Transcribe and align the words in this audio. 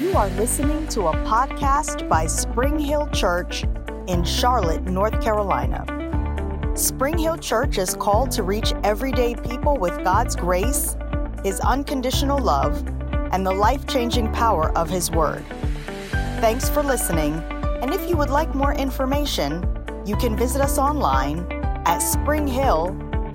You 0.00 0.14
are 0.14 0.28
listening 0.30 0.86
to 0.88 1.08
a 1.08 1.12
podcast 1.24 2.08
by 2.08 2.26
Spring 2.26 2.78
Hill 2.78 3.08
Church 3.08 3.64
in 4.06 4.22
Charlotte, 4.22 4.84
North 4.84 5.20
Carolina. 5.20 5.84
Spring 6.76 7.18
Hill 7.18 7.36
Church 7.36 7.78
is 7.78 7.96
called 7.96 8.30
to 8.30 8.44
reach 8.44 8.72
everyday 8.84 9.34
people 9.34 9.76
with 9.76 10.04
God's 10.04 10.36
grace, 10.36 10.96
His 11.42 11.58
unconditional 11.58 12.38
love, 12.38 12.86
and 13.32 13.44
the 13.44 13.50
life 13.50 13.88
changing 13.88 14.32
power 14.32 14.70
of 14.78 14.88
His 14.88 15.10
Word. 15.10 15.44
Thanks 16.40 16.68
for 16.68 16.84
listening, 16.84 17.34
and 17.82 17.92
if 17.92 18.08
you 18.08 18.16
would 18.16 18.30
like 18.30 18.54
more 18.54 18.74
information, 18.74 19.64
you 20.06 20.14
can 20.14 20.36
visit 20.36 20.62
us 20.62 20.78
online 20.78 21.44
at 21.86 21.98
springhill.cc. 21.98 23.32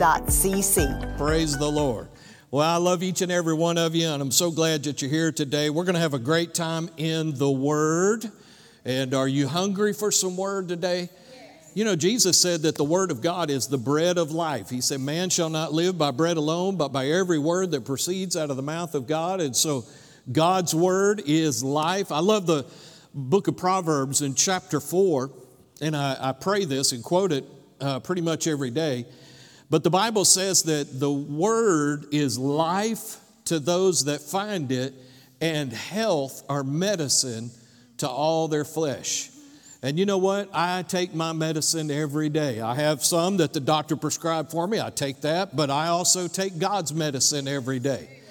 Praise 1.17 1.57
the 1.57 1.69
Lord. 1.69 2.07
Well, 2.53 2.69
I 2.69 2.77
love 2.77 3.01
each 3.01 3.23
and 3.23 3.31
every 3.31 3.55
one 3.55 3.79
of 3.79 3.95
you, 3.95 4.07
and 4.07 4.21
I'm 4.21 4.29
so 4.29 4.51
glad 4.51 4.83
that 4.83 5.01
you're 5.01 5.09
here 5.09 5.31
today. 5.31 5.71
We're 5.71 5.85
going 5.85 5.95
to 5.95 5.99
have 5.99 6.13
a 6.13 6.19
great 6.19 6.53
time 6.53 6.87
in 6.97 7.35
the 7.35 7.49
Word. 7.49 8.31
And 8.85 9.15
are 9.15 9.27
you 9.27 9.47
hungry 9.47 9.91
for 9.91 10.11
some 10.11 10.37
Word 10.37 10.67
today? 10.67 11.09
You 11.73 11.83
know, 11.83 11.95
Jesus 11.95 12.39
said 12.39 12.61
that 12.61 12.75
the 12.75 12.83
Word 12.83 13.09
of 13.09 13.21
God 13.21 13.49
is 13.49 13.65
the 13.65 13.79
bread 13.79 14.19
of 14.19 14.31
life. 14.31 14.69
He 14.69 14.81
said, 14.81 14.99
Man 14.99 15.31
shall 15.31 15.49
not 15.49 15.73
live 15.73 15.97
by 15.97 16.11
bread 16.11 16.37
alone, 16.37 16.77
but 16.77 16.89
by 16.89 17.07
every 17.07 17.39
word 17.39 17.71
that 17.71 17.85
proceeds 17.85 18.37
out 18.37 18.51
of 18.51 18.55
the 18.55 18.61
mouth 18.61 18.93
of 18.93 19.07
God. 19.07 19.41
And 19.41 19.55
so, 19.55 19.83
God's 20.31 20.75
Word 20.75 21.23
is 21.25 21.63
life. 21.63 22.11
I 22.11 22.19
love 22.19 22.45
the 22.45 22.67
book 23.15 23.47
of 23.47 23.57
Proverbs 23.57 24.21
in 24.21 24.35
chapter 24.35 24.79
4, 24.79 25.31
and 25.81 25.95
I, 25.95 26.17
I 26.19 26.31
pray 26.33 26.65
this 26.65 26.91
and 26.91 27.03
quote 27.03 27.31
it 27.31 27.45
uh, 27.81 27.99
pretty 28.01 28.21
much 28.21 28.45
every 28.45 28.69
day. 28.69 29.07
But 29.73 29.83
the 29.83 29.89
Bible 29.89 30.23
says 30.23 30.61
that 30.65 30.99
the 30.99 31.11
word 31.11 32.05
is 32.11 32.37
life 32.37 33.17
to 33.45 33.57
those 33.57 34.05
that 34.05 34.21
find 34.21 34.71
it, 34.71 34.93
and 35.41 35.73
health 35.73 36.43
or 36.47 36.63
medicine 36.63 37.49
to 37.97 38.07
all 38.07 38.47
their 38.47 38.65
flesh. 38.65 39.31
And 39.81 39.97
you 39.97 40.05
know 40.05 40.19
what? 40.19 40.51
I 40.53 40.83
take 40.83 41.15
my 41.15 41.33
medicine 41.33 41.89
every 41.89 42.29
day. 42.29 42.61
I 42.61 42.75
have 42.75 43.03
some 43.03 43.37
that 43.37 43.51
the 43.53 43.59
doctor 43.59 43.95
prescribed 43.95 44.51
for 44.51 44.67
me. 44.67 44.79
I 44.79 44.91
take 44.91 45.21
that, 45.21 45.55
but 45.55 45.71
I 45.71 45.87
also 45.87 46.27
take 46.27 46.59
God's 46.59 46.93
medicine 46.93 47.47
every 47.47 47.79
day. 47.79 48.21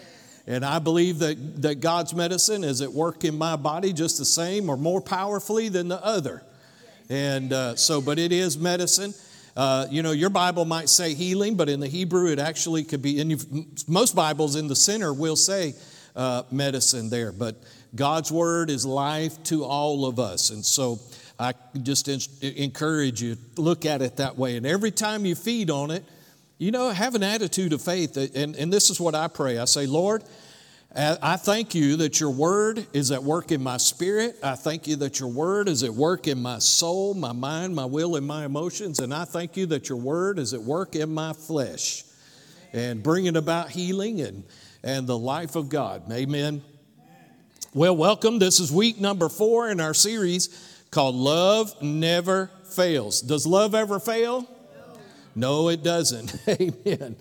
And 0.46 0.64
I 0.64 0.78
believe 0.78 1.18
that, 1.18 1.62
that 1.62 1.80
God's 1.80 2.14
medicine 2.14 2.62
is 2.62 2.82
at 2.82 2.92
work 2.92 3.24
in 3.24 3.36
my 3.36 3.56
body 3.56 3.92
just 3.92 4.16
the 4.18 4.24
same 4.24 4.70
or 4.70 4.76
more 4.76 5.00
powerfully 5.00 5.68
than 5.70 5.88
the 5.88 6.04
other. 6.04 6.44
And 7.08 7.52
uh, 7.52 7.74
so, 7.74 8.00
but 8.00 8.20
it 8.20 8.30
is 8.30 8.56
medicine. 8.56 9.12
Uh, 9.56 9.86
you 9.90 10.02
know, 10.02 10.12
your 10.12 10.30
Bible 10.30 10.64
might 10.64 10.88
say 10.88 11.14
healing, 11.14 11.56
but 11.56 11.68
in 11.68 11.80
the 11.80 11.88
Hebrew, 11.88 12.30
it 12.32 12.38
actually 12.38 12.84
could 12.84 13.02
be, 13.02 13.20
in 13.20 13.38
most 13.86 14.16
Bibles 14.16 14.56
in 14.56 14.66
the 14.66 14.76
center 14.76 15.12
will 15.12 15.36
say 15.36 15.74
uh, 16.16 16.44
medicine 16.50 17.10
there. 17.10 17.32
But 17.32 17.56
God's 17.94 18.32
Word 18.32 18.70
is 18.70 18.86
life 18.86 19.42
to 19.44 19.64
all 19.64 20.06
of 20.06 20.18
us. 20.18 20.50
And 20.50 20.64
so 20.64 21.00
I 21.38 21.52
just 21.82 22.08
encourage 22.42 23.22
you, 23.22 23.36
look 23.56 23.84
at 23.84 24.00
it 24.00 24.16
that 24.16 24.38
way. 24.38 24.56
And 24.56 24.64
every 24.64 24.90
time 24.90 25.26
you 25.26 25.34
feed 25.34 25.70
on 25.70 25.90
it, 25.90 26.04
you 26.58 26.70
know, 26.70 26.90
have 26.90 27.14
an 27.14 27.22
attitude 27.22 27.72
of 27.72 27.82
faith. 27.82 28.16
And, 28.16 28.56
and 28.56 28.72
this 28.72 28.88
is 28.88 29.00
what 29.00 29.14
I 29.14 29.28
pray 29.28 29.58
I 29.58 29.64
say, 29.66 29.86
Lord, 29.86 30.22
I 30.94 31.36
thank 31.36 31.74
you 31.74 31.96
that 31.96 32.20
your 32.20 32.30
word 32.30 32.86
is 32.92 33.12
at 33.12 33.22
work 33.22 33.50
in 33.50 33.62
my 33.62 33.78
spirit. 33.78 34.36
I 34.42 34.56
thank 34.56 34.86
you 34.86 34.96
that 34.96 35.20
your 35.20 35.30
word 35.30 35.68
is 35.68 35.82
at 35.82 35.94
work 35.94 36.28
in 36.28 36.42
my 36.42 36.58
soul, 36.58 37.14
my 37.14 37.32
mind, 37.32 37.74
my 37.74 37.86
will, 37.86 38.16
and 38.16 38.26
my 38.26 38.44
emotions. 38.44 38.98
And 38.98 39.14
I 39.14 39.24
thank 39.24 39.56
you 39.56 39.64
that 39.66 39.88
your 39.88 39.96
word 39.96 40.38
is 40.38 40.52
at 40.52 40.60
work 40.60 40.94
in 40.94 41.14
my 41.14 41.32
flesh 41.32 42.04
and 42.74 43.02
bringing 43.02 43.36
about 43.36 43.70
healing 43.70 44.20
and, 44.20 44.44
and 44.82 45.06
the 45.06 45.16
life 45.16 45.56
of 45.56 45.70
God. 45.70 46.12
Amen. 46.12 46.62
Well, 47.72 47.96
welcome. 47.96 48.38
This 48.38 48.60
is 48.60 48.70
week 48.70 49.00
number 49.00 49.30
four 49.30 49.70
in 49.70 49.80
our 49.80 49.94
series 49.94 50.50
called 50.90 51.14
Love 51.14 51.80
Never 51.80 52.50
Fails. 52.64 53.22
Does 53.22 53.46
love 53.46 53.74
ever 53.74 53.98
fail? 53.98 54.46
No, 55.34 55.70
it 55.70 55.82
doesn't. 55.82 56.36
Amen. 56.48 57.16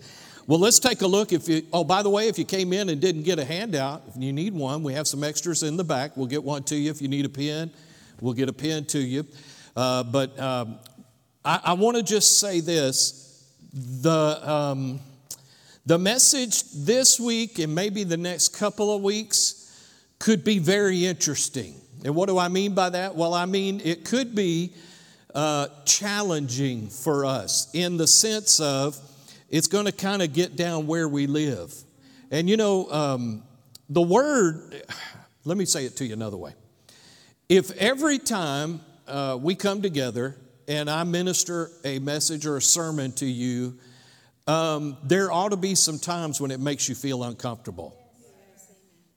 Well, 0.46 0.58
let's 0.58 0.80
take 0.80 1.02
a 1.02 1.06
look. 1.06 1.32
If 1.32 1.48
you, 1.48 1.62
oh, 1.72 1.84
by 1.84 2.02
the 2.02 2.10
way, 2.10 2.26
if 2.26 2.36
you 2.36 2.44
came 2.44 2.72
in 2.72 2.88
and 2.88 3.00
didn't 3.00 3.22
get 3.22 3.38
a 3.38 3.44
handout, 3.44 4.02
if 4.08 4.20
you 4.20 4.32
need 4.32 4.54
one, 4.54 4.82
we 4.82 4.92
have 4.94 5.06
some 5.06 5.22
extras 5.22 5.62
in 5.62 5.76
the 5.76 5.84
back. 5.84 6.16
We'll 6.16 6.26
get 6.26 6.42
one 6.42 6.64
to 6.64 6.76
you. 6.76 6.90
If 6.90 7.00
you 7.00 7.08
need 7.08 7.24
a 7.24 7.28
pen, 7.28 7.70
we'll 8.20 8.34
get 8.34 8.48
a 8.48 8.52
pen 8.52 8.84
to 8.86 8.98
you. 8.98 9.24
Uh, 9.76 10.02
but 10.02 10.38
um, 10.40 10.78
I, 11.44 11.60
I 11.66 11.72
want 11.74 11.96
to 11.96 12.02
just 12.02 12.40
say 12.40 12.58
this: 12.58 13.52
the 13.72 14.50
um, 14.50 14.98
the 15.86 15.98
message 15.98 16.64
this 16.72 17.20
week 17.20 17.58
and 17.60 17.74
maybe 17.74 18.02
the 18.02 18.16
next 18.16 18.48
couple 18.48 18.94
of 18.94 19.02
weeks 19.02 19.58
could 20.18 20.44
be 20.44 20.58
very 20.58 21.06
interesting. 21.06 21.74
And 22.04 22.14
what 22.16 22.28
do 22.28 22.36
I 22.36 22.48
mean 22.48 22.74
by 22.74 22.90
that? 22.90 23.14
Well, 23.14 23.32
I 23.32 23.46
mean 23.46 23.80
it 23.84 24.04
could 24.04 24.34
be 24.34 24.74
uh, 25.34 25.68
challenging 25.84 26.88
for 26.88 27.24
us 27.24 27.68
in 27.74 27.96
the 27.96 28.06
sense 28.06 28.60
of 28.60 28.98
it's 29.52 29.66
going 29.66 29.84
to 29.84 29.92
kind 29.92 30.22
of 30.22 30.32
get 30.32 30.56
down 30.56 30.86
where 30.88 31.06
we 31.06 31.28
live. 31.28 31.72
And 32.32 32.48
you 32.48 32.56
know, 32.56 32.90
um, 32.90 33.42
the 33.88 34.02
word, 34.02 34.82
let 35.44 35.58
me 35.58 35.66
say 35.66 35.84
it 35.84 35.96
to 35.98 36.06
you 36.06 36.14
another 36.14 36.38
way. 36.38 36.54
If 37.48 37.70
every 37.76 38.18
time 38.18 38.80
uh, 39.06 39.38
we 39.40 39.54
come 39.54 39.82
together 39.82 40.36
and 40.66 40.88
I 40.88 41.04
minister 41.04 41.70
a 41.84 41.98
message 41.98 42.46
or 42.46 42.56
a 42.56 42.62
sermon 42.62 43.12
to 43.12 43.26
you, 43.26 43.78
um, 44.46 44.96
there 45.04 45.30
ought 45.30 45.50
to 45.50 45.58
be 45.58 45.74
some 45.74 45.98
times 45.98 46.40
when 46.40 46.50
it 46.50 46.58
makes 46.58 46.88
you 46.88 46.94
feel 46.94 47.22
uncomfortable. 47.22 47.94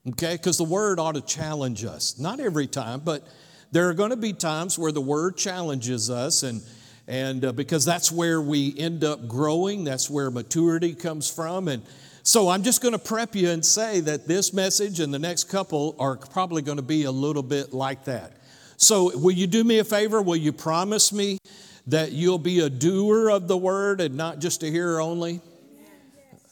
Okay? 0.10 0.34
Because 0.34 0.58
the 0.58 0.66
word 0.66 1.00
ought 1.00 1.16
to 1.16 1.22
challenge 1.22 1.86
us. 1.86 2.20
Not 2.20 2.42
every 2.42 2.68
time, 2.68 3.00
but 3.00 3.26
there 3.72 3.88
are 3.90 3.94
going 3.94 4.10
to 4.10 4.18
be 4.18 4.34
times 4.34 4.78
where 4.78 4.92
the 4.92 5.02
word 5.02 5.38
challenges 5.38 6.10
us 6.10 6.44
and 6.44 6.62
and 7.08 7.46
uh, 7.46 7.52
because 7.52 7.86
that's 7.86 8.12
where 8.12 8.42
we 8.42 8.76
end 8.78 9.04
up 9.04 9.28
growing, 9.28 9.84
that's 9.84 10.10
where 10.10 10.32
maturity 10.32 10.94
comes 10.96 11.30
from. 11.30 11.68
And 11.68 11.84
so 12.24 12.50
I'm 12.50 12.64
just 12.64 12.82
going 12.82 12.94
to 12.94 13.00
prep 13.00 13.36
you 13.36 13.50
and 13.50 13.64
say 13.64 14.00
that 14.02 14.28
this 14.28 14.54
message 14.54 15.00
and 15.00 15.14
the 15.14 15.20
next 15.20 15.46
couple 15.46 15.96
are 16.00 16.18
probably 16.18 16.64
going 16.64 16.78
to 16.78 16.84
be 16.84 17.04
a 17.04 17.12
little 17.12 17.44
bit 17.44 17.74
like 17.74 18.06
that. 18.06 18.34
So, 18.78 19.18
will 19.18 19.32
you 19.32 19.48
do 19.48 19.64
me 19.64 19.80
a 19.80 19.86
favor? 19.86 20.22
Will 20.22 20.36
you 20.36 20.52
promise 20.52 21.14
me 21.14 21.38
that 21.88 22.12
you'll 22.12 22.40
be 22.40 22.60
a 22.60 22.70
doer 22.70 23.30
of 23.30 23.48
the 23.48 23.56
word 23.56 24.02
and 24.02 24.16
not 24.16 24.40
just 24.40 24.64
a 24.64 24.68
hearer 24.68 25.00
only? 25.00 25.40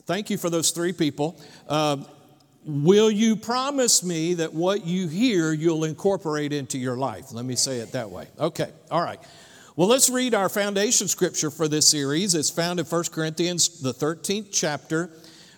Thank 0.06 0.30
you 0.30 0.38
for 0.38 0.50
those 0.50 0.72
three 0.72 0.94
people. 0.94 1.42
Uh, 1.68 1.98
will 2.66 3.12
you 3.12 3.36
promise 3.36 4.04
me 4.04 4.36
that 4.36 4.54
what 4.54 4.86
you 4.86 5.08
hear 5.08 5.52
you'll 5.52 5.84
incorporate 5.84 6.54
into 6.54 6.78
your 6.78 6.96
life? 6.96 7.34
Let 7.34 7.46
me 7.46 7.56
say 7.56 7.80
it 7.80 7.92
that 7.92 8.10
way. 8.10 8.28
Okay, 8.40 8.70
all 8.90 9.02
right. 9.02 9.20
Well, 9.76 9.88
let's 9.88 10.08
read 10.08 10.36
our 10.36 10.50
foundation 10.50 11.08
scripture 11.08 11.50
for 11.50 11.68
this 11.68 11.88
series. 11.88 12.36
It's 12.36 12.52
found 12.52 12.80
in 12.80 12.86
1 12.86 13.06
Corinthians, 13.06 13.82
the 13.82 13.92
13th 13.92 14.50
chapter, 14.52 15.10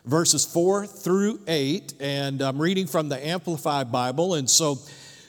verses 0.05 0.45
4 0.45 0.87
through 0.87 1.41
8. 1.49 1.95
And 1.99 2.41
I'm 2.41 2.57
reading 2.61 2.87
from 2.87 3.09
the 3.09 3.27
Amplified 3.27 3.91
Bible. 3.91 4.35
And 4.35 4.49
so, 4.49 4.79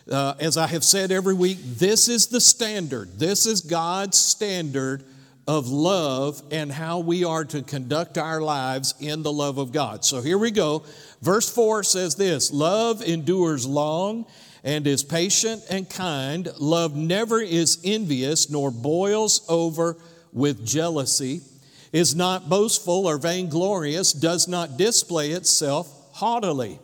uh, 0.08 0.34
as 0.38 0.56
I 0.56 0.68
have 0.68 0.84
said 0.84 1.10
every 1.10 1.34
week, 1.34 1.58
this 1.60 2.06
is 2.06 2.28
the 2.28 2.40
standard. 2.40 3.18
This 3.18 3.44
is 3.44 3.60
God's 3.60 4.18
standard 4.18 5.02
of 5.48 5.68
love 5.68 6.40
and 6.52 6.70
how 6.70 7.00
we 7.00 7.24
are 7.24 7.44
to 7.44 7.62
conduct 7.62 8.18
our 8.18 8.40
lives 8.40 8.94
in 9.00 9.24
the 9.24 9.32
love 9.32 9.58
of 9.58 9.72
God. 9.72 10.04
So 10.04 10.20
here 10.20 10.38
we 10.38 10.52
go. 10.52 10.84
Verse 11.22 11.52
4 11.52 11.82
says 11.82 12.14
this 12.14 12.52
Love 12.52 13.02
endures 13.02 13.66
long 13.66 14.26
and 14.66 14.84
is 14.88 15.04
patient 15.04 15.62
and 15.70 15.88
kind. 15.88 16.48
Love 16.58 16.96
never 16.96 17.40
is 17.40 17.78
envious 17.84 18.50
nor 18.50 18.72
boils 18.72 19.46
over 19.48 19.96
with 20.32 20.66
jealousy, 20.66 21.40
is 21.92 22.16
not 22.16 22.48
boastful 22.48 23.06
or 23.06 23.16
vainglorious, 23.16 24.12
does 24.12 24.48
not 24.48 24.76
display 24.76 25.30
itself 25.30 25.88
haughtily. 26.12 26.80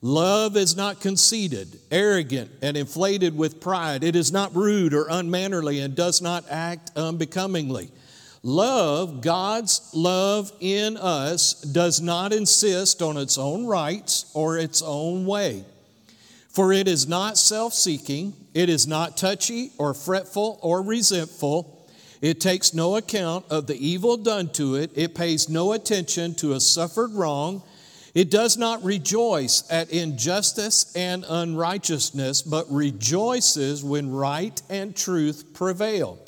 Love 0.00 0.56
is 0.56 0.76
not 0.76 1.00
conceited, 1.00 1.80
arrogant, 1.90 2.48
and 2.62 2.76
inflated 2.76 3.36
with 3.36 3.60
pride. 3.60 4.04
It 4.04 4.14
is 4.14 4.30
not 4.30 4.54
rude 4.54 4.94
or 4.94 5.08
unmannerly 5.10 5.80
and 5.80 5.96
does 5.96 6.22
not 6.22 6.44
act 6.48 6.92
unbecomingly. 6.96 7.90
Love, 8.44 9.22
God's 9.22 9.90
love 9.92 10.52
in 10.60 10.96
us, 10.96 11.54
does 11.54 12.00
not 12.00 12.32
insist 12.32 13.02
on 13.02 13.16
its 13.16 13.36
own 13.36 13.66
rights 13.66 14.30
or 14.34 14.56
its 14.56 14.82
own 14.82 15.26
way. 15.26 15.64
For 16.48 16.72
it 16.72 16.88
is 16.88 17.06
not 17.06 17.38
self 17.38 17.72
seeking, 17.74 18.34
it 18.54 18.68
is 18.68 18.86
not 18.86 19.16
touchy 19.16 19.70
or 19.78 19.94
fretful 19.94 20.58
or 20.62 20.82
resentful. 20.82 21.74
It 22.20 22.40
takes 22.40 22.74
no 22.74 22.96
account 22.96 23.44
of 23.48 23.66
the 23.66 23.76
evil 23.76 24.16
done 24.16 24.48
to 24.54 24.74
it, 24.74 24.90
it 24.96 25.14
pays 25.14 25.48
no 25.48 25.72
attention 25.72 26.34
to 26.36 26.54
a 26.54 26.60
suffered 26.60 27.12
wrong. 27.12 27.62
It 28.14 28.30
does 28.30 28.56
not 28.56 28.82
rejoice 28.82 29.62
at 29.70 29.90
injustice 29.90 30.96
and 30.96 31.24
unrighteousness, 31.28 32.42
but 32.42 32.66
rejoices 32.68 33.84
when 33.84 34.10
right 34.10 34.60
and 34.68 34.96
truth 34.96 35.52
prevail. 35.52 36.18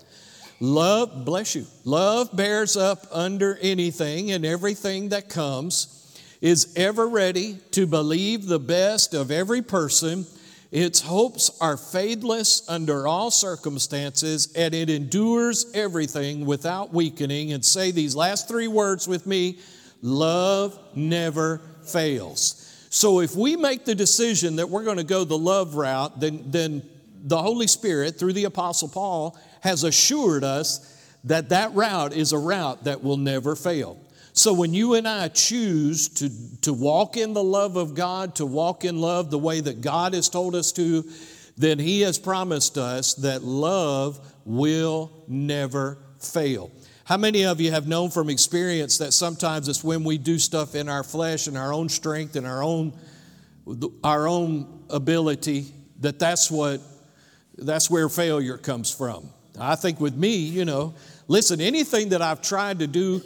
Love, 0.61 1.25
bless 1.25 1.57
you, 1.57 1.67
love 1.85 2.29
bears 2.37 2.77
up 2.77 3.07
under 3.11 3.57
anything 3.63 4.31
and 4.31 4.45
everything 4.45 5.09
that 5.09 5.31
comes 5.31 6.00
is 6.41 6.73
ever 6.77 7.07
ready 7.07 7.59
to 7.73 7.87
believe 7.87 8.47
the 8.47 8.59
best 8.59 9.15
of 9.15 9.31
every 9.31 9.63
person, 9.63 10.27
Its 10.71 11.01
hopes 11.01 11.51
are 11.61 11.77
fadeless 11.77 12.63
under 12.69 13.09
all 13.09 13.31
circumstances, 13.31 14.53
and 14.55 14.73
it 14.73 14.89
endures 14.89 15.67
everything 15.75 16.47
without 16.47 16.95
weakening. 16.95 17.53
And 17.53 17.65
say 17.65 17.91
these 17.91 18.15
last 18.15 18.47
three 18.47 18.69
words 18.69 19.09
with 19.09 19.27
me 19.27 19.59
love 20.01 20.79
never 20.95 21.61
fails. 21.83 22.87
So 22.89 23.21
if 23.21 23.35
we 23.35 23.57
make 23.57 23.85
the 23.85 23.95
decision 23.95 24.57
that 24.57 24.69
we're 24.69 24.85
going 24.85 24.97
to 24.97 25.05
go 25.05 25.25
the 25.25 25.39
love 25.39 25.75
route, 25.75 26.21
then, 26.21 26.45
then 26.47 26.83
the 27.25 27.39
Holy 27.39 27.67
Spirit, 27.67 28.19
through 28.19 28.33
the 28.33 28.45
Apostle 28.45 28.89
Paul, 28.89 29.37
has 29.63 29.83
assured 29.83 30.45
us 30.45 30.87
that 31.25 31.49
that 31.49 31.75
route 31.75 32.13
is 32.13 32.33
a 32.33 32.39
route 32.39 32.85
that 32.85 33.03
will 33.03 33.17
never 33.17 33.57
fail. 33.57 33.99
So 34.41 34.55
when 34.55 34.73
you 34.73 34.95
and 34.95 35.07
I 35.07 35.29
choose 35.29 36.09
to, 36.15 36.31
to 36.63 36.73
walk 36.73 37.19
in 37.19 37.35
the 37.35 37.45
love 37.45 37.77
of 37.77 37.95
God, 37.95 38.37
to 38.37 38.47
walk 38.47 38.87
in 38.87 38.99
love 38.99 39.31
the 39.31 39.39
way 39.39 39.61
that 39.61 39.83
God 39.83 40.15
has 40.15 40.31
told 40.31 40.55
us 40.55 40.73
to, 40.73 41.05
then 41.59 41.79
He 41.79 42.01
has 42.01 42.19
promised 42.19 42.79
us 42.79 43.13
that 43.17 43.43
love 43.43 44.19
will 44.47 45.13
never 45.29 45.99
fail. 46.21 46.73
How 47.05 47.19
many 47.19 47.45
of 47.45 47.61
you 47.61 47.71
have 47.71 47.87
known 47.87 48.09
from 48.09 48.31
experience 48.31 48.97
that 48.97 49.13
sometimes 49.13 49.69
it's 49.69 49.85
when 49.85 50.05
we 50.05 50.17
do 50.17 50.39
stuff 50.39 50.75
in 50.75 50.89
our 50.89 51.05
flesh 51.05 51.47
and 51.47 51.59
our 51.59 51.75
own 51.75 51.91
strength 51.91 52.35
and 52.35 52.47
our 52.47 52.63
own 52.63 52.95
our 54.03 54.27
own 54.27 54.85
ability 54.89 55.67
that 55.99 56.19
that's 56.19 56.51
what 56.51 56.81
that's 57.59 57.91
where 57.91 58.09
failure 58.09 58.57
comes 58.57 58.91
from. 58.91 59.29
I 59.61 59.77
think 59.77 60.01
with 60.01 60.17
me, 60.17 60.37
you 60.37 60.65
know, 60.65 60.95
listen, 61.29 61.61
anything 61.61 62.09
that 62.09 62.23
I've 62.23 62.41
tried 62.41 62.79
to 62.79 62.87
do 62.87 63.23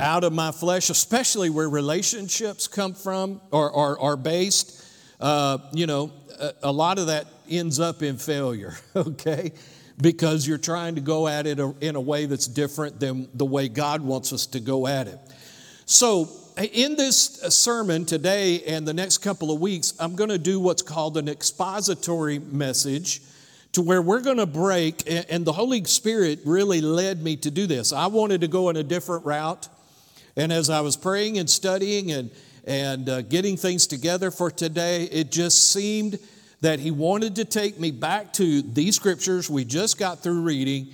out 0.00 0.24
of 0.24 0.32
my 0.32 0.50
flesh, 0.50 0.90
especially 0.90 1.50
where 1.50 1.68
relationships 1.68 2.66
come 2.66 2.94
from 2.94 3.40
or 3.50 3.98
are 4.00 4.16
based, 4.16 4.84
uh, 5.20 5.58
you 5.72 5.86
know, 5.86 6.10
a, 6.40 6.54
a 6.64 6.72
lot 6.72 6.98
of 6.98 7.08
that 7.08 7.26
ends 7.48 7.78
up 7.78 8.02
in 8.02 8.16
failure, 8.16 8.74
okay? 8.96 9.52
Because 10.00 10.46
you're 10.46 10.58
trying 10.58 10.94
to 10.94 11.00
go 11.00 11.28
at 11.28 11.46
it 11.46 11.58
in 11.58 11.96
a 11.96 12.00
way 12.00 12.26
that's 12.26 12.46
different 12.46 12.98
than 12.98 13.28
the 13.34 13.44
way 13.44 13.68
God 13.68 14.00
wants 14.00 14.32
us 14.32 14.46
to 14.46 14.60
go 14.60 14.86
at 14.86 15.06
it. 15.06 15.18
So, 15.84 16.28
in 16.72 16.96
this 16.96 17.40
sermon 17.48 18.04
today 18.04 18.62
and 18.64 18.86
the 18.86 18.92
next 18.94 19.18
couple 19.18 19.50
of 19.50 19.60
weeks, 19.60 19.94
I'm 19.98 20.14
going 20.14 20.30
to 20.30 20.38
do 20.38 20.60
what's 20.60 20.82
called 20.82 21.16
an 21.16 21.28
expository 21.28 22.38
message 22.38 23.22
to 23.72 23.82
where 23.82 24.02
we're 24.02 24.20
going 24.20 24.38
to 24.38 24.46
break, 24.46 25.02
and 25.06 25.44
the 25.44 25.52
Holy 25.52 25.84
Spirit 25.84 26.40
really 26.44 26.80
led 26.80 27.22
me 27.22 27.36
to 27.36 27.50
do 27.50 27.66
this. 27.66 27.92
I 27.92 28.08
wanted 28.08 28.40
to 28.40 28.48
go 28.48 28.68
in 28.68 28.76
a 28.76 28.82
different 28.82 29.24
route, 29.24 29.68
and 30.36 30.52
as 30.52 30.70
I 30.70 30.80
was 30.80 30.96
praying 30.96 31.38
and 31.38 31.48
studying 31.48 32.12
and, 32.12 32.30
and 32.64 33.08
uh, 33.08 33.22
getting 33.22 33.56
things 33.56 33.86
together 33.86 34.30
for 34.30 34.50
today, 34.50 35.04
it 35.04 35.30
just 35.30 35.72
seemed 35.72 36.18
that 36.60 36.78
He 36.78 36.90
wanted 36.90 37.36
to 37.36 37.44
take 37.44 37.78
me 37.78 37.90
back 37.90 38.32
to 38.34 38.62
these 38.62 38.96
scriptures 38.96 39.48
we 39.48 39.64
just 39.64 39.98
got 39.98 40.22
through 40.22 40.42
reading 40.42 40.88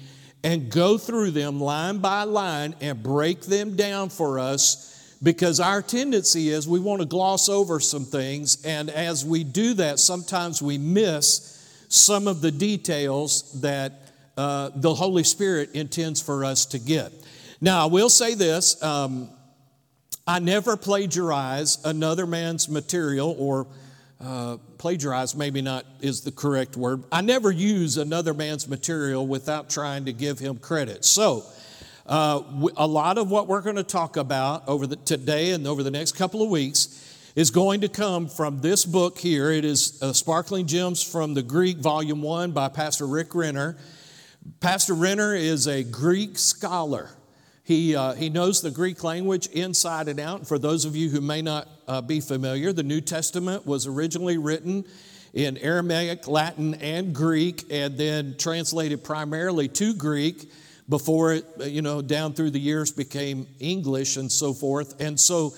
and 0.44 0.70
go 0.70 0.96
through 0.96 1.32
them 1.32 1.60
line 1.60 1.98
by 1.98 2.22
line 2.22 2.74
and 2.80 3.02
break 3.02 3.42
them 3.42 3.74
down 3.74 4.08
for 4.08 4.38
us 4.38 4.92
because 5.22 5.60
our 5.60 5.82
tendency 5.82 6.50
is 6.50 6.68
we 6.68 6.78
want 6.78 7.00
to 7.00 7.06
gloss 7.06 7.48
over 7.48 7.80
some 7.80 8.04
things, 8.04 8.64
and 8.64 8.90
as 8.90 9.24
we 9.24 9.44
do 9.44 9.74
that, 9.74 9.98
sometimes 9.98 10.62
we 10.62 10.78
miss 10.78 11.52
some 11.88 12.28
of 12.28 12.40
the 12.40 12.50
details 12.50 13.60
that 13.60 13.92
uh, 14.36 14.70
the 14.74 14.94
Holy 14.94 15.24
Spirit 15.24 15.70
intends 15.72 16.20
for 16.20 16.44
us 16.44 16.66
to 16.66 16.78
get. 16.78 17.12
Now, 17.61 17.82
I 17.82 17.87
will 17.87 18.08
say 18.08 18.35
this 18.35 18.82
um, 18.82 19.31
I 20.26 20.38
never 20.41 20.76
plagiarize 20.76 21.79
another 21.85 22.26
man's 22.26 22.69
material, 22.69 23.35
or 23.38 23.67
uh, 24.20 24.56
plagiarize 24.79 25.35
maybe 25.35 25.62
not 25.62 25.87
is 26.00 26.23
the 26.23 26.32
correct 26.32 26.76
word. 26.76 27.05
I 27.12 27.20
never 27.20 27.50
use 27.50 27.97
another 27.97 28.35
man's 28.35 28.69
material 28.69 29.26
without 29.26 29.70
trying 29.70 30.06
to 30.06 30.12
give 30.12 30.38
him 30.38 30.58
credit. 30.58 31.05
So, 31.05 31.44
uh, 32.06 32.43
a 32.76 32.87
lot 32.87 33.19
of 33.19 33.31
what 33.31 33.49
we're 33.49 33.62
going 33.62 33.76
to 33.76 33.82
talk 33.82 34.17
about 34.17 34.69
over 34.69 34.87
the, 34.87 34.97
today 34.97 35.50
and 35.50 35.67
over 35.67 35.82
the 35.82 35.91
next 35.91 36.12
couple 36.12 36.43
of 36.43 36.50
weeks 36.50 37.03
is 37.35 37.50
going 37.50 37.81
to 37.81 37.88
come 37.88 38.29
from 38.29 38.61
this 38.61 38.85
book 38.85 39.19
here. 39.19 39.50
It 39.50 39.64
is 39.64 40.00
uh, 40.03 40.12
Sparkling 40.12 40.67
Gems 40.67 41.03
from 41.03 41.35
the 41.35 41.43
Greek, 41.43 41.79
Volume 41.79 42.23
1 42.23 42.53
by 42.53 42.69
Pastor 42.69 43.06
Rick 43.06 43.35
Renner. 43.35 43.76
Pastor 44.61 44.94
Renner 44.94 45.35
is 45.35 45.67
a 45.67 45.82
Greek 45.82 46.38
scholar. 46.38 47.11
He, 47.66 47.96
uh, 47.96 48.12
he 48.14 48.28
knows 48.28 48.62
the 48.62 48.70
Greek 48.70 49.02
language 49.02 49.48
inside 49.48 50.06
and 50.06 50.20
out. 50.20 50.46
For 50.46 50.56
those 50.56 50.84
of 50.84 50.94
you 50.94 51.10
who 51.10 51.20
may 51.20 51.42
not 51.42 51.66
uh, 51.88 52.00
be 52.00 52.20
familiar, 52.20 52.72
the 52.72 52.84
New 52.84 53.00
Testament 53.00 53.66
was 53.66 53.88
originally 53.88 54.38
written 54.38 54.84
in 55.34 55.56
Aramaic, 55.58 56.28
Latin, 56.28 56.74
and 56.74 57.12
Greek, 57.12 57.64
and 57.68 57.98
then 57.98 58.36
translated 58.38 59.02
primarily 59.02 59.66
to 59.66 59.94
Greek 59.94 60.48
before 60.88 61.32
it, 61.32 61.44
you 61.64 61.82
know, 61.82 62.00
down 62.00 62.34
through 62.34 62.50
the 62.50 62.60
years 62.60 62.92
became 62.92 63.48
English 63.58 64.16
and 64.16 64.30
so 64.30 64.52
forth. 64.52 65.00
And 65.00 65.19
so 65.19 65.52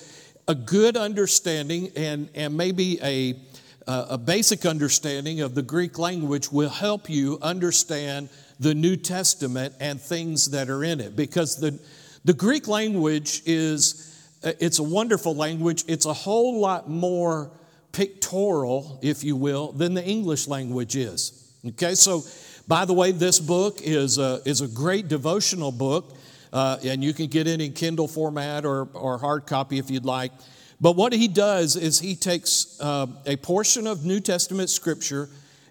a 0.49 0.54
good 0.54 0.96
understanding 0.96 1.93
and, 1.94 2.31
and 2.34 2.56
maybe 2.56 2.99
a, 3.02 3.38
a 3.87 4.16
basic 4.16 4.64
understanding 4.64 5.43
of 5.43 5.54
the 5.54 5.62
Greek 5.62 5.99
language 5.99 6.50
will 6.50 6.70
help 6.70 7.11
you 7.11 7.38
understand 7.43 8.31
the 8.58 8.75
New 8.75 8.96
Testament 8.96 9.75
and 9.81 10.00
things 10.00 10.50
that 10.50 10.69
are 10.69 10.84
in 10.84 11.00
it. 11.00 11.16
Because 11.16 11.56
the, 11.56 11.78
the 12.25 12.32
Greek 12.32 12.69
language 12.69 13.43
is, 13.46 14.31
uh, 14.44 14.52
it's 14.60 14.78
a 14.78 14.82
wonderful 14.82 15.34
language. 15.34 15.84
It's 15.87 16.06
a 16.06 16.12
whole 16.12 16.60
lot 16.60 16.88
more 16.88 17.50
pictorial, 17.93 18.99
if 19.02 19.25
you 19.25 19.37
will, 19.37 19.72
than 19.72 19.94
the 19.94 20.05
English 20.05 20.49
language 20.49 20.96
is. 20.96 21.52
Okay, 21.66 21.94
so 21.94 22.22
by 22.66 22.84
the 22.84 22.93
way, 22.93 23.12
this 23.12 23.40
book 23.40 23.81
is 23.82 24.19
a, 24.19 24.40
is 24.44 24.61
a 24.61 24.69
great 24.69 25.08
devotional 25.08 25.72
book 25.72 26.16
uh, 26.52 26.78
and 26.84 27.02
you 27.02 27.12
can 27.12 27.26
get 27.26 27.46
it 27.46 27.61
in 27.61 27.72
Kindle 27.72 28.08
format 28.08 28.64
or, 28.64 28.88
or 28.94 29.19
hard 29.19 29.46
copy 29.46 29.78
if 29.78 29.90
you'd 29.90 30.04
like. 30.04 30.32
But 30.81 30.96
what 30.96 31.12
he 31.12 31.28
does 31.28 31.76
is 31.76 31.99
he 31.99 32.14
takes 32.14 32.81
uh, 32.81 33.06
a 33.26 33.37
portion 33.37 33.87
of 33.87 34.04
New 34.04 34.20
Testament 34.20 34.70
scripture 34.70 35.28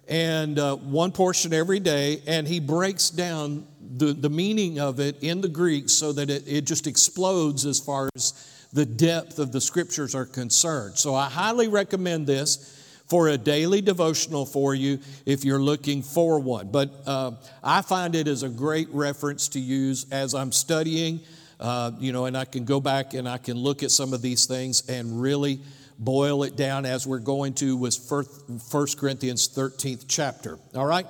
and 0.08 0.58
uh, 0.58 0.76
one 0.76 1.12
portion 1.12 1.52
every 1.52 1.80
day, 1.80 2.22
and 2.26 2.48
he 2.48 2.60
breaks 2.60 3.10
down 3.10 3.66
the, 3.80 4.12
the 4.12 4.30
meaning 4.30 4.80
of 4.80 5.00
it 5.00 5.22
in 5.22 5.40
the 5.40 5.48
Greek 5.48 5.88
so 5.90 6.12
that 6.12 6.30
it, 6.30 6.44
it 6.46 6.62
just 6.62 6.86
explodes 6.86 7.66
as 7.66 7.78
far 7.78 8.08
as 8.14 8.68
the 8.72 8.86
depth 8.86 9.38
of 9.38 9.52
the 9.52 9.60
scriptures 9.60 10.14
are 10.14 10.26
concerned. 10.26 10.96
So 10.98 11.14
I 11.14 11.28
highly 11.28 11.68
recommend 11.68 12.26
this 12.26 12.74
for 13.06 13.28
a 13.28 13.38
daily 13.38 13.80
devotional 13.80 14.44
for 14.44 14.74
you 14.74 14.98
if 15.24 15.44
you're 15.44 15.60
looking 15.60 16.02
for 16.02 16.38
one. 16.38 16.68
But 16.68 16.90
uh, 17.06 17.32
I 17.64 17.82
find 17.82 18.14
it 18.14 18.28
as 18.28 18.42
a 18.42 18.48
great 18.48 18.88
reference 18.90 19.48
to 19.50 19.60
use 19.60 20.06
as 20.10 20.34
I'm 20.34 20.52
studying, 20.52 21.20
uh, 21.58 21.92
you 21.98 22.12
know, 22.12 22.26
and 22.26 22.36
I 22.36 22.44
can 22.44 22.64
go 22.64 22.80
back 22.80 23.14
and 23.14 23.28
I 23.28 23.38
can 23.38 23.56
look 23.56 23.82
at 23.82 23.90
some 23.90 24.12
of 24.12 24.20
these 24.20 24.46
things 24.46 24.88
and 24.88 25.20
really 25.20 25.60
boil 25.98 26.44
it 26.44 26.56
down 26.56 26.86
as 26.86 27.06
we're 27.06 27.18
going 27.18 27.54
to 27.54 27.76
with 27.76 27.96
1 28.08 28.86
Corinthians 28.96 29.48
13th 29.48 30.04
chapter. 30.06 30.58
All 30.74 30.86
right? 30.86 31.06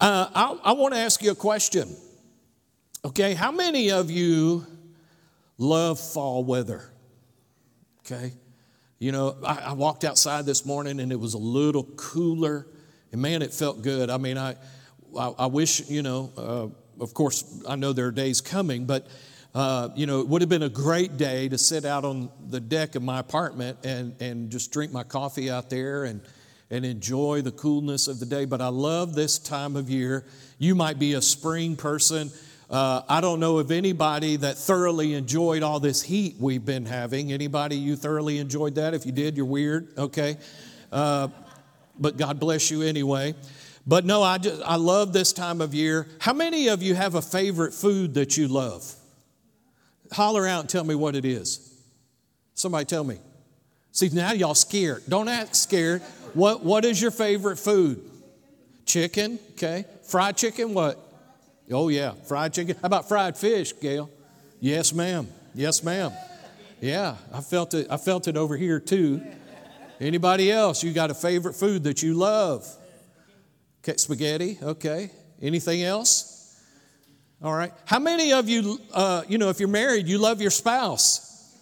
Uh, 0.00 0.28
I, 0.34 0.70
I 0.70 0.72
want 0.72 0.94
to 0.94 1.00
ask 1.00 1.22
you 1.22 1.30
a 1.30 1.36
question. 1.36 1.94
Okay, 3.04 3.34
how 3.34 3.52
many 3.52 3.90
of 3.90 4.10
you 4.10 4.66
love 5.58 6.00
fall 6.00 6.42
weather? 6.42 6.90
Okay. 8.00 8.32
You 8.98 9.12
know, 9.12 9.36
I, 9.44 9.56
I, 9.56 9.72
walked 9.72 10.04
outside 10.04 10.46
this 10.46 10.64
morning 10.64 11.00
and 11.00 11.12
it 11.12 11.20
was 11.20 11.34
a 11.34 11.38
little 11.38 11.84
cooler, 11.96 12.66
and 13.12 13.20
man, 13.20 13.42
it 13.42 13.52
felt 13.52 13.82
good. 13.82 14.08
I 14.08 14.16
mean, 14.16 14.38
I, 14.38 14.56
I, 15.18 15.32
I 15.40 15.46
wish, 15.46 15.88
you 15.88 16.02
know, 16.02 16.32
uh, 16.36 17.02
of 17.02 17.12
course, 17.12 17.62
I 17.68 17.76
know 17.76 17.92
there 17.92 18.06
are 18.06 18.12
days 18.12 18.40
coming, 18.40 18.86
but, 18.86 19.06
uh, 19.54 19.90
you 19.94 20.06
know, 20.06 20.20
it 20.20 20.26
would 20.26 20.42
have 20.42 20.48
been 20.48 20.64
a 20.64 20.68
great 20.68 21.16
day 21.16 21.48
to 21.48 21.56
sit 21.56 21.84
out 21.84 22.04
on 22.04 22.28
the 22.48 22.58
deck 22.58 22.96
of 22.96 23.02
my 23.02 23.20
apartment 23.20 23.78
and, 23.84 24.20
and 24.20 24.50
just 24.50 24.72
drink 24.72 24.92
my 24.92 25.04
coffee 25.04 25.48
out 25.48 25.70
there 25.70 26.04
and, 26.04 26.20
and 26.70 26.84
enjoy 26.84 27.40
the 27.40 27.52
coolness 27.52 28.08
of 28.08 28.18
the 28.18 28.26
day. 28.26 28.46
But 28.46 28.60
I 28.60 28.68
love 28.68 29.14
this 29.14 29.38
time 29.38 29.76
of 29.76 29.88
year. 29.88 30.26
You 30.58 30.74
might 30.74 30.98
be 30.98 31.12
a 31.12 31.22
spring 31.22 31.76
person. 31.76 32.32
Uh, 32.68 33.02
I 33.08 33.20
don't 33.20 33.38
know 33.38 33.58
of 33.58 33.70
anybody 33.70 34.34
that 34.36 34.58
thoroughly 34.58 35.14
enjoyed 35.14 35.62
all 35.62 35.78
this 35.78 36.02
heat 36.02 36.34
we've 36.40 36.64
been 36.64 36.86
having. 36.86 37.32
Anybody 37.32 37.76
you 37.76 37.94
thoroughly 37.94 38.38
enjoyed 38.38 38.74
that? 38.74 38.92
If 38.92 39.06
you 39.06 39.12
did, 39.12 39.36
you're 39.36 39.46
weird. 39.46 39.96
Okay, 39.96 40.36
uh, 40.90 41.28
but 41.96 42.16
God 42.16 42.40
bless 42.40 42.72
you 42.72 42.82
anyway. 42.82 43.34
But 43.86 44.04
no, 44.04 44.22
I 44.22 44.38
just 44.38 44.62
I 44.64 44.76
love 44.76 45.12
this 45.12 45.32
time 45.32 45.60
of 45.60 45.74
year. 45.74 46.08
How 46.18 46.32
many 46.32 46.68
of 46.68 46.82
you 46.82 46.94
have 46.94 47.14
a 47.14 47.22
favorite 47.22 47.74
food 47.74 48.14
that 48.14 48.36
you 48.36 48.48
love? 48.48 48.96
Holler 50.14 50.46
out 50.46 50.60
and 50.60 50.68
tell 50.68 50.84
me 50.84 50.94
what 50.94 51.16
it 51.16 51.24
is. 51.24 51.74
Somebody 52.54 52.84
tell 52.84 53.02
me. 53.02 53.18
See, 53.90 54.08
now 54.10 54.32
y'all 54.32 54.54
scared. 54.54 55.02
Don't 55.08 55.28
act 55.28 55.56
scared. 55.56 56.02
What, 56.34 56.64
what 56.64 56.84
is 56.84 57.02
your 57.02 57.10
favorite 57.10 57.58
food? 57.58 58.00
Chicken, 58.86 59.40
okay. 59.52 59.84
Fried 60.04 60.36
chicken, 60.36 60.72
what? 60.72 60.98
Oh, 61.70 61.88
yeah. 61.88 62.12
Fried 62.28 62.52
chicken. 62.52 62.76
How 62.80 62.86
about 62.86 63.08
fried 63.08 63.36
fish, 63.36 63.72
Gail? 63.80 64.08
Yes, 64.60 64.92
ma'am. 64.92 65.26
Yes, 65.52 65.82
ma'am. 65.82 66.12
Yeah, 66.80 67.16
I 67.32 67.40
felt 67.40 67.74
it. 67.74 67.86
I 67.90 67.96
felt 67.96 68.28
it 68.28 68.36
over 68.36 68.56
here 68.56 68.78
too. 68.78 69.20
Anybody 70.00 70.52
else? 70.52 70.84
You 70.84 70.92
got 70.92 71.10
a 71.10 71.14
favorite 71.14 71.54
food 71.54 71.84
that 71.84 72.02
you 72.02 72.14
love? 72.14 72.68
Okay, 73.82 73.96
spaghetti. 73.96 74.58
Okay. 74.62 75.10
Anything 75.42 75.82
else? 75.82 76.33
All 77.44 77.54
right. 77.54 77.74
How 77.84 77.98
many 77.98 78.32
of 78.32 78.48
you, 78.48 78.80
uh, 78.94 79.22
you 79.28 79.36
know, 79.36 79.50
if 79.50 79.60
you're 79.60 79.68
married, 79.68 80.08
you 80.08 80.16
love 80.16 80.40
your 80.40 80.50
spouse? 80.50 81.54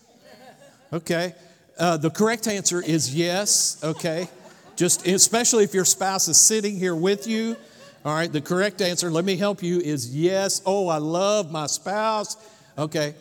Okay. 0.92 1.34
Uh, 1.76 1.96
the 1.96 2.08
correct 2.08 2.46
answer 2.46 2.80
is 2.80 3.12
yes. 3.12 3.82
Okay. 3.82 4.28
Just 4.76 5.08
especially 5.08 5.64
if 5.64 5.74
your 5.74 5.84
spouse 5.84 6.28
is 6.28 6.40
sitting 6.40 6.76
here 6.76 6.94
with 6.94 7.26
you. 7.26 7.56
All 8.04 8.14
right. 8.14 8.32
The 8.32 8.40
correct 8.40 8.80
answer, 8.80 9.10
let 9.10 9.24
me 9.24 9.36
help 9.36 9.60
you, 9.60 9.80
is 9.80 10.14
yes. 10.14 10.62
Oh, 10.64 10.86
I 10.86 10.98
love 10.98 11.50
my 11.50 11.66
spouse. 11.66 12.36
Okay. 12.78 13.16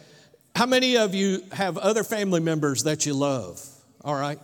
How 0.55 0.67
many 0.67 0.97
of 0.97 1.15
you 1.15 1.41
have 1.53 1.79
other 1.79 2.03
family 2.03 2.41
members 2.41 2.83
that 2.83 3.07
you 3.07 3.15
love? 3.15 3.59
All 4.05 4.15
right. 4.15 4.37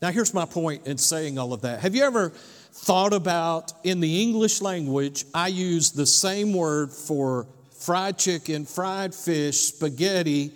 Now, 0.00 0.12
here's 0.12 0.32
my 0.32 0.44
point 0.44 0.86
in 0.86 0.98
saying 0.98 1.36
all 1.36 1.52
of 1.52 1.62
that. 1.62 1.80
Have 1.80 1.96
you 1.96 2.04
ever 2.04 2.28
thought 2.72 3.12
about 3.12 3.72
in 3.82 3.98
the 3.98 4.22
English 4.22 4.60
language, 4.60 5.24
I 5.34 5.48
use 5.48 5.90
the 5.90 6.06
same 6.06 6.52
word 6.52 6.92
for 6.92 7.48
fried 7.86 8.18
chicken, 8.18 8.64
fried 8.64 9.14
fish, 9.14 9.60
spaghetti, 9.60 10.52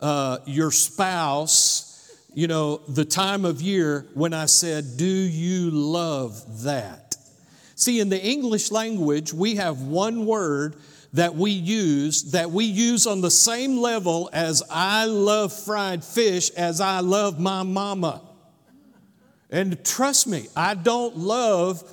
uh, 0.00 0.38
your 0.46 0.70
spouse, 0.70 2.10
you 2.32 2.46
know, 2.46 2.78
the 2.88 3.04
time 3.04 3.44
of 3.44 3.60
year 3.60 4.06
when 4.14 4.32
I 4.32 4.46
said, 4.46 4.96
Do 4.96 5.04
you 5.04 5.70
love 5.70 6.62
that? 6.64 7.14
See, 7.74 8.00
in 8.00 8.08
the 8.08 8.18
English 8.18 8.70
language, 8.70 9.34
we 9.34 9.56
have 9.56 9.82
one 9.82 10.24
word 10.24 10.76
that 11.12 11.34
we 11.34 11.50
use 11.50 12.32
that 12.32 12.50
we 12.50 12.64
use 12.64 13.06
on 13.06 13.20
the 13.20 13.30
same 13.30 13.76
level 13.76 14.30
as 14.32 14.62
I 14.70 15.04
love 15.04 15.52
fried 15.52 16.02
fish 16.02 16.48
as 16.52 16.80
I 16.80 17.00
love 17.00 17.38
my 17.38 17.64
mama. 17.64 18.22
And 19.50 19.84
trust 19.84 20.26
me, 20.26 20.46
I 20.56 20.72
don't 20.72 21.18
love 21.18 21.84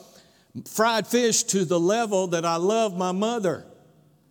fried 0.69 1.05
fish 1.05 1.43
to 1.43 1.65
the 1.65 1.77
level 1.79 2.27
that 2.27 2.45
I 2.45 2.55
love 2.55 2.97
my 2.97 3.11
mother 3.11 3.65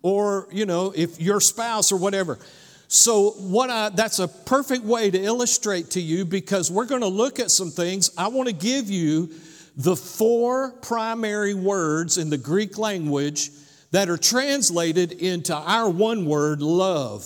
or, 0.01 0.47
you 0.51 0.65
know, 0.65 0.93
if 0.95 1.19
your 1.19 1.39
spouse 1.39 1.91
or 1.91 1.97
whatever. 1.97 2.39
So 2.87 3.31
what 3.31 3.69
I 3.69 3.89
that's 3.89 4.19
a 4.19 4.27
perfect 4.27 4.83
way 4.83 5.11
to 5.11 5.21
illustrate 5.21 5.91
to 5.91 6.01
you 6.01 6.25
because 6.25 6.71
we're 6.71 6.85
going 6.85 7.01
to 7.01 7.07
look 7.07 7.39
at 7.39 7.51
some 7.51 7.69
things. 7.69 8.11
I 8.17 8.29
want 8.29 8.47
to 8.47 8.53
give 8.53 8.89
you 8.89 9.29
the 9.75 9.95
four 9.95 10.71
primary 10.81 11.53
words 11.53 12.17
in 12.17 12.29
the 12.29 12.37
Greek 12.37 12.77
language 12.77 13.51
that 13.91 14.09
are 14.09 14.17
translated 14.17 15.11
into 15.13 15.55
our 15.55 15.89
one 15.89 16.25
word, 16.25 16.61
love, 16.61 17.25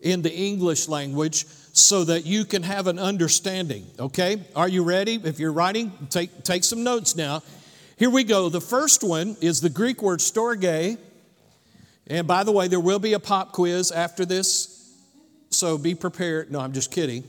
in 0.00 0.22
the 0.22 0.32
English 0.32 0.88
language 0.88 1.44
so 1.72 2.04
that 2.04 2.26
you 2.26 2.44
can 2.44 2.62
have 2.62 2.86
an 2.86 2.98
understanding. 2.98 3.86
Okay? 3.98 4.42
Are 4.56 4.68
you 4.68 4.82
ready? 4.82 5.20
If 5.22 5.38
you're 5.38 5.52
writing, 5.52 5.92
take, 6.08 6.42
take 6.42 6.64
some 6.64 6.82
notes 6.82 7.16
now. 7.16 7.42
Here 7.96 8.10
we 8.10 8.24
go. 8.24 8.48
The 8.48 8.60
first 8.60 9.04
one 9.04 9.36
is 9.40 9.60
the 9.60 9.70
Greek 9.70 10.02
word 10.02 10.20
storge. 10.20 10.98
And 12.10 12.26
by 12.26 12.42
the 12.42 12.50
way, 12.50 12.66
there 12.66 12.80
will 12.80 12.98
be 12.98 13.12
a 13.12 13.20
pop 13.20 13.52
quiz 13.52 13.92
after 13.92 14.26
this, 14.26 14.92
so 15.50 15.78
be 15.78 15.94
prepared. 15.94 16.50
No, 16.50 16.58
I'm 16.58 16.72
just 16.72 16.90
kidding. 16.90 17.22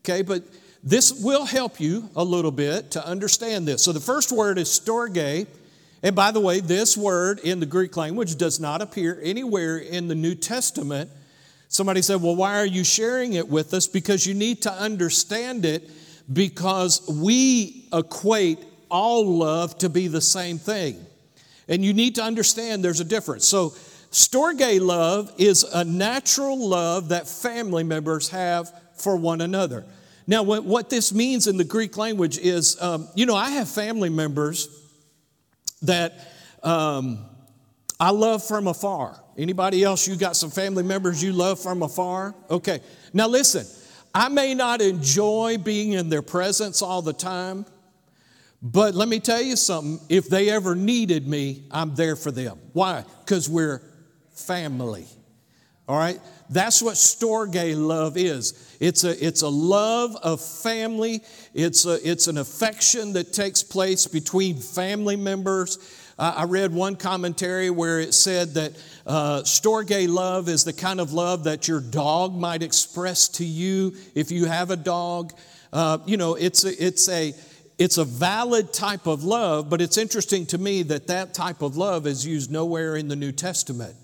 Okay, 0.00 0.22
but 0.22 0.42
this 0.82 1.22
will 1.22 1.44
help 1.44 1.80
you 1.80 2.08
a 2.16 2.24
little 2.24 2.50
bit 2.50 2.92
to 2.92 3.06
understand 3.06 3.68
this. 3.68 3.84
So 3.84 3.92
the 3.92 4.00
first 4.00 4.32
word 4.32 4.56
is 4.56 4.68
storge. 4.68 5.46
And 6.02 6.16
by 6.16 6.30
the 6.30 6.40
way, 6.40 6.60
this 6.60 6.96
word 6.96 7.40
in 7.40 7.60
the 7.60 7.66
Greek 7.66 7.96
language 7.96 8.36
does 8.36 8.58
not 8.58 8.80
appear 8.80 9.20
anywhere 9.22 9.76
in 9.76 10.08
the 10.08 10.14
New 10.14 10.34
Testament. 10.34 11.10
Somebody 11.68 12.00
said, 12.00 12.22
Well, 12.22 12.36
why 12.36 12.58
are 12.58 12.66
you 12.66 12.84
sharing 12.84 13.34
it 13.34 13.48
with 13.48 13.74
us? 13.74 13.86
Because 13.86 14.26
you 14.26 14.32
need 14.32 14.62
to 14.62 14.72
understand 14.72 15.66
it 15.66 15.90
because 16.32 17.06
we 17.06 17.86
equate 17.92 18.64
all 18.90 19.26
love 19.26 19.76
to 19.78 19.90
be 19.90 20.08
the 20.08 20.22
same 20.22 20.58
thing. 20.58 21.04
And 21.68 21.84
you 21.84 21.92
need 21.92 22.14
to 22.14 22.22
understand 22.22 22.84
there's 22.84 23.00
a 23.00 23.04
difference. 23.04 23.46
So, 23.46 23.74
Storge 24.10 24.80
love 24.80 25.32
is 25.38 25.62
a 25.64 25.84
natural 25.84 26.68
love 26.68 27.08
that 27.10 27.28
family 27.28 27.84
members 27.84 28.28
have 28.30 28.72
for 28.96 29.16
one 29.16 29.40
another. 29.40 29.84
Now, 30.26 30.42
what 30.42 30.90
this 30.90 31.12
means 31.12 31.46
in 31.46 31.56
the 31.56 31.64
Greek 31.64 31.96
language 31.96 32.38
is, 32.38 32.80
um, 32.82 33.08
you 33.14 33.26
know, 33.26 33.36
I 33.36 33.50
have 33.50 33.68
family 33.68 34.08
members 34.08 34.68
that 35.82 36.32
um, 36.64 37.24
I 38.00 38.10
love 38.10 38.44
from 38.44 38.66
afar. 38.66 39.22
Anybody 39.38 39.84
else, 39.84 40.08
you 40.08 40.16
got 40.16 40.34
some 40.34 40.50
family 40.50 40.82
members 40.82 41.22
you 41.22 41.32
love 41.32 41.60
from 41.60 41.82
afar? 41.82 42.34
Okay. 42.50 42.80
Now 43.12 43.28
listen, 43.28 43.66
I 44.14 44.28
may 44.28 44.54
not 44.54 44.80
enjoy 44.80 45.58
being 45.58 45.92
in 45.92 46.08
their 46.08 46.22
presence 46.22 46.82
all 46.82 47.02
the 47.02 47.12
time, 47.12 47.66
but 48.62 48.94
let 48.94 49.08
me 49.08 49.20
tell 49.20 49.42
you 49.42 49.54
something. 49.54 50.04
If 50.08 50.28
they 50.28 50.50
ever 50.50 50.74
needed 50.74 51.28
me, 51.28 51.64
I'm 51.70 51.94
there 51.94 52.16
for 52.16 52.30
them. 52.30 52.58
Why? 52.72 53.04
Because 53.20 53.48
we're 53.48 53.82
family. 54.36 55.06
All 55.88 55.96
right? 55.96 56.20
That's 56.50 56.82
what 56.82 56.94
Storge 56.94 57.74
love 57.76 58.16
is. 58.16 58.76
It's 58.80 59.04
a, 59.04 59.24
it's 59.24 59.42
a 59.42 59.48
love 59.48 60.16
of 60.16 60.40
family. 60.40 61.22
It's, 61.54 61.86
a, 61.86 61.98
it's 62.08 62.26
an 62.26 62.38
affection 62.38 63.12
that 63.14 63.32
takes 63.32 63.62
place 63.62 64.06
between 64.06 64.56
family 64.56 65.16
members. 65.16 65.78
Uh, 66.18 66.34
I 66.38 66.44
read 66.44 66.72
one 66.72 66.96
commentary 66.96 67.70
where 67.70 68.00
it 68.00 68.14
said 68.14 68.54
that 68.54 68.72
uh, 69.06 69.42
Storge 69.42 70.08
love 70.08 70.48
is 70.48 70.64
the 70.64 70.72
kind 70.72 71.00
of 71.00 71.12
love 71.12 71.44
that 71.44 71.68
your 71.68 71.80
dog 71.80 72.34
might 72.34 72.62
express 72.62 73.28
to 73.28 73.44
you 73.44 73.94
if 74.14 74.30
you 74.32 74.46
have 74.46 74.70
a 74.70 74.76
dog. 74.76 75.32
Uh, 75.72 75.98
you 76.06 76.16
know, 76.16 76.34
it's 76.34 76.64
a, 76.64 76.84
it's 76.84 77.08
a 77.08 77.34
it's 77.78 77.98
a 77.98 78.04
valid 78.04 78.72
type 78.72 79.06
of 79.06 79.22
love, 79.22 79.68
but 79.68 79.82
it's 79.82 79.98
interesting 79.98 80.46
to 80.46 80.56
me 80.56 80.82
that 80.84 81.08
that 81.08 81.34
type 81.34 81.60
of 81.60 81.76
love 81.76 82.06
is 82.06 82.26
used 82.26 82.50
nowhere 82.50 82.96
in 82.96 83.08
the 83.08 83.16
New 83.16 83.32
Testament. 83.32 83.94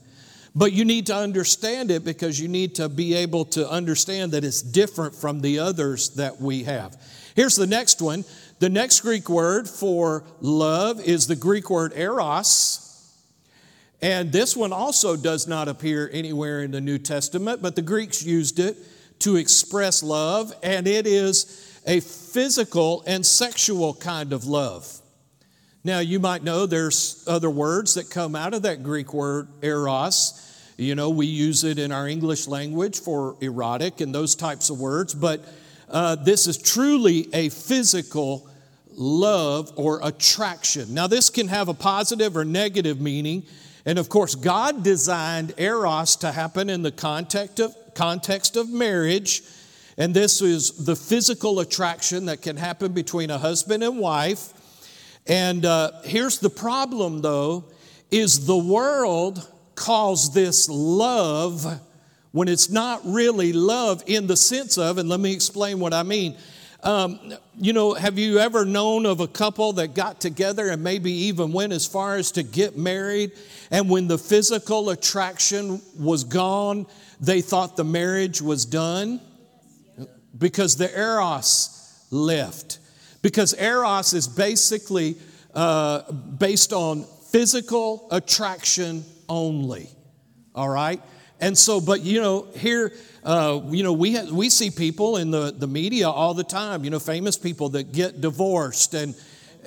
But 0.54 0.73
you 0.73 0.85
need 0.85 1.06
to 1.06 1.16
understand 1.16 1.90
it 1.90 2.04
because 2.04 2.38
you 2.38 2.49
need 2.49 2.75
to 2.75 2.88
be 2.88 3.14
able 3.14 3.47
to 3.47 3.68
understand 3.68 4.32
that 4.32 4.44
it's 4.44 4.61
different 4.61 5.14
from 5.14 5.40
the 5.40 5.59
others 5.59 6.11
that 6.11 6.40
we 6.40 6.64
have. 6.64 6.97
Here's 7.35 7.56
the 7.56 7.66
next 7.66 8.02
one. 8.02 8.25
The 8.59 8.68
next 8.68 9.00
Greek 9.00 9.28
word 9.28 9.68
for 9.68 10.25
love 10.40 11.00
is 11.00 11.26
the 11.26 11.37
Greek 11.37 11.71
word 11.71 11.92
eros. 11.97 12.82
And 14.02 14.32
this 14.32 14.56
one 14.56 14.73
also 14.73 15.16
does 15.16 15.47
not 15.47 15.68
appear 15.68 16.11
anywhere 16.12 16.62
in 16.62 16.71
the 16.71 16.80
New 16.80 16.99
Testament, 16.99 17.62
but 17.62 17.76
the 17.76 17.82
Greeks 17.82 18.23
used 18.23 18.59
it 18.59 18.76
to 19.21 19.37
express 19.37 20.02
love, 20.02 20.52
and 20.62 20.88
it 20.88 21.06
is 21.06 21.80
a 21.87 22.00
physical 22.00 23.04
and 23.06 23.25
sexual 23.25 23.94
kind 23.94 24.32
of 24.32 24.44
love. 24.44 25.01
Now, 25.85 25.99
you 25.99 26.21
might 26.21 26.45
know 26.45 26.67
there's 26.67 27.25
other 27.27 27.51
words 27.51 27.95
that 27.95 28.09
come 28.09 28.37
out 28.37 28.55
of 28.55 28.62
that 28.62 28.85
Greek 28.85 29.12
word 29.12 29.49
eros. 29.62 30.39
You 30.77 30.95
know, 30.95 31.11
we 31.11 31.27
use 31.27 31.65
it 31.65 31.79
in 31.79 31.91
our 31.91 32.07
English 32.07 32.47
language 32.47 33.01
for 33.01 33.37
erotic 33.41 34.01
and 34.01 34.15
those 34.15 34.37
types 34.37 34.71
of 34.71 34.79
words, 34.79 35.12
but 35.12 35.45
uh, 35.91 36.15
this 36.15 36.47
is 36.47 36.57
truly 36.57 37.29
a 37.35 37.49
physical 37.49 38.49
love 38.93 39.73
or 39.75 40.01
attraction. 40.05 40.95
Now, 40.95 41.09
this 41.09 41.31
can 41.31 41.49
have 41.49 41.69
a 41.69 41.75
positive 41.75 42.37
or 42.37 42.45
negative 42.45 43.01
meaning. 43.01 43.43
And 43.85 43.99
of 43.99 44.09
course, 44.09 44.37
God 44.37 44.85
designed 44.85 45.55
eros 45.59 46.15
to 46.17 46.31
happen 46.31 46.71
in 46.71 46.83
the 46.83 46.93
context 46.93 47.59
of, 47.59 47.75
context 47.95 48.57
of 48.57 48.71
marriage. 48.71 49.43
And 49.99 50.15
this 50.15 50.41
is 50.41 50.85
the 50.85 50.95
physical 50.95 51.59
attraction 51.59 52.27
that 52.27 52.41
can 52.41 52.57
happen 52.57 52.93
between 52.93 53.31
a 53.31 53.39
husband 53.39 53.83
and 53.83 53.99
wife. 53.99 54.53
And 55.26 55.64
uh, 55.64 55.93
here's 56.05 56.38
the 56.38 56.50
problem, 56.50 57.23
though, 57.23 57.64
is 58.11 58.47
the 58.47 58.57
world 58.57 59.49
calls 59.75 60.35
this 60.35 60.69
love 60.69 61.81
when 62.33 62.49
it's 62.49 62.71
not 62.71 63.00
really 63.05 63.52
love 63.52 64.02
in 64.07 64.26
the 64.26 64.37
sense 64.37 64.79
of, 64.79 64.99
and 64.99 65.09
let 65.09 65.21
me 65.21 65.33
explain 65.33 65.79
what 65.79 65.93
I 65.93 66.02
mean. 66.02 66.37
Um, 66.83 67.21
you 67.57 67.73
know, 67.73 67.95
have 67.95 68.19
you 68.19 68.38
ever 68.38 68.64
known 68.64 69.07
of 69.07 69.21
a 69.21 69.29
couple 69.29 69.75
that 69.75 69.95
got 69.95 70.21
together 70.21 70.69
and 70.69 70.83
maybe 70.83 71.12
even 71.12 71.52
went 71.52 71.73
as 71.73 71.87
far 71.87 72.17
as 72.17 72.33
to 72.33 72.43
get 72.43 72.76
married? 72.76 73.33
And 73.71 73.88
when 73.88 74.09
the 74.09 74.19
physical 74.19 74.91
attraction 74.91 75.81
was 75.97 76.25
gone, 76.25 76.87
they 77.21 77.41
thought 77.41 77.76
the 77.76 77.85
marriage 77.85 78.43
was 78.43 78.64
done 78.64 79.21
because 80.37 80.76
the 80.76 80.91
eros 80.99 82.07
left. 82.11 82.81
Because 83.23 83.55
eros 83.55 84.12
is 84.12 84.29
basically 84.29 85.17
uh, 85.55 86.11
based 86.12 86.73
on 86.73 87.05
physical 87.31 88.09
attraction 88.11 89.05
only. 89.29 89.88
All 90.55 90.69
right? 90.69 91.00
And 91.41 91.57
so, 91.59 91.81
but 91.81 92.02
you 92.02 92.21
know, 92.21 92.47
here, 92.55 92.93
uh, 93.25 93.61
you 93.71 93.83
know, 93.83 93.93
we, 93.93 94.21
we 94.31 94.49
see 94.49 94.71
people 94.71 95.17
in 95.17 95.31
the, 95.31 95.50
the 95.50 95.67
media 95.67 96.09
all 96.09 96.35
the 96.35 96.45
time, 96.45 96.85
you 96.85 96.91
know, 96.91 97.00
famous 97.00 97.37
people 97.37 97.71
that 97.71 97.93
get 97.93 98.21
divorced 98.21 98.95
and, 98.95 99.14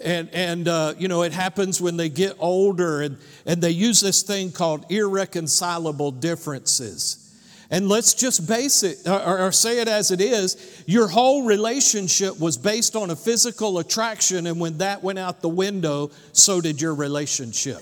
and, 0.03 0.29
and 0.31 0.67
uh, 0.67 0.93
you 0.97 1.07
know, 1.07 1.23
it 1.23 1.33
happens 1.33 1.81
when 1.81 1.97
they 1.97 2.09
get 2.09 2.35
older 2.39 3.01
and, 3.01 3.17
and 3.45 3.61
they 3.61 3.71
use 3.71 3.99
this 4.01 4.23
thing 4.23 4.51
called 4.51 4.85
irreconcilable 4.89 6.11
differences. 6.11 7.24
And 7.69 7.89
let's 7.89 8.13
just 8.13 8.47
base 8.47 8.83
it 8.83 9.07
or, 9.07 9.47
or, 9.47 9.51
say 9.51 9.79
it 9.79 9.87
as 9.87 10.11
it 10.11 10.21
is. 10.21 10.83
Your 10.85 11.07
whole 11.07 11.43
relationship 11.43 12.39
was 12.39 12.57
based 12.57 12.95
on 12.95 13.09
a 13.09 13.15
physical 13.15 13.79
attraction, 13.79 14.45
and 14.47 14.59
when 14.59 14.77
that 14.77 15.03
went 15.03 15.17
out 15.17 15.41
the 15.41 15.49
window, 15.49 16.11
so 16.31 16.61
did 16.61 16.79
your 16.79 16.93
relationship. 16.93 17.79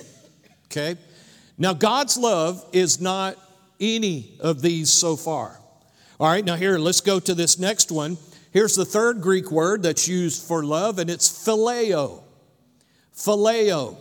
Okay? 0.68 0.96
Now, 1.58 1.74
God's 1.74 2.18
love 2.18 2.66
is 2.72 3.02
not 3.02 3.38
any 3.80 4.38
of 4.40 4.62
these 4.62 4.92
so 4.92 5.16
far. 5.16 5.60
All 6.20 6.28
right, 6.28 6.46
now 6.46 6.56
here, 6.56 6.78
let's 6.78 7.02
go 7.02 7.20
to 7.20 7.34
this 7.34 7.60
next 7.60 7.92
one. 7.92 8.18
Here's 8.52 8.76
the 8.76 8.86
third 8.86 9.22
Greek 9.22 9.52
word 9.52 9.84
that's 9.84 10.08
used 10.08 10.44
for 10.44 10.64
love, 10.64 11.00
and 11.00 11.10
it's 11.10 11.28
phileo. 11.28 12.22
Phileo. 13.16 13.98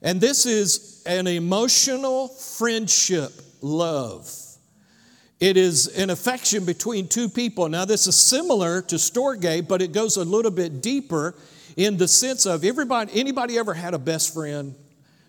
And 0.00 0.20
this 0.20 0.46
is 0.46 1.02
an 1.06 1.26
emotional 1.26 2.28
friendship 2.28 3.32
love. 3.60 4.32
It 5.40 5.56
is 5.56 5.86
an 5.86 6.10
affection 6.10 6.66
between 6.66 7.08
two 7.08 7.28
people. 7.28 7.68
Now, 7.68 7.86
this 7.86 8.06
is 8.06 8.14
similar 8.14 8.82
to 8.82 8.96
Storge, 8.96 9.66
but 9.66 9.80
it 9.80 9.92
goes 9.92 10.18
a 10.18 10.24
little 10.24 10.50
bit 10.50 10.82
deeper 10.82 11.34
in 11.76 11.96
the 11.96 12.08
sense 12.08 12.44
of 12.44 12.62
everybody, 12.62 13.18
anybody 13.18 13.56
ever 13.56 13.72
had 13.72 13.94
a 13.94 13.98
best 13.98 14.34
friend? 14.34 14.74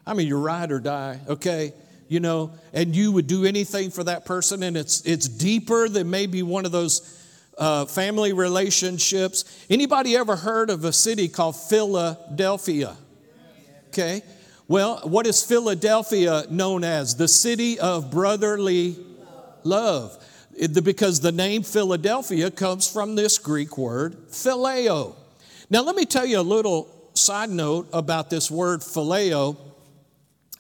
I 0.06 0.14
mean, 0.14 0.28
you 0.28 0.38
ride 0.38 0.72
or 0.72 0.82
die, 0.82 1.20
okay? 1.30 1.74
You 2.10 2.20
know, 2.20 2.52
and 2.74 2.94
you 2.94 3.14
would 3.14 3.28
do 3.28 3.46
anything 3.46 3.90
for 3.90 4.04
that 4.04 4.26
person, 4.26 4.64
and 4.64 4.76
it's 4.76 5.02
it's 5.06 5.30
deeper 5.30 5.88
than 5.88 6.10
maybe 6.10 6.44
one 6.44 6.66
of 6.66 6.74
those 6.74 7.18
uh, 7.58 7.86
family 7.86 8.34
relationships. 8.34 9.66
Anybody 9.70 10.18
ever 10.18 10.36
heard 10.36 10.70
of 10.70 10.84
a 10.84 10.92
city 10.92 11.30
called 11.30 11.56
Philadelphia? 11.56 12.98
Okay. 13.90 14.24
Well, 14.68 15.02
what 15.04 15.26
is 15.28 15.44
Philadelphia 15.44 16.46
known 16.50 16.84
as? 16.84 17.16
The 17.16 17.28
city 17.28 17.80
of 17.80 18.12
brotherly 18.12 18.98
love. 19.64 20.18
It, 20.58 20.84
because 20.84 21.22
the 21.22 21.32
name 21.32 21.64
Philadelphia 21.64 22.52
comes 22.52 22.92
from 22.92 23.16
this 23.16 23.38
Greek 23.38 23.78
word, 23.78 24.30
phileo. 24.30 25.16
Now, 25.70 25.84
let 25.84 25.96
me 25.96 26.06
tell 26.06 26.26
you 26.26 26.40
a 26.40 26.42
little 26.42 26.90
side 27.14 27.50
note 27.50 27.88
about 27.94 28.30
this 28.30 28.52
word 28.52 28.82
phileo. 28.82 29.58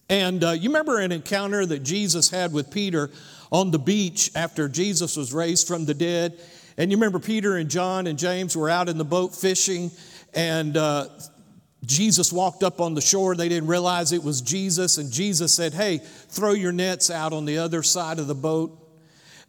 And 0.09 0.43
uh, 0.43 0.51
you 0.51 0.69
remember 0.69 0.99
an 0.99 1.11
encounter 1.11 1.65
that 1.65 1.79
Jesus 1.79 2.29
had 2.29 2.53
with 2.53 2.71
Peter 2.71 3.09
on 3.51 3.71
the 3.71 3.79
beach 3.79 4.31
after 4.35 4.67
Jesus 4.69 5.15
was 5.17 5.33
raised 5.33 5.67
from 5.67 5.85
the 5.85 5.93
dead? 5.93 6.39
And 6.77 6.91
you 6.91 6.97
remember 6.97 7.19
Peter 7.19 7.57
and 7.57 7.69
John 7.69 8.07
and 8.07 8.17
James 8.17 8.55
were 8.55 8.69
out 8.69 8.89
in 8.89 8.97
the 8.97 9.05
boat 9.05 9.35
fishing, 9.35 9.91
and 10.33 10.75
uh, 10.77 11.07
Jesus 11.85 12.31
walked 12.31 12.63
up 12.63 12.79
on 12.79 12.93
the 12.93 13.01
shore. 13.01 13.35
They 13.35 13.49
didn't 13.49 13.67
realize 13.67 14.11
it 14.11 14.23
was 14.23 14.41
Jesus, 14.41 14.97
and 14.97 15.11
Jesus 15.11 15.53
said, 15.53 15.73
Hey, 15.73 15.97
throw 15.97 16.53
your 16.53 16.71
nets 16.71 17.09
out 17.09 17.33
on 17.33 17.45
the 17.45 17.57
other 17.57 17.83
side 17.83 18.19
of 18.19 18.27
the 18.27 18.35
boat. 18.35 18.77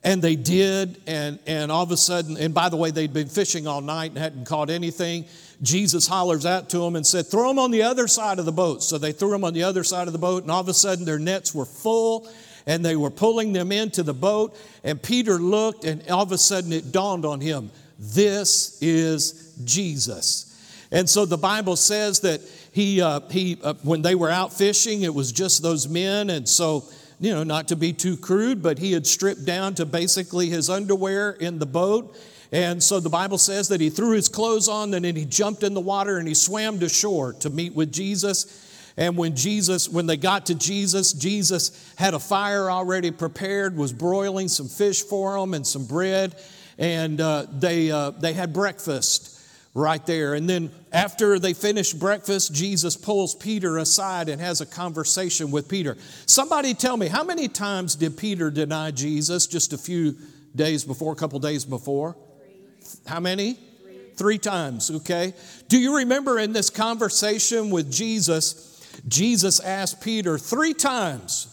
And 0.05 0.21
they 0.21 0.35
did, 0.35 1.01
and, 1.07 1.39
and 1.47 1.71
all 1.71 1.85
of 1.85 1.93
a 1.93 1.97
sudden, 1.97 2.37
and 2.37 2.53
by 2.53 2.69
the 2.69 2.77
way, 2.77 2.91
they'd 2.91 3.13
been 3.13 3.29
fishing 3.29 3.69
all 3.69 3.81
night 3.81 4.11
and 4.11 4.19
hadn't 4.19 4.47
caught 4.47 4.69
anything. 4.69 5.27
Jesus 5.63 6.09
hollers 6.09 6.45
out 6.45 6.71
to 6.71 6.79
them 6.79 6.97
and 6.97 7.07
said, 7.07 7.27
Throw 7.27 7.47
them 7.49 7.61
on 7.61 7.71
the 7.71 7.83
other 7.83 8.09
side 8.09 8.41
of 8.41 8.45
the 8.45 8.53
boat. 8.53 8.83
So 8.83 8.99
they 8.99 9.13
threw 9.13 9.31
them 9.31 9.45
on 9.45 9.55
the 9.55 9.63
other 9.63 9.85
side 9.85 10.09
of 10.09 10.13
the 10.13 10.19
boat, 10.19 10.43
and 10.43 10.51
all 10.51 10.61
of 10.61 10.69
a 10.69 10.75
sudden, 10.75 11.05
their 11.05 11.21
nets 11.21 11.55
were 11.55 11.65
full, 11.65 12.29
and 12.67 12.85
they 12.85 12.97
were 12.97 13.11
pulling 13.11 13.53
them 13.53 13.71
into 13.71 14.03
the 14.03 14.15
boat. 14.15 14.57
And 14.83 15.01
Peter 15.01 15.35
looked, 15.35 15.85
and 15.85 16.09
all 16.11 16.23
of 16.23 16.33
a 16.33 16.39
sudden, 16.39 16.73
it 16.73 16.91
dawned 16.91 17.25
on 17.25 17.41
him 17.41 17.71
this 18.03 18.79
is 18.83 19.55
Jesus. 19.65 20.49
And 20.91 21.09
so 21.09 21.25
the 21.25 21.39
Bible 21.39 21.77
says 21.77 22.21
that 22.21 22.41
he, 22.73 23.01
uh, 23.01 23.21
he 23.31 23.59
uh, 23.63 23.75
when 23.83 24.03
they 24.03 24.15
were 24.15 24.29
out 24.29 24.53
fishing, 24.53 25.03
it 25.03 25.15
was 25.15 25.31
just 25.31 25.63
those 25.63 25.89
men. 25.89 26.29
And 26.29 26.49
so, 26.49 26.85
you 27.21 27.33
know, 27.33 27.45
not 27.45 27.69
to 27.69 27.77
be 27.77 27.93
too 27.93 28.17
crude, 28.17 28.63
but 28.63 28.79
he 28.79 28.93
had 28.93 29.07
stripped 29.07 29.45
down 29.45 29.75
to 29.75 29.87
basically 29.87 30.49
his 30.49 30.69
underwear 30.69 31.31
in 31.31 31.59
the 31.59 31.67
boat. 31.67 32.17
And 32.53 32.83
so 32.83 33.01
the 33.01 33.09
Bible 33.09 33.39
says 33.39 33.69
that 33.69 33.81
he 33.81 33.89
threw 33.89 34.15
his 34.15 34.29
clothes 34.29 34.69
on 34.69 34.93
and 34.93 35.05
then 35.05 35.17
he 35.17 35.25
jumped 35.25 35.63
in 35.63 35.73
the 35.73 35.81
water 35.81 36.19
and 36.19 36.29
he 36.29 36.35
swam 36.35 36.81
to 36.81 36.89
shore 36.89 37.33
to 37.35 37.51
meet 37.51 37.75
with 37.75 37.93
Jesus. 37.93 38.69
And 38.97 39.17
when 39.17 39.35
Jesus, 39.35 39.89
when 39.89 40.07
they 40.07 40.19
got 40.19 40.47
to 40.47 40.55
Jesus, 40.55 41.13
Jesus 41.15 41.95
had 41.97 42.13
a 42.13 42.19
fire 42.19 42.71
already 42.71 43.11
prepared, 43.11 43.77
was 43.77 43.93
broiling 43.93 44.49
some 44.49 44.69
fish 44.69 45.03
for 45.03 45.39
them 45.39 45.55
and 45.55 45.67
some 45.67 45.87
bread, 45.87 46.35
and 46.77 47.19
uh, 47.21 47.47
they 47.51 47.91
uh, 47.91 48.11
they 48.11 48.35
had 48.35 48.53
breakfast 48.53 49.32
right 49.75 50.05
there. 50.05 50.35
And 50.35 50.49
then 50.49 50.71
after 50.93 51.39
they 51.39 51.55
finish 51.55 51.93
breakfast, 51.93 52.55
Jesus 52.55 52.97
pulls 52.97 53.35
Peter 53.35 53.79
aside 53.79 54.29
and 54.29 54.41
has 54.41 54.61
a 54.61 54.67
conversation 54.67 55.51
with 55.51 55.69
Peter. 55.69 55.97
Somebody 56.27 56.75
tell 56.75 56.97
me, 56.97 57.07
how 57.09 57.25
many 57.25 57.49
times 57.49 57.95
did 57.95 58.17
Peter 58.17 58.51
deny 58.51 58.91
Jesus 58.91 59.47
just 59.47 59.73
a 59.73 59.79
few 59.79 60.17
days 60.55 60.85
before, 60.85 61.13
a 61.15 61.17
couple 61.17 61.39
days 61.39 61.65
before? 61.65 62.17
Three. 62.39 63.01
How 63.07 63.21
many? 63.21 63.55
Three. 63.55 63.97
Three 64.15 64.39
times, 64.39 64.91
okay? 64.91 65.33
Do 65.69 65.79
you 65.79 65.97
remember 65.99 66.39
in 66.39 66.53
this 66.53 66.69
conversation 66.69 67.71
with 67.71 67.91
Jesus, 67.91 68.69
Jesus 69.09 69.59
asked 69.61 70.03
Peter 70.03 70.37
three 70.37 70.75
times, 70.75 71.49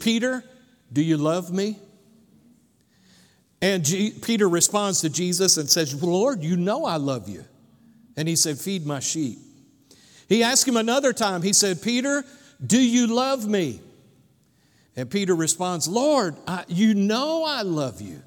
Peter, 0.00 0.44
do 0.92 1.02
you 1.02 1.16
love 1.16 1.52
me? 1.52 1.78
And 3.62 3.84
G- 3.84 4.12
Peter 4.22 4.48
responds 4.48 5.00
to 5.00 5.08
Jesus 5.08 5.56
and 5.56 5.68
says, 5.68 6.02
Lord, 6.02 6.42
you 6.42 6.56
know 6.56 6.84
I 6.84 6.96
love 6.96 7.28
you. 7.28 7.44
And 8.16 8.28
he 8.28 8.36
said, 8.36 8.58
Feed 8.58 8.86
my 8.86 9.00
sheep. 9.00 9.38
He 10.28 10.42
asked 10.42 10.66
him 10.66 10.76
another 10.76 11.12
time, 11.12 11.42
he 11.42 11.52
said, 11.52 11.80
Peter, 11.82 12.24
do 12.64 12.80
you 12.80 13.06
love 13.06 13.46
me? 13.46 13.80
And 14.96 15.10
Peter 15.10 15.34
responds, 15.34 15.86
Lord, 15.86 16.36
I, 16.48 16.64
you 16.68 16.94
know 16.94 17.44
I 17.44 17.62
love 17.62 18.00
you. 18.00 18.22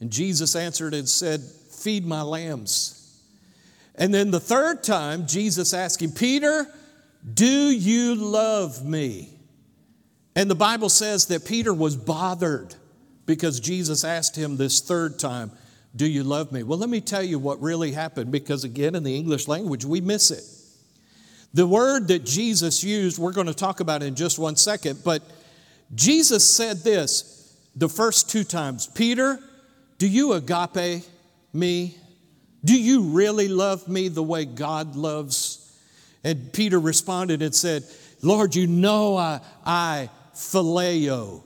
And 0.00 0.10
Jesus 0.10 0.56
answered 0.56 0.94
and 0.94 1.08
said, 1.08 1.40
Feed 1.42 2.06
my 2.06 2.22
lambs. 2.22 2.94
And 3.94 4.12
then 4.14 4.30
the 4.30 4.40
third 4.40 4.82
time, 4.82 5.26
Jesus 5.26 5.74
asked 5.74 6.00
him, 6.00 6.12
Peter, 6.12 6.66
do 7.34 7.46
you 7.46 8.14
love 8.14 8.84
me? 8.84 9.28
And 10.34 10.50
the 10.50 10.54
Bible 10.54 10.88
says 10.88 11.26
that 11.26 11.44
Peter 11.44 11.74
was 11.74 11.96
bothered 11.96 12.74
because 13.28 13.60
Jesus 13.60 14.04
asked 14.04 14.34
him 14.34 14.56
this 14.56 14.80
third 14.80 15.18
time, 15.18 15.52
Do 15.94 16.06
you 16.06 16.24
love 16.24 16.50
me? 16.50 16.62
Well, 16.62 16.78
let 16.78 16.88
me 16.88 17.02
tell 17.02 17.22
you 17.22 17.38
what 17.38 17.60
really 17.60 17.92
happened 17.92 18.32
because, 18.32 18.64
again, 18.64 18.94
in 18.94 19.04
the 19.04 19.14
English 19.14 19.46
language, 19.46 19.84
we 19.84 20.00
miss 20.00 20.30
it. 20.30 20.42
The 21.52 21.66
word 21.66 22.08
that 22.08 22.24
Jesus 22.24 22.82
used, 22.82 23.18
we're 23.18 23.32
going 23.32 23.46
to 23.46 23.54
talk 23.54 23.80
about 23.80 24.02
in 24.02 24.14
just 24.14 24.38
one 24.38 24.56
second, 24.56 25.04
but 25.04 25.22
Jesus 25.94 26.42
said 26.42 26.78
this 26.78 27.54
the 27.76 27.88
first 27.88 28.30
two 28.30 28.44
times 28.44 28.86
Peter, 28.86 29.38
do 29.98 30.08
you 30.08 30.32
agape 30.32 31.04
me? 31.52 31.96
Do 32.64 32.80
you 32.80 33.02
really 33.10 33.48
love 33.48 33.88
me 33.88 34.08
the 34.08 34.22
way 34.22 34.46
God 34.46 34.96
loves? 34.96 35.70
And 36.24 36.50
Peter 36.52 36.80
responded 36.80 37.42
and 37.42 37.54
said, 37.54 37.84
Lord, 38.22 38.54
you 38.54 38.66
know 38.66 39.18
I, 39.18 39.40
I 39.66 40.08
phileo 40.34 41.42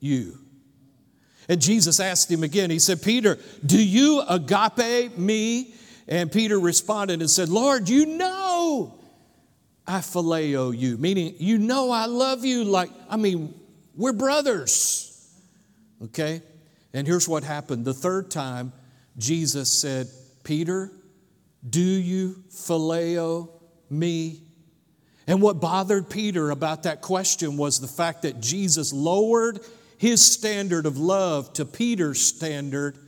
you. 0.00 0.38
And 1.48 1.60
Jesus 1.60 2.00
asked 2.00 2.30
him 2.30 2.42
again, 2.42 2.70
He 2.70 2.78
said, 2.78 3.02
Peter, 3.02 3.38
do 3.64 3.82
you 3.82 4.22
agape 4.28 5.16
me? 5.16 5.74
And 6.08 6.30
Peter 6.30 6.58
responded 6.58 7.20
and 7.20 7.30
said, 7.30 7.48
Lord, 7.48 7.88
you 7.88 8.06
know 8.06 8.94
I 9.86 9.98
phileo 9.98 10.76
you, 10.76 10.96
meaning 10.98 11.34
you 11.38 11.58
know 11.58 11.90
I 11.90 12.06
love 12.06 12.44
you 12.44 12.64
like, 12.64 12.90
I 13.08 13.16
mean, 13.16 13.54
we're 13.94 14.12
brothers. 14.12 15.12
Okay? 16.02 16.42
And 16.92 17.06
here's 17.06 17.28
what 17.28 17.44
happened. 17.44 17.84
The 17.84 17.94
third 17.94 18.30
time, 18.30 18.72
Jesus 19.16 19.72
said, 19.72 20.08
Peter, 20.44 20.90
do 21.68 21.80
you 21.80 22.42
phileo 22.50 23.50
me? 23.88 24.42
And 25.26 25.42
what 25.42 25.60
bothered 25.60 26.08
Peter 26.08 26.50
about 26.50 26.84
that 26.84 27.00
question 27.00 27.56
was 27.56 27.80
the 27.80 27.88
fact 27.88 28.22
that 28.22 28.40
Jesus 28.40 28.92
lowered 28.92 29.60
his 29.98 30.20
standard 30.24 30.86
of 30.86 30.98
love 30.98 31.52
to 31.54 31.64
Peter's 31.64 32.22
standard, 32.22 32.98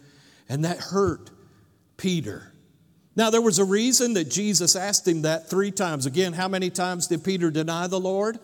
and 0.48 0.64
that 0.64 0.78
hurt 0.78 1.30
Peter. 1.96 2.52
Now, 3.16 3.30
there 3.30 3.42
was 3.42 3.58
a 3.58 3.64
reason 3.64 4.14
that 4.14 4.30
Jesus 4.30 4.76
asked 4.76 5.06
him 5.08 5.22
that 5.22 5.50
three 5.50 5.72
times. 5.72 6.06
Again, 6.06 6.32
how 6.32 6.46
many 6.46 6.70
times 6.70 7.08
did 7.08 7.24
Peter 7.24 7.50
deny 7.50 7.88
the 7.88 7.98
Lord? 7.98 8.38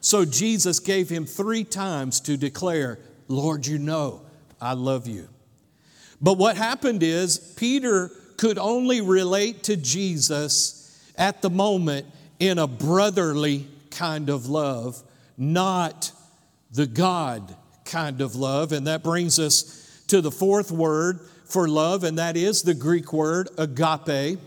So 0.00 0.24
Jesus 0.24 0.80
gave 0.80 1.08
him 1.08 1.26
three 1.26 1.62
times 1.62 2.20
to 2.20 2.36
declare, 2.36 2.98
Lord, 3.28 3.66
you 3.66 3.78
know 3.78 4.22
I 4.60 4.72
love 4.72 5.06
you. 5.06 5.28
But 6.20 6.38
what 6.38 6.56
happened 6.56 7.02
is 7.02 7.38
Peter 7.56 8.10
could 8.36 8.58
only 8.58 9.00
relate 9.00 9.62
to 9.64 9.76
Jesus 9.76 10.98
at 11.16 11.42
the 11.42 11.50
moment 11.50 12.06
in 12.40 12.58
a 12.58 12.66
brotherly 12.66 13.68
kind 13.90 14.30
of 14.30 14.46
love, 14.46 15.02
not 15.36 16.10
the 16.72 16.86
God 16.86 17.56
kind 17.84 18.20
of 18.20 18.34
love. 18.34 18.72
And 18.72 18.86
that 18.86 19.02
brings 19.02 19.38
us 19.38 20.02
to 20.08 20.20
the 20.20 20.30
fourth 20.30 20.70
word 20.70 21.20
for 21.44 21.68
love, 21.68 22.04
and 22.04 22.18
that 22.18 22.36
is 22.36 22.62
the 22.62 22.74
Greek 22.74 23.12
word 23.12 23.48
agape. 23.58 24.38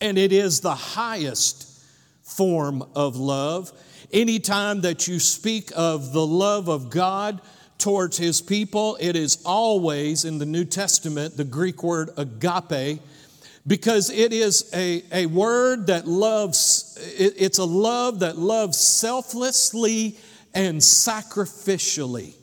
And 0.00 0.16
it 0.16 0.32
is 0.32 0.60
the 0.60 0.74
highest 0.74 1.84
form 2.22 2.82
of 2.94 3.16
love. 3.16 3.70
Anytime 4.12 4.80
that 4.80 5.06
you 5.06 5.20
speak 5.20 5.70
of 5.76 6.12
the 6.12 6.26
love 6.26 6.68
of 6.68 6.90
God 6.90 7.40
towards 7.80 8.16
his 8.16 8.40
people. 8.40 8.96
It 9.00 9.16
is 9.16 9.42
always 9.44 10.24
in 10.24 10.38
the 10.38 10.46
New 10.46 10.64
Testament 10.64 11.36
the 11.36 11.44
Greek 11.44 11.82
word 11.82 12.10
agape 12.16 13.00
because 13.66 14.10
it 14.10 14.32
is 14.32 14.70
a, 14.74 15.02
a 15.12 15.26
word 15.26 15.88
that 15.88 16.06
loves, 16.06 16.98
it, 17.18 17.34
it's 17.36 17.58
a 17.58 17.64
love 17.64 18.20
that 18.20 18.38
loves 18.38 18.78
selflessly 18.78 20.16
and 20.54 20.78
sacrificially. 20.78 22.34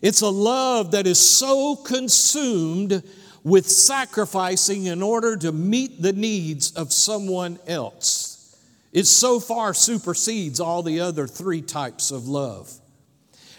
It's 0.00 0.20
a 0.20 0.28
love 0.28 0.92
that 0.92 1.06
is 1.06 1.18
so 1.18 1.76
consumed 1.76 3.02
with 3.42 3.68
sacrificing 3.68 4.86
in 4.86 5.02
order 5.02 5.36
to 5.36 5.52
meet 5.52 6.02
the 6.02 6.12
needs 6.12 6.72
of 6.72 6.92
someone 6.92 7.58
else. 7.66 8.56
It 8.92 9.04
so 9.06 9.40
far 9.40 9.74
supersedes 9.74 10.60
all 10.60 10.82
the 10.82 11.00
other 11.00 11.26
three 11.26 11.62
types 11.62 12.10
of 12.10 12.28
love. 12.28 12.72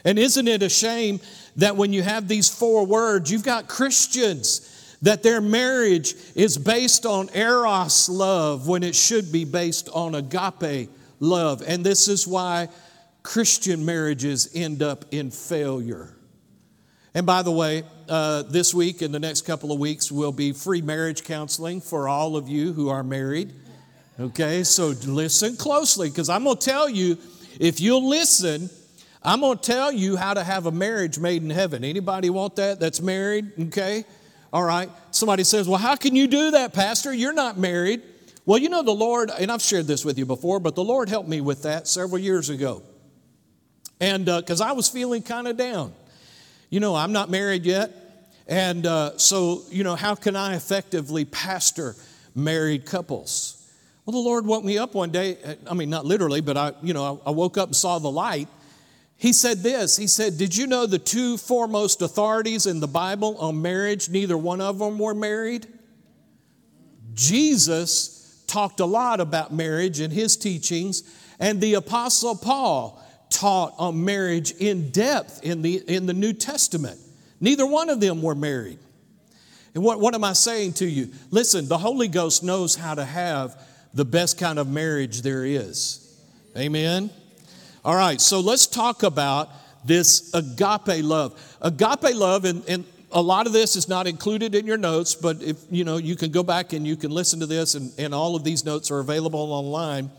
And 0.05 0.17
isn't 0.17 0.47
it 0.47 0.63
a 0.63 0.69
shame 0.69 1.19
that 1.57 1.75
when 1.75 1.91
you 1.93 2.01
have 2.03 2.27
these 2.27 2.49
four 2.49 2.85
words, 2.85 3.31
you've 3.31 3.43
got 3.43 3.67
Christians 3.67 4.97
that 5.01 5.23
their 5.23 5.41
marriage 5.41 6.13
is 6.35 6.57
based 6.57 7.05
on 7.05 7.29
eros 7.33 8.09
love 8.09 8.67
when 8.67 8.83
it 8.83 8.95
should 8.95 9.31
be 9.31 9.45
based 9.45 9.89
on 9.89 10.15
agape 10.15 10.89
love. 11.19 11.63
And 11.65 11.85
this 11.85 12.07
is 12.07 12.27
why 12.27 12.69
Christian 13.29 13.85
marriages 13.85 14.49
end 14.55 14.81
up 14.81 15.05
in 15.11 15.29
failure. 15.29 16.15
And 17.13 17.27
by 17.27 17.43
the 17.43 17.51
way, 17.51 17.83
uh, 18.07 18.41
this 18.41 18.73
week 18.73 19.03
and 19.03 19.13
the 19.13 19.19
next 19.19 19.41
couple 19.41 19.71
of 19.71 19.77
weeks 19.77 20.11
will 20.11 20.31
be 20.31 20.51
free 20.51 20.81
marriage 20.81 21.23
counseling 21.23 21.79
for 21.79 22.09
all 22.09 22.35
of 22.35 22.49
you 22.49 22.73
who 22.73 22.89
are 22.89 23.03
married. 23.03 23.53
Okay, 24.19 24.63
so 24.63 24.95
listen 25.05 25.57
closely 25.57 26.09
because 26.09 26.27
I'm 26.27 26.43
going 26.43 26.57
to 26.57 26.65
tell 26.65 26.89
you, 26.89 27.19
if 27.59 27.79
you'll 27.79 28.09
listen, 28.09 28.67
I'm 29.21 29.41
going 29.41 29.59
to 29.59 29.63
tell 29.63 29.91
you 29.91 30.15
how 30.15 30.33
to 30.33 30.43
have 30.43 30.65
a 30.65 30.71
marriage 30.71 31.19
made 31.19 31.43
in 31.43 31.51
heaven. 31.51 31.83
Anybody 31.83 32.31
want 32.31 32.55
that 32.55 32.79
that's 32.79 32.99
married? 32.99 33.51
Okay. 33.59 34.05
All 34.51 34.63
right. 34.63 34.89
Somebody 35.11 35.43
says, 35.43 35.69
Well, 35.69 35.77
how 35.77 35.95
can 35.95 36.15
you 36.15 36.25
do 36.25 36.49
that, 36.49 36.73
Pastor? 36.73 37.13
You're 37.13 37.33
not 37.33 37.59
married. 37.59 38.01
Well, 38.47 38.57
you 38.57 38.69
know, 38.69 38.81
the 38.81 38.89
Lord, 38.89 39.29
and 39.29 39.51
I've 39.51 39.61
shared 39.61 39.85
this 39.85 40.03
with 40.03 40.17
you 40.17 40.25
before, 40.25 40.59
but 40.59 40.73
the 40.73 40.83
Lord 40.83 41.09
helped 41.09 41.29
me 41.29 41.41
with 41.41 41.61
that 41.61 41.87
several 41.87 42.17
years 42.17 42.49
ago. 42.49 42.81
And 43.99 44.25
because 44.25 44.61
uh, 44.61 44.65
I 44.65 44.71
was 44.71 44.89
feeling 44.89 45.21
kind 45.21 45.47
of 45.47 45.57
down. 45.57 45.93
You 46.69 46.79
know, 46.79 46.95
I'm 46.95 47.11
not 47.11 47.29
married 47.29 47.65
yet. 47.65 47.91
And 48.47 48.85
uh, 48.85 49.17
so, 49.17 49.63
you 49.69 49.83
know, 49.83 49.95
how 49.95 50.15
can 50.15 50.35
I 50.35 50.55
effectively 50.55 51.25
pastor 51.25 51.95
married 52.35 52.85
couples? 52.85 53.55
Well, 54.05 54.13
the 54.13 54.27
Lord 54.27 54.45
woke 54.45 54.63
me 54.63 54.77
up 54.77 54.95
one 54.95 55.11
day. 55.11 55.37
I 55.69 55.73
mean, 55.73 55.89
not 55.89 56.05
literally, 56.05 56.41
but 56.41 56.57
I, 56.57 56.73
you 56.81 56.93
know, 56.93 57.21
I 57.25 57.31
woke 57.31 57.57
up 57.57 57.69
and 57.69 57.75
saw 57.75 57.99
the 57.99 58.09
light 58.09 58.47
he 59.19 59.33
said 59.33 59.57
this 59.59 59.97
He 59.97 60.07
said, 60.07 60.37
Did 60.37 60.55
you 60.55 60.65
know 60.65 60.85
the 60.85 60.97
two 60.97 61.37
foremost 61.37 62.01
authorities 62.01 62.65
in 62.65 62.79
the 62.79 62.87
Bible 62.87 63.37
on 63.37 63.61
marriage, 63.61 64.09
neither 64.09 64.37
one 64.37 64.61
of 64.61 64.79
them 64.79 64.97
were 64.97 65.13
married? 65.13 65.67
Jesus 67.13 68.43
talked 68.47 68.79
a 68.79 68.85
lot 68.85 69.19
about 69.19 69.53
marriage 69.53 69.99
in 69.99 70.09
his 70.09 70.37
teachings, 70.37 71.03
and 71.37 71.59
the 71.59 71.73
Apostle 71.73 72.33
Paul 72.33 73.03
taught 73.29 73.73
on 73.77 74.03
marriage 74.03 74.51
in 74.51 74.89
depth 74.91 75.43
in 75.43 75.61
the, 75.61 75.77
in 75.87 76.05
the 76.05 76.13
New 76.13 76.33
Testament. 76.33 76.99
Neither 77.39 77.65
one 77.65 77.89
of 77.89 77.99
them 77.99 78.21
were 78.21 78.35
married. 78.35 78.79
And 79.73 79.83
what, 79.83 79.99
what 79.99 80.15
am 80.15 80.23
I 80.23 80.33
saying 80.33 80.73
to 80.73 80.85
you? 80.85 81.09
Listen, 81.31 81.67
the 81.67 81.77
Holy 81.77 82.07
Ghost 82.07 82.43
knows 82.43 82.75
how 82.75 82.95
to 82.95 83.05
have 83.05 83.55
the 83.93 84.05
best 84.05 84.39
kind 84.39 84.59
of 84.59 84.67
marriage 84.67 85.21
there 85.21 85.45
is. 85.45 86.05
Amen. 86.57 87.09
All 87.85 87.95
right, 87.95 88.19
so 88.19 88.39
let's 88.39 88.67
talk 88.67 89.03
about 89.03 89.49
this 89.85 90.33
agape 90.33 91.03
love. 91.03 91.57
Agape 91.61 92.13
love, 92.13 92.45
and, 92.45 92.63
and 92.67 92.83
a 93.11 93.21
lot 93.21 93.47
of 93.47 93.53
this 93.53 93.75
is 93.75 93.87
not 93.87 94.07
included 94.07 94.53
in 94.53 94.67
your 94.67 94.77
notes, 94.77 95.15
but 95.15 95.41
if 95.41 95.57
you 95.71 95.83
know, 95.83 95.97
you 95.97 96.15
can 96.15 96.31
go 96.31 96.43
back 96.43 96.73
and 96.73 96.85
you 96.85 96.95
can 96.95 97.11
listen 97.11 97.39
to 97.39 97.45
this, 97.45 97.75
and, 97.75 97.91
and 97.97 98.13
all 98.13 98.35
of 98.35 98.43
these 98.43 98.65
notes 98.65 98.91
are 98.91 98.99
available 98.99 99.53
online. 99.53 100.11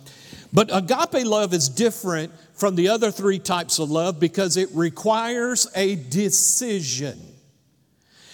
But 0.52 0.70
agape 0.72 1.24
love 1.24 1.54
is 1.54 1.68
different 1.68 2.32
from 2.54 2.74
the 2.74 2.88
other 2.88 3.10
three 3.10 3.38
types 3.38 3.78
of 3.78 3.90
love 3.90 4.18
because 4.18 4.56
it 4.56 4.68
requires 4.74 5.68
a 5.74 5.94
decision. 5.94 7.18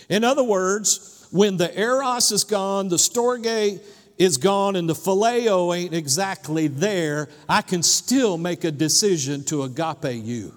In 0.09 0.25
other 0.25 0.45
words, 0.45 1.29
when 1.31 1.57
the 1.57 1.79
eros 1.79 2.33
is 2.33 2.45
gone, 2.45 2.89
the 2.89 2.97
storge 2.97 3.81
is 4.19 4.39
gone 4.39 4.77
and 4.77 4.89
the 4.89 4.95
phileo 4.95 5.77
ain't 5.77 5.93
exactly 5.93 6.69
there, 6.69 7.29
I 7.49 7.61
can 7.61 7.83
still 7.83 8.39
make 8.39 8.65
a 8.65 8.71
decision 8.71 9.45
to 9.45 9.65
agape 9.65 10.25
you. 10.25 10.55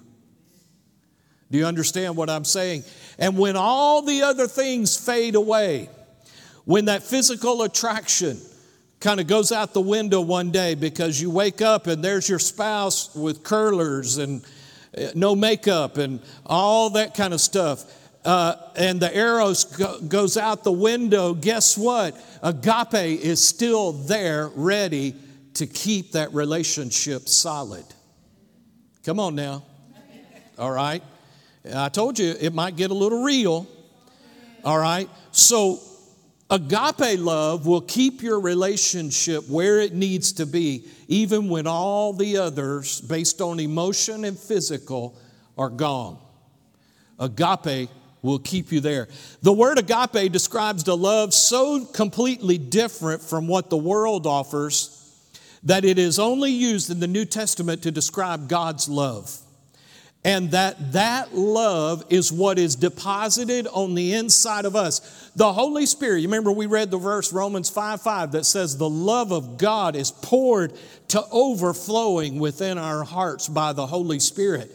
Do 1.50 1.58
you 1.58 1.66
understand 1.66 2.16
what 2.16 2.30
I'm 2.30 2.44
saying? 2.44 2.84
And 3.18 3.36
when 3.36 3.56
all 3.56 4.02
the 4.02 4.22
other 4.22 4.46
things 4.46 4.96
fade 4.96 5.34
away, 5.34 5.90
when 6.64 6.86
that 6.86 7.02
physical 7.02 7.62
attraction 7.62 8.40
kind 9.00 9.18
of 9.18 9.26
goes 9.26 9.50
out 9.50 9.72
the 9.72 9.80
window 9.80 10.20
one 10.20 10.50
day 10.50 10.74
because 10.74 11.20
you 11.20 11.30
wake 11.30 11.62
up 11.62 11.86
and 11.86 12.04
there's 12.04 12.28
your 12.28 12.38
spouse 12.38 13.14
with 13.14 13.42
curlers 13.42 14.18
and 14.18 14.44
uh, 14.96 15.08
no 15.14 15.34
makeup 15.34 15.96
and 15.96 16.20
all 16.46 16.90
that 16.90 17.14
kind 17.14 17.32
of 17.32 17.40
stuff 17.40 17.84
uh, 18.24 18.54
and 18.76 19.00
the 19.00 19.16
eros 19.16 19.64
go, 19.64 20.00
goes 20.00 20.36
out 20.36 20.62
the 20.64 20.72
window, 20.72 21.32
guess 21.32 21.78
what? 21.78 22.14
Agape 22.42 22.94
is 22.94 23.42
still 23.42 23.92
there, 23.92 24.50
ready 24.54 25.14
to 25.54 25.66
keep 25.66 26.12
that 26.12 26.32
relationship 26.34 27.28
solid. 27.28 27.84
Come 29.04 29.18
on 29.18 29.34
now. 29.34 29.64
All 30.58 30.70
right. 30.70 31.02
I 31.74 31.88
told 31.88 32.18
you 32.18 32.34
it 32.38 32.52
might 32.52 32.76
get 32.76 32.90
a 32.90 32.94
little 32.94 33.22
real. 33.22 33.66
All 34.64 34.78
right. 34.78 35.08
So, 35.32 35.80
agape 36.50 37.18
love 37.18 37.66
will 37.66 37.80
keep 37.80 38.22
your 38.22 38.40
relationship 38.40 39.48
where 39.48 39.80
it 39.80 39.94
needs 39.94 40.32
to 40.34 40.46
be, 40.46 40.84
even 41.08 41.48
when 41.48 41.66
all 41.66 42.12
the 42.12 42.38
others, 42.38 43.00
based 43.00 43.40
on 43.40 43.60
emotion 43.60 44.24
and 44.24 44.38
physical, 44.38 45.16
are 45.56 45.70
gone. 45.70 46.18
Agape 47.18 47.90
will 48.22 48.38
keep 48.38 48.72
you 48.72 48.80
there. 48.80 49.08
The 49.42 49.52
word 49.52 49.78
agape 49.78 50.32
describes 50.32 50.84
the 50.84 50.96
love 50.96 51.32
so 51.32 51.84
completely 51.84 52.58
different 52.58 53.22
from 53.22 53.48
what 53.48 53.70
the 53.70 53.76
world 53.76 54.26
offers 54.26 54.96
that 55.62 55.84
it 55.84 55.98
is 55.98 56.18
only 56.18 56.50
used 56.50 56.90
in 56.90 57.00
the 57.00 57.06
New 57.06 57.24
Testament 57.24 57.82
to 57.82 57.90
describe 57.90 58.48
God's 58.48 58.88
love. 58.88 59.38
And 60.22 60.50
that 60.50 60.92
that 60.92 61.34
love 61.34 62.04
is 62.10 62.30
what 62.30 62.58
is 62.58 62.76
deposited 62.76 63.66
on 63.68 63.94
the 63.94 64.12
inside 64.12 64.66
of 64.66 64.76
us. 64.76 65.30
The 65.34 65.50
Holy 65.50 65.86
Spirit, 65.86 66.18
you 66.18 66.28
remember 66.28 66.52
we 66.52 66.66
read 66.66 66.90
the 66.90 66.98
verse 66.98 67.32
Romans 67.32 67.70
5 67.70 68.02
5 68.02 68.32
that 68.32 68.44
says, 68.44 68.76
The 68.76 68.88
love 68.88 69.32
of 69.32 69.56
God 69.56 69.96
is 69.96 70.10
poured 70.10 70.74
to 71.08 71.24
overflowing 71.32 72.38
within 72.38 72.76
our 72.76 73.02
hearts 73.02 73.48
by 73.48 73.72
the 73.72 73.86
Holy 73.86 74.20
Spirit. 74.20 74.70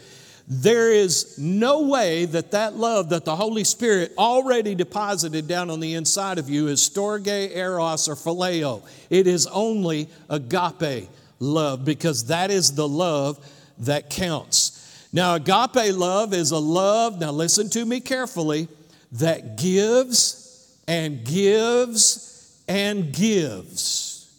There 0.48 0.92
is 0.92 1.38
no 1.40 1.82
way 1.82 2.26
that 2.26 2.52
that 2.52 2.76
love 2.76 3.10
that 3.10 3.26
the 3.26 3.36
Holy 3.36 3.64
Spirit 3.64 4.14
already 4.18 4.76
deposited 4.76 5.48
down 5.48 5.70
on 5.70 5.80
the 5.80 5.94
inside 5.96 6.38
of 6.38 6.50
you 6.50 6.68
is 6.68 6.88
storge, 6.88 7.28
eros, 7.28 8.08
or 8.08 8.16
phileo. 8.16 8.84
It 9.10 9.26
is 9.26 9.48
only 9.48 10.08
agape 10.30 11.10
love 11.40 11.84
because 11.84 12.26
that 12.28 12.52
is 12.52 12.74
the 12.74 12.88
love 12.88 13.40
that 13.80 14.10
counts. 14.10 14.75
Now, 15.16 15.36
agape 15.36 15.96
love 15.96 16.34
is 16.34 16.52
a 16.52 16.58
love, 16.58 17.22
now 17.22 17.32
listen 17.32 17.70
to 17.70 17.86
me 17.86 18.02
carefully, 18.02 18.68
that 19.14 19.56
gives 19.58 20.78
and 20.90 21.24
gives 21.24 22.62
and 22.68 23.14
gives, 23.14 24.30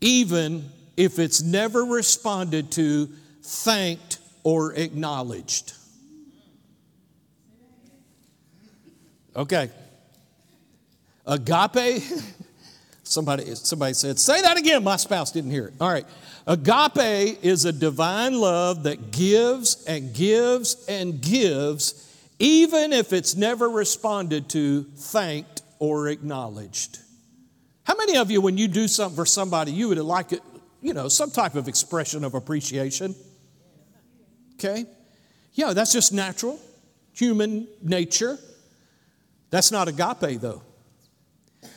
even 0.00 0.70
if 0.96 1.18
it's 1.18 1.42
never 1.42 1.82
responded 1.84 2.70
to, 2.72 3.08
thanked, 3.42 4.18
or 4.44 4.74
acknowledged. 4.74 5.72
Okay. 9.34 9.70
Agape, 11.26 12.04
somebody, 13.02 13.56
somebody 13.56 13.94
said, 13.94 14.20
say 14.20 14.40
that 14.40 14.56
again. 14.56 14.84
My 14.84 14.98
spouse 14.98 15.32
didn't 15.32 15.50
hear 15.50 15.66
it. 15.66 15.74
All 15.80 15.90
right. 15.90 16.06
Agape 16.46 17.38
is 17.42 17.64
a 17.64 17.72
divine 17.72 18.34
love 18.38 18.84
that 18.84 19.10
gives 19.10 19.84
and 19.84 20.14
gives 20.14 20.86
and 20.88 21.20
gives, 21.20 22.16
even 22.38 22.92
if 22.92 23.12
it's 23.12 23.34
never 23.34 23.68
responded 23.68 24.48
to, 24.50 24.84
thanked, 24.84 25.62
or 25.80 26.08
acknowledged. 26.08 27.00
How 27.82 27.96
many 27.96 28.16
of 28.16 28.30
you, 28.30 28.40
when 28.40 28.56
you 28.58 28.68
do 28.68 28.86
something 28.86 29.16
for 29.16 29.26
somebody, 29.26 29.72
you 29.72 29.88
would 29.88 29.98
like 29.98 30.32
it, 30.32 30.40
you 30.80 30.94
know, 30.94 31.08
some 31.08 31.32
type 31.32 31.56
of 31.56 31.66
expression 31.66 32.22
of 32.22 32.34
appreciation? 32.34 33.14
Okay? 34.54 34.86
Yeah, 35.54 35.72
that's 35.72 35.92
just 35.92 36.12
natural, 36.12 36.60
human 37.12 37.66
nature. 37.82 38.38
That's 39.50 39.72
not 39.72 39.88
agape, 39.88 40.40
though. 40.40 40.62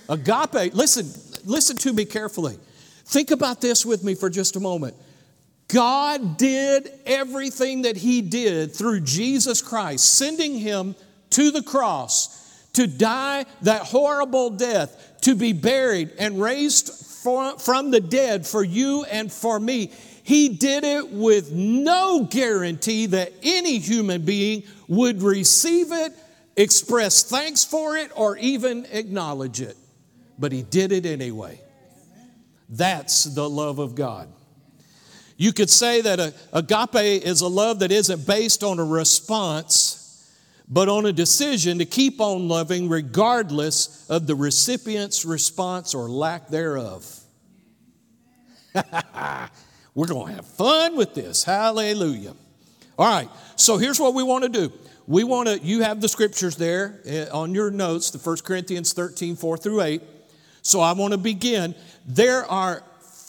Agape, 0.08 0.74
listen, 0.74 1.12
listen 1.44 1.76
to 1.78 1.94
me 1.94 2.06
carefully. 2.06 2.58
Think 3.10 3.32
about 3.32 3.60
this 3.60 3.88
with 3.88 4.04
me 4.04 4.14
for 4.14 4.30
just 4.30 4.56
a 4.56 4.60
moment. 4.60 4.96
God 5.68 6.38
did 6.38 6.92
everything 7.08 7.82
that 7.82 7.98
He 7.98 8.22
did 8.22 8.76
through 8.76 9.02
Jesus 9.02 9.64
Christ, 9.64 10.14
sending 10.14 10.60
Him 10.60 10.96
to 11.32 11.50
the 11.50 11.64
cross 11.64 12.70
to 12.74 12.86
die 12.86 13.46
that 13.64 13.82
horrible 13.82 14.52
death, 14.52 15.18
to 15.22 15.34
be 15.34 15.54
buried 15.54 16.12
and 16.20 16.40
raised 16.40 16.94
from 17.24 17.90
the 17.90 18.00
dead 18.00 18.46
for 18.46 18.64
you 18.64 19.04
and 19.06 19.34
for 19.34 19.60
me. 19.60 19.92
He 20.22 20.50
did 20.50 20.84
it 20.84 21.10
with 21.10 21.52
no 21.52 22.26
guarantee 22.30 23.08
that 23.08 23.34
any 23.42 23.80
human 23.80 24.22
being 24.24 24.62
would 24.88 25.24
receive 25.24 25.92
it, 25.92 26.14
express 26.56 27.24
thanks 27.24 27.66
for 27.66 27.98
it, 27.98 28.12
or 28.16 28.38
even 28.38 28.86
acknowledge 28.92 29.62
it. 29.62 29.76
But 30.38 30.52
He 30.52 30.62
did 30.62 30.92
it 30.92 31.08
anyway. 31.08 31.60
That's 32.70 33.24
the 33.24 33.50
love 33.50 33.80
of 33.80 33.96
God. 33.96 34.30
You 35.38 35.54
could 35.54 35.70
say 35.70 36.02
that 36.02 36.20
a, 36.20 36.34
agape 36.54 37.24
is 37.24 37.42
a 37.42 37.48
love 37.48 37.80
that 37.80 37.92
isn't 37.92 38.28
based 38.28 38.64
on 38.64 38.80
a 38.80 38.86
response 38.86 40.00
but 40.70 40.88
on 40.88 41.08
a 41.08 41.12
decision 41.12 41.80
to 41.80 41.86
keep 41.86 42.22
on 42.22 42.48
loving 42.48 42.88
regardless 42.90 44.08
of 44.10 44.28
the 44.28 44.36
recipient's 44.36 45.26
response 45.26 45.96
or 45.96 46.08
lack 46.08 46.48
thereof. 46.50 47.20
We're 49.96 50.08
going 50.08 50.28
to 50.28 50.34
have 50.36 50.46
fun 50.46 50.96
with 50.96 51.16
this. 51.16 51.44
Hallelujah. 51.44 52.36
All 53.00 53.08
right, 53.12 53.30
so 53.56 53.78
here's 53.78 54.00
what 54.00 54.14
we 54.14 54.22
want 54.22 54.44
to 54.44 54.50
do. 54.50 54.72
We 55.08 55.24
want 55.24 55.48
to, 55.48 55.58
you 55.58 55.82
have 55.82 56.02
the 56.02 56.08
scriptures 56.08 56.56
there 56.56 57.02
eh, 57.06 57.26
on 57.32 57.56
your 57.56 57.72
notes, 57.72 58.12
the 58.12 58.20
1 58.20 58.38
Corinthians 58.44 58.94
13, 58.94 59.36
4 59.38 59.58
through 59.58 59.82
8. 59.82 60.02
So 60.62 60.82
I 60.82 60.92
want 60.92 61.14
to 61.14 61.18
begin. 61.18 61.74
There 62.10 62.44
are 62.44 62.82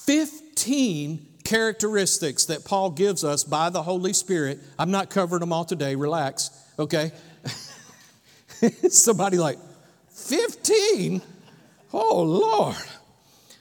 15 0.07 1.27
characteristics 1.45 2.47
that 2.47 2.65
Paul 2.65 2.91
gives 2.91 3.25
us 3.25 3.45
by 3.45 3.69
the 3.69 3.83
Holy 3.83 4.15
Spirit. 4.15 4.59
I'm 4.79 4.91
not 4.91 5.11
covering 5.11 5.41
them 5.41 5.53
all 5.53 5.67
today, 5.67 5.97
relax, 5.97 6.51
okay? 6.79 7.13
Somebody 8.89 9.37
like, 9.37 9.59
15? 10.13 11.21
Oh, 11.93 12.23
Lord. 12.23 12.77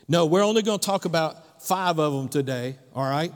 No, 0.08 0.26
we're 0.26 0.44
only 0.44 0.62
going 0.62 0.80
to 0.80 0.86
talk 0.86 1.04
about 1.04 1.62
five 1.64 2.00
of 2.00 2.14
them 2.14 2.30
today, 2.30 2.78
all 2.96 3.04
right? 3.04 3.34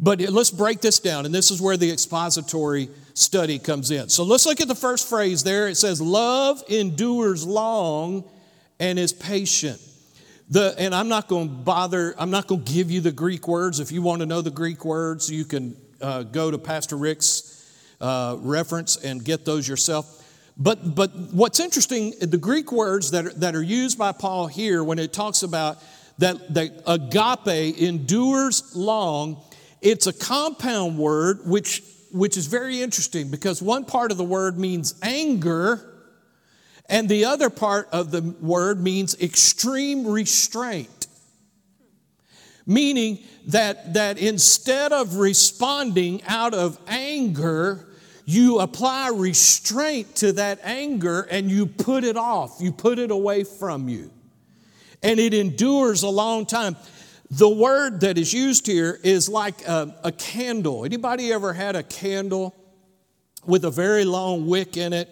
But 0.00 0.20
let's 0.20 0.50
break 0.50 0.80
this 0.80 0.98
down, 0.98 1.26
and 1.26 1.34
this 1.34 1.50
is 1.50 1.60
where 1.60 1.76
the 1.76 1.92
expository 1.92 2.88
study 3.12 3.58
comes 3.58 3.90
in. 3.90 4.08
So 4.08 4.24
let's 4.24 4.46
look 4.46 4.62
at 4.62 4.68
the 4.68 4.74
first 4.74 5.10
phrase 5.10 5.44
there. 5.44 5.68
It 5.68 5.76
says, 5.76 6.00
Love 6.00 6.62
endures 6.68 7.46
long 7.46 8.24
and 8.80 8.98
is 8.98 9.12
patient. 9.12 9.78
The, 10.48 10.74
and 10.78 10.94
I'm 10.94 11.08
not 11.08 11.26
going 11.26 11.48
to 11.48 11.54
bother, 11.54 12.14
I'm 12.18 12.30
not 12.30 12.46
going 12.46 12.64
to 12.64 12.72
give 12.72 12.90
you 12.90 13.00
the 13.00 13.10
Greek 13.10 13.48
words. 13.48 13.80
If 13.80 13.90
you 13.90 14.00
want 14.00 14.20
to 14.20 14.26
know 14.26 14.42
the 14.42 14.50
Greek 14.50 14.84
words, 14.84 15.28
you 15.28 15.44
can 15.44 15.76
uh, 16.00 16.22
go 16.22 16.50
to 16.50 16.58
Pastor 16.58 16.96
Rick's 16.96 17.68
uh, 18.00 18.36
reference 18.38 18.96
and 18.96 19.24
get 19.24 19.44
those 19.44 19.66
yourself. 19.66 20.22
But, 20.56 20.94
but 20.94 21.10
what's 21.32 21.58
interesting, 21.58 22.14
the 22.20 22.38
Greek 22.38 22.70
words 22.70 23.10
that 23.10 23.26
are, 23.26 23.32
that 23.34 23.56
are 23.56 23.62
used 23.62 23.98
by 23.98 24.12
Paul 24.12 24.46
here 24.46 24.84
when 24.84 24.98
it 24.98 25.12
talks 25.12 25.42
about 25.42 25.78
that, 26.18 26.54
that 26.54 26.82
agape 26.86 27.78
endures 27.78 28.74
long, 28.74 29.42
it's 29.82 30.06
a 30.06 30.12
compound 30.12 30.96
word 30.96 31.40
which, 31.44 31.82
which 32.12 32.36
is 32.36 32.46
very 32.46 32.80
interesting 32.80 33.30
because 33.30 33.60
one 33.60 33.84
part 33.84 34.12
of 34.12 34.16
the 34.16 34.24
word 34.24 34.58
means 34.58 34.94
anger 35.02 35.95
and 36.88 37.08
the 37.08 37.24
other 37.24 37.50
part 37.50 37.88
of 37.92 38.10
the 38.10 38.22
word 38.40 38.80
means 38.80 39.20
extreme 39.20 40.06
restraint. 40.06 41.06
Meaning 42.66 43.18
that, 43.48 43.94
that 43.94 44.18
instead 44.18 44.92
of 44.92 45.16
responding 45.16 46.22
out 46.26 46.54
of 46.54 46.78
anger, 46.86 47.86
you 48.24 48.58
apply 48.58 49.10
restraint 49.10 50.16
to 50.16 50.32
that 50.32 50.58
anger 50.64 51.22
and 51.22 51.50
you 51.50 51.66
put 51.66 52.02
it 52.02 52.16
off, 52.16 52.56
you 52.60 52.72
put 52.72 52.98
it 52.98 53.10
away 53.10 53.44
from 53.44 53.88
you. 53.88 54.10
And 55.02 55.20
it 55.20 55.32
endures 55.32 56.02
a 56.02 56.08
long 56.08 56.46
time. 56.46 56.76
The 57.30 57.48
word 57.48 58.00
that 58.00 58.18
is 58.18 58.32
used 58.32 58.66
here 58.66 58.98
is 59.02 59.28
like 59.28 59.66
a, 59.66 59.94
a 60.02 60.12
candle. 60.12 60.84
Anybody 60.84 61.32
ever 61.32 61.52
had 61.52 61.76
a 61.76 61.82
candle 61.82 62.54
with 63.44 63.64
a 63.64 63.70
very 63.70 64.04
long 64.04 64.46
wick 64.46 64.76
in 64.76 64.92
it? 64.92 65.08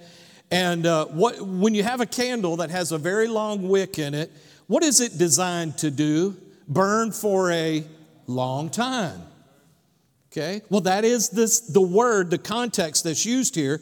And 0.51 0.87
uh, 0.87 1.07
what, 1.07 1.41
when 1.41 1.75
you 1.75 1.83
have 1.83 2.01
a 2.01 2.07
candle 2.07 2.57
that 2.57 2.71
has 2.71 2.93
a 2.93 2.99
very 2.99 3.29
long 3.29 3.69
wick 3.69 3.99
in 3.99 4.15
it, 4.15 4.31
what 4.67 4.83
is 4.83 5.01
it 5.01 5.19
designed 5.19 5.79
to 5.79 5.91
do? 5.91 6.37
Burn 6.69 7.13
for 7.13 7.51
a 7.51 7.85
long 8.27 8.71
time. 8.71 9.21
Okay? 10.33 10.63
Well, 10.69 10.81
that 10.83 11.05
is 11.05 11.31
this, 11.31 11.61
the 11.61 11.81
word, 11.81 12.31
the 12.31 12.39
context 12.39 13.05
that's 13.05 13.25
used 13.25 13.55
here. 13.55 13.81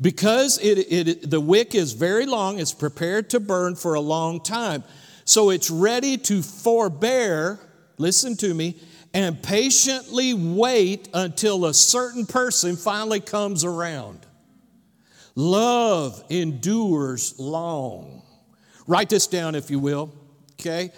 Because 0.00 0.58
it, 0.58 0.78
it, 0.92 1.30
the 1.30 1.40
wick 1.40 1.74
is 1.74 1.92
very 1.92 2.26
long, 2.26 2.58
it's 2.58 2.74
prepared 2.74 3.30
to 3.30 3.40
burn 3.40 3.76
for 3.76 3.94
a 3.94 4.00
long 4.00 4.40
time. 4.40 4.82
So 5.24 5.50
it's 5.50 5.70
ready 5.70 6.18
to 6.18 6.42
forbear, 6.42 7.60
listen 7.96 8.36
to 8.38 8.52
me, 8.52 8.76
and 9.14 9.40
patiently 9.40 10.34
wait 10.34 11.08
until 11.14 11.66
a 11.66 11.72
certain 11.72 12.26
person 12.26 12.74
finally 12.76 13.20
comes 13.20 13.64
around. 13.64 14.26
Love 15.34 16.22
endures 16.30 17.38
long. 17.38 18.22
Write 18.86 19.08
this 19.08 19.26
down 19.26 19.54
if 19.54 19.70
you 19.70 19.78
will, 19.78 20.12
okay? 20.60 20.90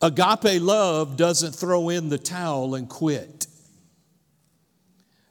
Agape 0.00 0.60
love 0.60 1.16
doesn't 1.16 1.52
throw 1.52 1.88
in 1.88 2.08
the 2.08 2.18
towel 2.18 2.74
and 2.74 2.88
quit. 2.88 3.46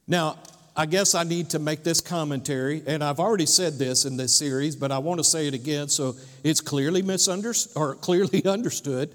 Now, 0.08 0.38
I 0.76 0.86
guess 0.86 1.16
I 1.16 1.24
need 1.24 1.52
to 1.52 1.60
make 1.60 1.84
this 1.84 2.02
commentary, 2.02 2.84
and 2.86 3.04
I've 3.04 3.20
already 3.20 3.46
said 3.46 3.80
this 3.80 4.06
in 4.06 4.18
this 4.18 4.36
series, 4.36 4.76
but 4.76 4.92
I 4.92 4.98
want 4.98 5.20
to 5.20 5.24
say 5.24 5.48
it 5.48 5.54
again 5.54 5.88
so 5.88 6.16
it's 6.44 6.60
clearly 6.60 7.02
misunderstood 7.02 7.78
or 7.78 7.96
clearly 7.96 8.46
understood. 8.46 9.14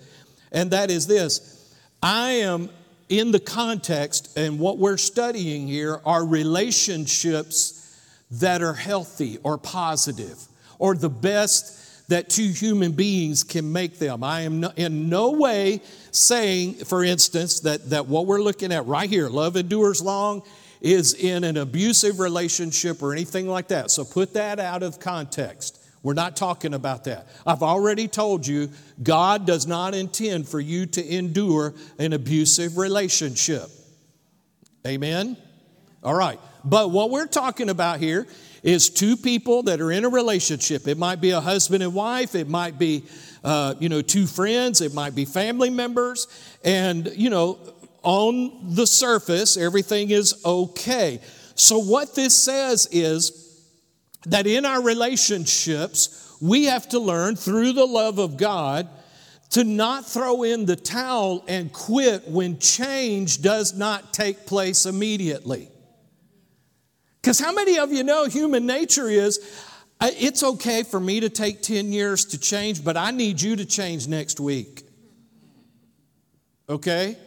And 0.52 0.70
that 0.70 0.90
is 0.90 1.06
this 1.06 1.76
I 2.02 2.30
am 2.30 2.70
in 3.08 3.32
the 3.32 3.40
context, 3.40 4.38
and 4.38 4.58
what 4.58 4.78
we're 4.78 4.96
studying 4.96 5.68
here 5.68 6.00
are 6.06 6.24
relationships 6.24 7.79
that 8.32 8.62
are 8.62 8.74
healthy 8.74 9.38
or 9.42 9.58
positive 9.58 10.38
or 10.78 10.94
the 10.94 11.10
best 11.10 12.08
that 12.08 12.28
two 12.28 12.48
human 12.48 12.92
beings 12.92 13.44
can 13.44 13.72
make 13.72 13.98
them. 13.98 14.24
I 14.24 14.40
am 14.40 14.64
in 14.76 15.08
no 15.08 15.30
way 15.30 15.80
saying, 16.10 16.74
for 16.74 17.04
instance, 17.04 17.60
that, 17.60 17.90
that 17.90 18.06
what 18.06 18.26
we're 18.26 18.42
looking 18.42 18.72
at 18.72 18.86
right 18.86 19.08
here, 19.08 19.28
love 19.28 19.56
endures 19.56 20.02
long, 20.02 20.42
is 20.80 21.14
in 21.14 21.44
an 21.44 21.56
abusive 21.56 22.18
relationship 22.18 23.02
or 23.02 23.12
anything 23.12 23.46
like 23.46 23.68
that. 23.68 23.90
So 23.90 24.04
put 24.04 24.34
that 24.34 24.58
out 24.58 24.82
of 24.82 24.98
context. 24.98 25.78
We're 26.02 26.14
not 26.14 26.34
talking 26.34 26.74
about 26.74 27.04
that. 27.04 27.28
I've 27.46 27.62
already 27.62 28.08
told 28.08 28.46
you, 28.46 28.70
God 29.02 29.46
does 29.46 29.66
not 29.66 29.94
intend 29.94 30.48
for 30.48 30.58
you 30.58 30.86
to 30.86 31.14
endure 31.14 31.74
an 31.98 32.12
abusive 32.12 32.78
relationship. 32.78 33.68
Amen? 34.86 35.36
All 36.02 36.14
right. 36.14 36.40
But 36.64 36.90
what 36.90 37.10
we're 37.10 37.26
talking 37.26 37.70
about 37.70 38.00
here 38.00 38.26
is 38.62 38.90
two 38.90 39.16
people 39.16 39.62
that 39.64 39.80
are 39.80 39.90
in 39.90 40.04
a 40.04 40.08
relationship. 40.08 40.86
It 40.86 40.98
might 40.98 41.20
be 41.20 41.30
a 41.30 41.40
husband 41.40 41.82
and 41.82 41.94
wife, 41.94 42.34
it 42.34 42.48
might 42.48 42.78
be, 42.78 43.04
uh, 43.42 43.74
you 43.78 43.88
know, 43.88 44.02
two 44.02 44.26
friends, 44.26 44.80
it 44.80 44.92
might 44.92 45.14
be 45.14 45.24
family 45.24 45.70
members. 45.70 46.28
And, 46.64 47.10
you 47.14 47.30
know, 47.30 47.58
on 48.02 48.74
the 48.74 48.86
surface, 48.86 49.56
everything 49.56 50.10
is 50.10 50.42
okay. 50.44 51.20
So, 51.54 51.78
what 51.78 52.14
this 52.14 52.34
says 52.34 52.88
is 52.90 53.66
that 54.26 54.46
in 54.46 54.64
our 54.64 54.82
relationships, 54.82 56.36
we 56.40 56.64
have 56.64 56.88
to 56.90 56.98
learn 56.98 57.36
through 57.36 57.72
the 57.72 57.84
love 57.84 58.18
of 58.18 58.36
God 58.36 58.88
to 59.50 59.64
not 59.64 60.06
throw 60.06 60.42
in 60.42 60.64
the 60.64 60.76
towel 60.76 61.44
and 61.48 61.72
quit 61.72 62.28
when 62.28 62.58
change 62.58 63.42
does 63.42 63.74
not 63.76 64.12
take 64.12 64.46
place 64.46 64.86
immediately. 64.86 65.69
Because 67.20 67.38
how 67.38 67.52
many 67.52 67.78
of 67.78 67.92
you 67.92 68.02
know 68.02 68.26
human 68.26 68.66
nature 68.66 69.08
is 69.08 69.38
uh, 70.00 70.08
it's 70.18 70.42
okay 70.42 70.82
for 70.82 70.98
me 70.98 71.20
to 71.20 71.28
take 71.28 71.62
10 71.62 71.92
years 71.92 72.24
to 72.26 72.38
change, 72.40 72.82
but 72.82 72.96
I 72.96 73.10
need 73.10 73.40
you 73.42 73.56
to 73.56 73.66
change 73.66 74.08
next 74.08 74.40
week. 74.40 74.82
Okay? 76.68 77.18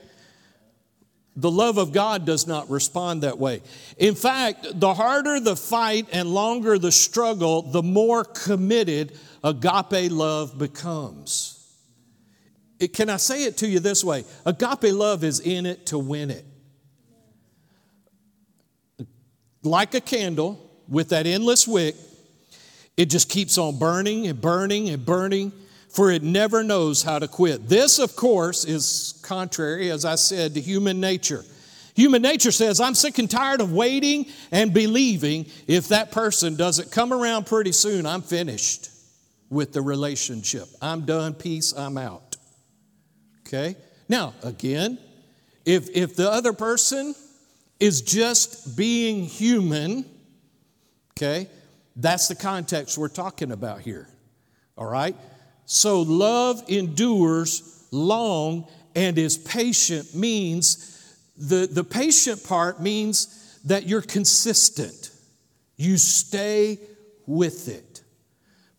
The 1.35 1.51
love 1.51 1.77
of 1.77 1.91
God 1.91 2.25
does 2.25 2.47
not 2.47 2.69
respond 2.69 3.23
that 3.23 3.37
way. 3.37 3.61
In 3.97 4.15
fact, 4.15 4.79
the 4.79 4.93
harder 4.93 5.39
the 5.39 5.55
fight 5.55 6.07
and 6.11 6.29
longer 6.29 6.79
the 6.79 6.91
struggle, 6.91 7.61
the 7.61 7.83
more 7.83 8.23
committed 8.23 9.17
agape 9.43 10.11
love 10.11 10.57
becomes. 10.57 11.59
It, 12.79 12.93
can 12.93 13.09
I 13.09 13.17
say 13.17 13.45
it 13.45 13.57
to 13.57 13.67
you 13.67 13.79
this 13.79 14.03
way? 14.03 14.25
Agape 14.45 14.93
love 14.93 15.23
is 15.23 15.39
in 15.39 15.65
it 15.65 15.87
to 15.87 15.99
win 15.99 16.31
it. 16.31 16.45
Like 19.63 19.93
a 19.93 20.01
candle 20.01 20.59
with 20.87 21.09
that 21.09 21.25
endless 21.25 21.67
wick, 21.67 21.95
it 22.97 23.05
just 23.09 23.29
keeps 23.29 23.57
on 23.57 23.79
burning 23.79 24.27
and 24.27 24.39
burning 24.39 24.89
and 24.89 25.05
burning 25.05 25.51
for 25.93 26.09
it 26.09 26.23
never 26.23 26.63
knows 26.63 27.03
how 27.03 27.19
to 27.19 27.27
quit. 27.27 27.69
This, 27.69 27.99
of 27.99 28.15
course, 28.15 28.65
is 28.65 29.19
contrary, 29.21 29.91
as 29.91 30.05
I 30.05 30.15
said, 30.15 30.55
to 30.55 30.61
human 30.61 30.99
nature. 30.99 31.45
Human 31.93 32.23
nature 32.23 32.51
says, 32.51 32.81
I'm 32.81 32.95
sick 32.95 33.19
and 33.19 33.29
tired 33.29 33.61
of 33.61 33.71
waiting 33.71 34.25
and 34.51 34.73
believing 34.73 35.45
if 35.67 35.89
that 35.89 36.11
person 36.11 36.55
doesn't 36.55 36.91
come 36.91 37.13
around 37.13 37.45
pretty 37.45 37.73
soon, 37.73 38.07
I'm 38.07 38.23
finished 38.23 38.89
with 39.51 39.71
the 39.71 39.83
relationship. 39.83 40.67
I'm 40.81 41.05
done, 41.05 41.35
peace, 41.35 41.73
I'm 41.73 41.99
out. 41.99 42.37
Okay? 43.45 43.75
Now, 44.09 44.33
again, 44.41 44.97
if, 45.63 45.95
if 45.95 46.15
the 46.15 46.29
other 46.29 46.53
person 46.53 47.13
is 47.79 48.01
just 48.01 48.77
being 48.77 49.23
human, 49.23 50.05
okay, 51.11 51.47
that's 51.95 52.27
the 52.27 52.35
context 52.35 52.97
we're 52.97 53.07
talking 53.07 53.51
about 53.51 53.81
here. 53.81 54.07
All 54.77 54.89
right? 54.89 55.15
So 55.65 56.01
love 56.01 56.63
endures 56.67 57.87
long 57.91 58.67
and 58.95 59.17
is 59.17 59.37
patient 59.37 60.13
means 60.15 60.89
the, 61.37 61.67
the 61.67 61.83
patient 61.83 62.43
part 62.43 62.81
means 62.81 63.59
that 63.65 63.87
you're 63.87 64.01
consistent. 64.01 65.11
You 65.77 65.97
stay 65.97 66.79
with 67.25 67.67
it, 67.67 68.01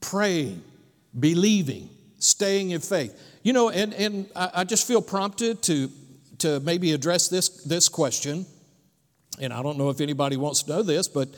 praying, 0.01 0.63
believing, 1.19 1.89
staying 2.19 2.71
in 2.71 2.81
faith. 2.81 3.21
You 3.43 3.53
know, 3.53 3.71
and, 3.71 3.93
and 3.95 4.29
I, 4.37 4.51
I 4.55 4.65
just 4.65 4.87
feel 4.87 5.03
prompted 5.03 5.63
to, 5.65 5.91
to 6.39 6.61
maybe 6.61 6.93
address 6.93 7.29
this, 7.29 7.49
this 7.65 7.89
question. 7.89 8.47
And 9.41 9.53
I 9.53 9.63
don't 9.63 9.79
know 9.79 9.91
if 9.91 10.01
anybody 10.01 10.37
wants 10.37 10.63
to 10.63 10.71
know 10.71 10.83
this, 10.83 11.09
but 11.09 11.29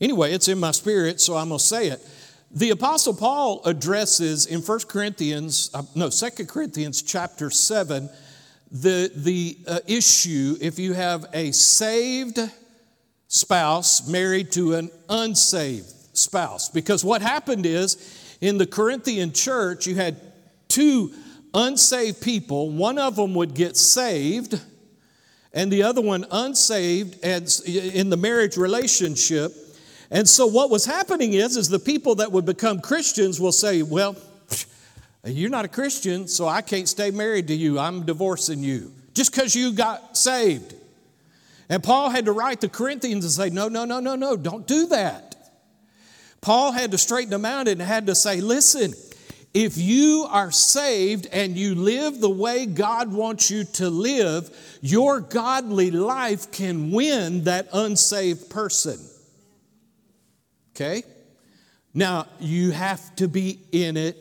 anyway, 0.00 0.32
it's 0.32 0.48
in 0.48 0.58
my 0.58 0.70
spirit, 0.70 1.20
so 1.20 1.36
I'm 1.36 1.48
going 1.48 1.58
to 1.58 1.64
say 1.64 1.88
it. 1.88 2.06
The 2.50 2.70
Apostle 2.70 3.14
Paul 3.14 3.60
addresses 3.64 4.46
in 4.46 4.60
1 4.60 4.80
Corinthians, 4.88 5.70
uh, 5.74 5.82
no, 5.94 6.08
2 6.08 6.46
Corinthians 6.46 7.02
chapter 7.02 7.50
7, 7.50 8.08
the, 8.70 9.10
the 9.14 9.58
uh, 9.66 9.80
issue 9.86 10.56
if 10.60 10.78
you 10.78 10.94
have 10.94 11.26
a 11.32 11.52
saved 11.52 12.38
spouse 13.28 14.08
married 14.08 14.50
to 14.52 14.74
an 14.74 14.90
unsaved 15.08 15.92
spouse. 16.14 16.68
Because 16.68 17.04
what 17.04 17.22
happened 17.22 17.66
is 17.66 18.36
in 18.40 18.58
the 18.58 18.66
Corinthian 18.66 19.32
church, 19.32 19.86
you 19.86 19.94
had 19.94 20.16
two 20.68 21.12
unsaved 21.54 22.22
people. 22.22 22.70
One 22.70 22.98
of 22.98 23.16
them 23.16 23.34
would 23.34 23.54
get 23.54 23.76
saved, 23.76 24.60
and 25.52 25.72
the 25.72 25.82
other 25.82 26.00
one 26.00 26.26
unsaved 26.30 27.18
and 27.24 27.50
in 27.66 28.10
the 28.10 28.16
marriage 28.16 28.56
relationship. 28.56 29.54
And 30.10 30.28
so 30.28 30.46
what 30.46 30.70
was 30.70 30.84
happening 30.84 31.34
is, 31.34 31.56
is 31.56 31.68
the 31.68 31.78
people 31.78 32.16
that 32.16 32.32
would 32.32 32.46
become 32.46 32.80
Christians 32.80 33.40
will 33.40 33.52
say, 33.52 33.82
well, 33.82 34.16
you're 35.24 35.50
not 35.50 35.64
a 35.64 35.68
Christian, 35.68 36.28
so 36.28 36.46
I 36.46 36.62
can't 36.62 36.88
stay 36.88 37.10
married 37.10 37.48
to 37.48 37.54
you. 37.54 37.78
I'm 37.78 38.06
divorcing 38.06 38.62
you 38.62 38.92
just 39.18 39.32
because 39.32 39.54
you 39.54 39.72
got 39.72 40.16
saved. 40.16 40.74
And 41.68 41.82
Paul 41.82 42.08
had 42.08 42.26
to 42.26 42.32
write 42.32 42.60
the 42.60 42.68
Corinthians 42.68 43.24
and 43.24 43.32
say, 43.32 43.50
No, 43.50 43.68
no, 43.68 43.84
no, 43.84 44.00
no, 44.00 44.14
no, 44.14 44.36
don't 44.36 44.66
do 44.66 44.86
that. 44.86 45.34
Paul 46.40 46.72
had 46.72 46.92
to 46.92 46.98
straighten 46.98 47.30
them 47.30 47.44
out 47.44 47.68
and 47.68 47.82
had 47.82 48.06
to 48.06 48.14
say, 48.14 48.40
Listen, 48.40 48.94
if 49.54 49.78
you 49.78 50.26
are 50.30 50.50
saved 50.50 51.26
and 51.32 51.56
you 51.56 51.74
live 51.74 52.20
the 52.20 52.30
way 52.30 52.66
God 52.66 53.12
wants 53.12 53.50
you 53.50 53.64
to 53.64 53.88
live, 53.88 54.50
your 54.82 55.20
godly 55.20 55.90
life 55.90 56.52
can 56.52 56.92
win 56.92 57.44
that 57.44 57.68
unsaved 57.72 58.50
person. 58.50 58.98
Okay? 60.76 61.02
Now, 61.94 62.26
you 62.38 62.70
have 62.70 63.16
to 63.16 63.26
be 63.26 63.58
in 63.72 63.96
it 63.96 64.16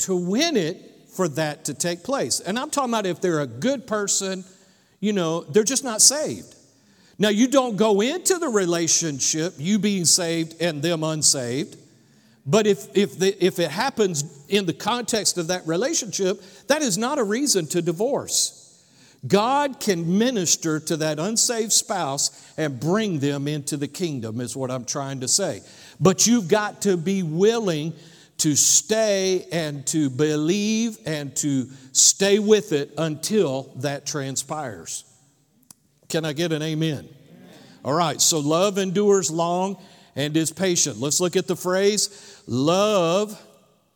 to 0.00 0.16
win 0.16 0.56
it 0.56 0.78
for 1.14 1.28
that 1.28 1.66
to 1.66 1.74
take 1.74 2.02
place. 2.02 2.40
And 2.40 2.58
I'm 2.58 2.70
talking 2.70 2.90
about 2.90 3.06
if 3.06 3.20
they're 3.20 3.40
a 3.40 3.46
good 3.46 3.86
person, 3.86 4.44
you 4.98 5.12
know, 5.12 5.42
they're 5.42 5.62
just 5.62 5.84
not 5.84 6.00
saved. 6.00 6.54
Now, 7.18 7.28
you 7.28 7.48
don't 7.48 7.76
go 7.76 8.00
into 8.00 8.38
the 8.38 8.48
relationship, 8.48 9.54
you 9.58 9.78
being 9.78 10.06
saved 10.06 10.60
and 10.60 10.82
them 10.82 11.04
unsaved. 11.04 11.76
But 12.50 12.66
if, 12.66 12.88
if, 12.96 13.16
the, 13.16 13.44
if 13.44 13.60
it 13.60 13.70
happens 13.70 14.24
in 14.48 14.66
the 14.66 14.72
context 14.72 15.38
of 15.38 15.46
that 15.46 15.64
relationship, 15.68 16.42
that 16.66 16.82
is 16.82 16.98
not 16.98 17.20
a 17.20 17.22
reason 17.22 17.66
to 17.68 17.80
divorce. 17.80 18.56
God 19.24 19.78
can 19.78 20.18
minister 20.18 20.80
to 20.80 20.96
that 20.96 21.20
unsaved 21.20 21.70
spouse 21.70 22.52
and 22.56 22.80
bring 22.80 23.20
them 23.20 23.46
into 23.46 23.76
the 23.76 23.86
kingdom, 23.86 24.40
is 24.40 24.56
what 24.56 24.68
I'm 24.68 24.84
trying 24.84 25.20
to 25.20 25.28
say. 25.28 25.60
But 26.00 26.26
you've 26.26 26.48
got 26.48 26.82
to 26.82 26.96
be 26.96 27.22
willing 27.22 27.92
to 28.38 28.56
stay 28.56 29.46
and 29.52 29.86
to 29.88 30.10
believe 30.10 30.98
and 31.06 31.36
to 31.36 31.68
stay 31.92 32.40
with 32.40 32.72
it 32.72 32.92
until 32.98 33.70
that 33.76 34.06
transpires. 34.06 35.04
Can 36.08 36.24
I 36.24 36.32
get 36.32 36.50
an 36.50 36.62
amen? 36.62 37.08
amen? 37.08 37.08
All 37.84 37.92
right, 37.92 38.20
so 38.20 38.40
love 38.40 38.76
endures 38.76 39.30
long 39.30 39.76
and 40.16 40.36
is 40.36 40.52
patient. 40.52 40.98
Let's 40.98 41.20
look 41.20 41.36
at 41.36 41.46
the 41.46 41.56
phrase 41.56 42.42
love 42.46 43.40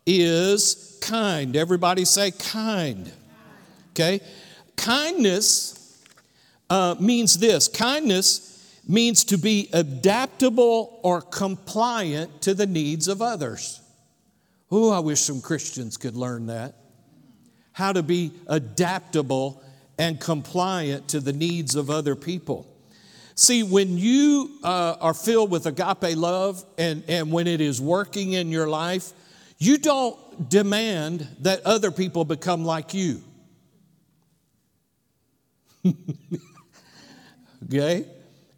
is 0.07 0.99
kind. 1.01 1.57
Everybody 1.57 2.05
say 2.05 2.31
kind. 2.31 3.11
Okay? 3.91 4.21
Kindness 4.77 6.03
uh, 6.71 6.97
means 6.99 7.39
this 7.39 7.69
kindness 7.69 8.51
means 8.87 9.25
to 9.25 9.39
be 9.39 9.69
adaptable 9.73 11.01
or 11.03 11.23
compliant 11.23 12.43
to 12.43 12.55
the 12.55 12.67
needs 12.67 13.09
of 13.09 13.23
others. 13.23 13.81
Oh, 14.71 14.91
I 14.91 14.99
wish 14.99 15.21
some 15.21 15.41
Christians 15.41 15.97
could 15.97 16.17
learn 16.17 16.47
that. 16.47 16.75
How 17.73 17.93
to 17.93 18.03
be 18.03 18.33
adaptable 18.47 19.63
and 19.99 20.21
compliant 20.21 21.09
to 21.09 21.21
the 21.21 21.33
needs 21.33 21.77
of 21.77 21.91
other 21.91 22.15
people. 22.17 22.74
See, 23.37 23.65
when 23.65 23.99
you 23.99 24.59
uh, 24.63 24.97
are 25.01 25.15
filled 25.15 25.51
with 25.51 25.67
agape 25.67 26.17
love 26.17 26.65
and, 26.79 27.03
and 27.09 27.33
when 27.33 27.49
it 27.49 27.61
is 27.61 27.81
working 27.81 28.33
in 28.33 28.51
your 28.51 28.69
life, 28.69 29.13
you 29.59 29.79
don't 29.79 30.49
demand 30.49 31.27
that 31.41 31.61
other 31.65 31.91
people 31.91 32.25
become 32.25 32.65
like 32.65 32.95
you. 32.95 33.23
okay? 37.65 38.07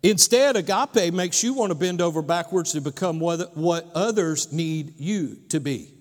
Instead, 0.03 0.57
agape 0.57 1.13
makes 1.13 1.43
you 1.43 1.55
want 1.55 1.71
to 1.71 1.75
bend 1.75 2.03
over 2.03 2.21
backwards 2.21 2.73
to 2.73 2.81
become 2.81 3.19
what, 3.19 3.57
what 3.57 3.91
others 3.95 4.53
need 4.53 5.01
you 5.01 5.39
to 5.49 5.59
be. 5.59 5.95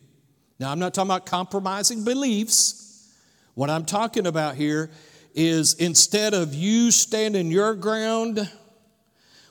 Now, 0.59 0.71
I'm 0.71 0.79
not 0.79 0.93
talking 0.93 1.11
about 1.11 1.25
compromising 1.25 2.03
beliefs. 2.03 3.11
What 3.53 3.69
I'm 3.69 3.85
talking 3.85 4.27
about 4.27 4.55
here 4.55 4.91
is 5.33 5.75
instead 5.75 6.33
of 6.33 6.53
you 6.53 6.91
standing 6.91 7.51
your 7.51 7.73
ground, 7.73 8.49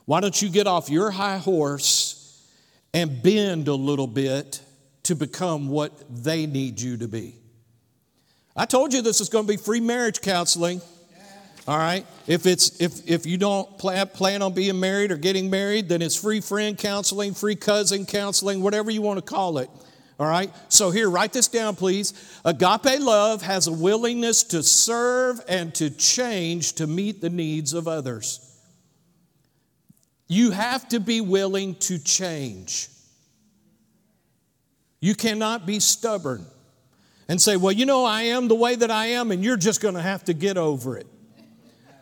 why 0.04 0.20
don't 0.20 0.40
you 0.40 0.48
get 0.48 0.66
off 0.66 0.90
your 0.90 1.10
high 1.10 1.38
horse 1.38 2.42
and 2.92 3.22
bend 3.22 3.68
a 3.68 3.74
little 3.74 4.06
bit 4.06 4.60
to 5.04 5.14
become 5.14 5.68
what 5.68 5.92
they 6.10 6.46
need 6.46 6.80
you 6.80 6.96
to 6.98 7.08
be? 7.08 7.36
I 8.56 8.66
told 8.66 8.92
you 8.92 9.02
this 9.02 9.20
is 9.20 9.28
going 9.28 9.46
to 9.46 9.52
be 9.52 9.56
free 9.56 9.80
marriage 9.80 10.20
counseling. 10.20 10.80
All 11.66 11.78
right. 11.78 12.06
If 12.26 12.46
it's 12.46 12.80
if 12.80 13.08
if 13.08 13.24
you 13.24 13.38
don't 13.38 13.78
plan, 13.78 14.06
plan 14.08 14.42
on 14.42 14.52
being 14.52 14.78
married 14.78 15.10
or 15.10 15.16
getting 15.16 15.48
married, 15.48 15.88
then 15.88 16.02
it's 16.02 16.14
free 16.14 16.42
friend 16.42 16.76
counseling, 16.76 17.32
free 17.32 17.56
cousin 17.56 18.04
counseling, 18.04 18.60
whatever 18.60 18.90
you 18.90 19.00
want 19.00 19.18
to 19.18 19.24
call 19.24 19.58
it. 19.58 19.70
All 20.18 20.26
right? 20.26 20.52
So, 20.68 20.90
here, 20.90 21.10
write 21.10 21.32
this 21.32 21.48
down, 21.48 21.74
please. 21.74 22.12
Agape 22.44 23.00
love 23.00 23.42
has 23.42 23.66
a 23.66 23.72
willingness 23.72 24.44
to 24.44 24.62
serve 24.62 25.40
and 25.48 25.74
to 25.76 25.90
change 25.90 26.74
to 26.74 26.86
meet 26.86 27.20
the 27.20 27.30
needs 27.30 27.72
of 27.72 27.88
others. 27.88 28.53
You 30.26 30.50
have 30.50 30.88
to 30.88 31.00
be 31.00 31.20
willing 31.20 31.74
to 31.76 31.98
change. 31.98 32.88
You 35.00 35.14
cannot 35.14 35.66
be 35.66 35.80
stubborn 35.80 36.46
and 37.28 37.40
say, 37.40 37.56
Well, 37.56 37.72
you 37.72 37.86
know, 37.86 38.04
I 38.04 38.22
am 38.22 38.48
the 38.48 38.54
way 38.54 38.74
that 38.74 38.90
I 38.90 39.06
am, 39.06 39.30
and 39.30 39.44
you're 39.44 39.56
just 39.56 39.80
going 39.80 39.94
to 39.94 40.02
have 40.02 40.24
to 40.24 40.34
get 40.34 40.56
over 40.56 40.96
it. 40.96 41.06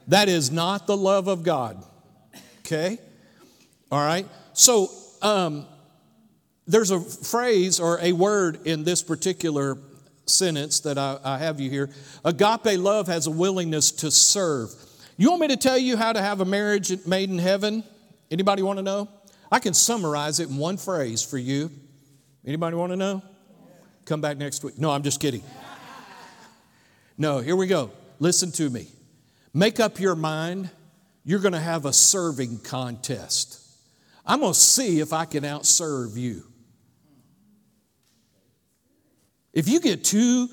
That 0.08 0.28
is 0.28 0.50
not 0.50 0.86
the 0.86 0.96
love 0.96 1.28
of 1.28 1.42
God. 1.42 1.82
Okay? 2.60 2.98
All 3.90 4.04
right? 4.04 4.26
So, 4.52 4.90
um, 5.20 5.66
there's 6.66 6.90
a 6.90 7.00
phrase 7.00 7.80
or 7.80 7.98
a 8.00 8.12
word 8.12 8.66
in 8.66 8.84
this 8.84 9.02
particular 9.02 9.78
sentence 10.26 10.80
that 10.80 10.96
I, 10.96 11.18
I, 11.24 11.38
have 11.38 11.60
you 11.60 11.68
here. 11.68 11.90
Agape 12.24 12.78
love 12.78 13.08
has 13.08 13.26
a 13.26 13.30
willingness 13.30 13.90
to 13.92 14.10
serve. 14.10 14.70
You 15.16 15.30
want 15.30 15.40
me 15.40 15.48
to 15.48 15.56
tell 15.56 15.76
you 15.76 15.96
how 15.96 16.12
to 16.12 16.22
have 16.22 16.40
a 16.40 16.44
marriage 16.44 17.04
made 17.06 17.30
in 17.30 17.38
heaven? 17.38 17.84
Anybody 18.32 18.62
want 18.62 18.78
to 18.78 18.82
know? 18.82 19.10
I 19.50 19.58
can 19.58 19.74
summarize 19.74 20.40
it 20.40 20.48
in 20.48 20.56
one 20.56 20.78
phrase 20.78 21.22
for 21.22 21.36
you. 21.36 21.70
Anybody 22.46 22.74
want 22.74 22.90
to 22.90 22.96
know? 22.96 23.22
Come 24.06 24.22
back 24.22 24.38
next 24.38 24.64
week. 24.64 24.78
No, 24.78 24.90
I'm 24.90 25.02
just 25.02 25.20
kidding. 25.20 25.42
No, 27.18 27.40
here 27.40 27.54
we 27.54 27.66
go. 27.66 27.90
Listen 28.18 28.50
to 28.52 28.70
me. 28.70 28.88
Make 29.52 29.80
up 29.80 30.00
your 30.00 30.14
mind. 30.14 30.70
You're 31.24 31.40
going 31.40 31.52
to 31.52 31.60
have 31.60 31.84
a 31.84 31.92
serving 31.92 32.60
contest. 32.60 33.60
I'm 34.24 34.40
going 34.40 34.54
to 34.54 34.58
see 34.58 35.00
if 35.00 35.12
I 35.12 35.26
can 35.26 35.44
outserve 35.44 36.16
you. 36.16 36.42
If 39.52 39.68
you 39.68 39.78
get 39.78 40.04
two 40.04 40.48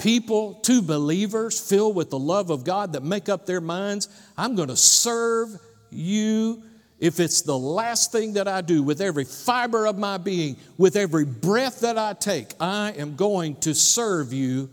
people, 0.00 0.54
two 0.54 0.82
believers 0.82 1.58
filled 1.58 1.96
with 1.96 2.10
the 2.10 2.18
love 2.18 2.50
of 2.50 2.62
God 2.62 2.92
that 2.92 3.02
make 3.02 3.28
up 3.28 3.44
their 3.44 3.60
minds, 3.60 4.08
I'm 4.36 4.54
going 4.54 4.68
to 4.68 4.76
serve 4.76 5.58
you 5.90 6.62
if 7.00 7.20
it's 7.20 7.42
the 7.42 7.56
last 7.56 8.10
thing 8.10 8.32
that 8.32 8.48
I 8.48 8.60
do 8.60 8.82
with 8.82 9.00
every 9.00 9.24
fiber 9.24 9.86
of 9.86 9.98
my 9.98 10.18
being, 10.18 10.56
with 10.76 10.96
every 10.96 11.24
breath 11.24 11.80
that 11.80 11.96
I 11.96 12.12
take, 12.14 12.54
I 12.58 12.92
am 12.92 13.14
going 13.14 13.56
to 13.56 13.74
serve 13.74 14.32
you. 14.32 14.68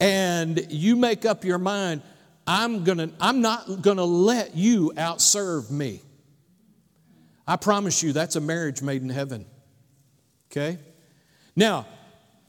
And 0.00 0.66
you 0.70 0.96
make 0.96 1.26
up 1.26 1.44
your 1.44 1.58
mind, 1.58 2.02
I'm, 2.46 2.84
gonna, 2.84 3.10
I'm 3.20 3.40
not 3.42 3.82
going 3.82 3.98
to 3.98 4.04
let 4.04 4.56
you 4.56 4.92
outserve 4.96 5.70
me. 5.70 6.00
I 7.46 7.56
promise 7.56 8.02
you, 8.02 8.12
that's 8.12 8.36
a 8.36 8.40
marriage 8.40 8.80
made 8.80 9.02
in 9.02 9.10
heaven. 9.10 9.44
Okay? 10.50 10.78
Now, 11.54 11.86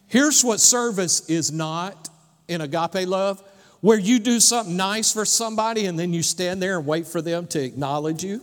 here's 0.08 0.43
what 0.43 0.62
service 0.62 1.30
is 1.30 1.51
not 1.51 2.10
in 2.47 2.62
agape 2.62 3.08
love 3.08 3.43
where 3.82 3.99
you 3.99 4.18
do 4.20 4.39
something 4.39 4.78
nice 4.78 5.12
for 5.12 5.26
somebody 5.26 5.88
and 5.88 5.99
then 5.99 6.14
you 6.14 6.24
stand 6.24 6.62
there 6.62 6.78
and 6.78 6.88
wait 6.88 7.06
for 7.06 7.22
them 7.22 7.47
to 7.47 7.62
acknowledge 7.62 8.24
you 8.24 8.41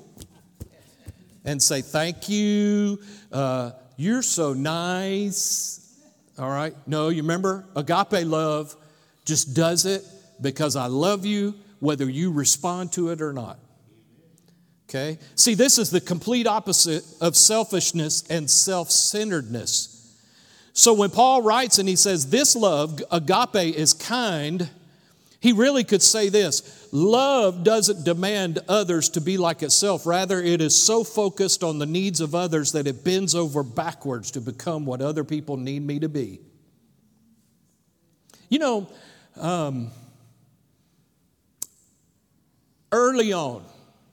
and 1.45 1.63
say, 1.63 1.83
Thank 1.83 2.29
you. 2.29 3.01
Uh, 3.33 3.73
you're 3.97 4.23
so 4.23 4.53
nice. 4.53 5.77
All 6.39 6.49
right? 6.49 6.75
No, 6.87 7.09
you 7.09 7.23
remember? 7.23 7.67
Agape 7.77 8.25
love 8.25 8.75
just 9.25 9.55
does 9.55 9.85
it 9.85 10.05
because 10.41 10.77
I 10.77 10.87
love 10.87 11.27
you, 11.27 11.55
whether 11.79 12.09
you 12.09 12.33
respond 12.33 12.93
to 12.93 13.11
it 13.11 13.21
or 13.21 13.33
not. 13.33 13.59
Okay? 14.89 15.19
See, 15.35 15.55
this 15.55 15.79
is 15.79 15.91
the 15.91 16.01
complete 16.01 16.47
opposite 16.47 17.05
of 17.21 17.37
selfishness 17.37 18.25
and 18.29 18.51
self 18.51 18.91
centeredness. 18.91 19.97
So 20.73 20.95
when 20.95 21.11
Paul 21.11 21.43
writes 21.43 21.79
and 21.79 21.89
he 21.89 21.97
says, 21.97 22.31
This 22.31 22.57
love, 22.57 23.01
agape, 23.11 23.77
is 23.77 23.93
kind, 23.93 24.69
he 25.41 25.53
really 25.53 25.85
could 25.85 26.03
say 26.03 26.29
this 26.29 26.89
love 26.93 27.65
doesn't 27.65 28.05
demand 28.05 28.59
others 28.69 29.09
to 29.11 29.21
be 29.21 29.39
like 29.39 29.63
itself. 29.63 30.07
Rather, 30.07 30.41
it 30.41 30.61
is 30.61 30.81
so 30.81 31.03
focused 31.03 31.65
on 31.65 31.79
the 31.79 31.87
needs 31.87 32.21
of 32.21 32.35
others 32.35 32.73
that 32.73 32.87
it 32.87 33.03
bends 33.03 33.35
over 33.35 33.63
backwards 33.63 34.31
to 34.33 34.41
become 34.41 34.85
what 34.85 35.01
other 35.01 35.25
people 35.25 35.57
need 35.57 35.83
me 35.83 35.99
to 35.99 36.09
be. 36.09 36.41
You 38.51 38.59
know, 38.59 38.89
um, 39.37 39.91
early 42.93 43.33
on, 43.33 43.65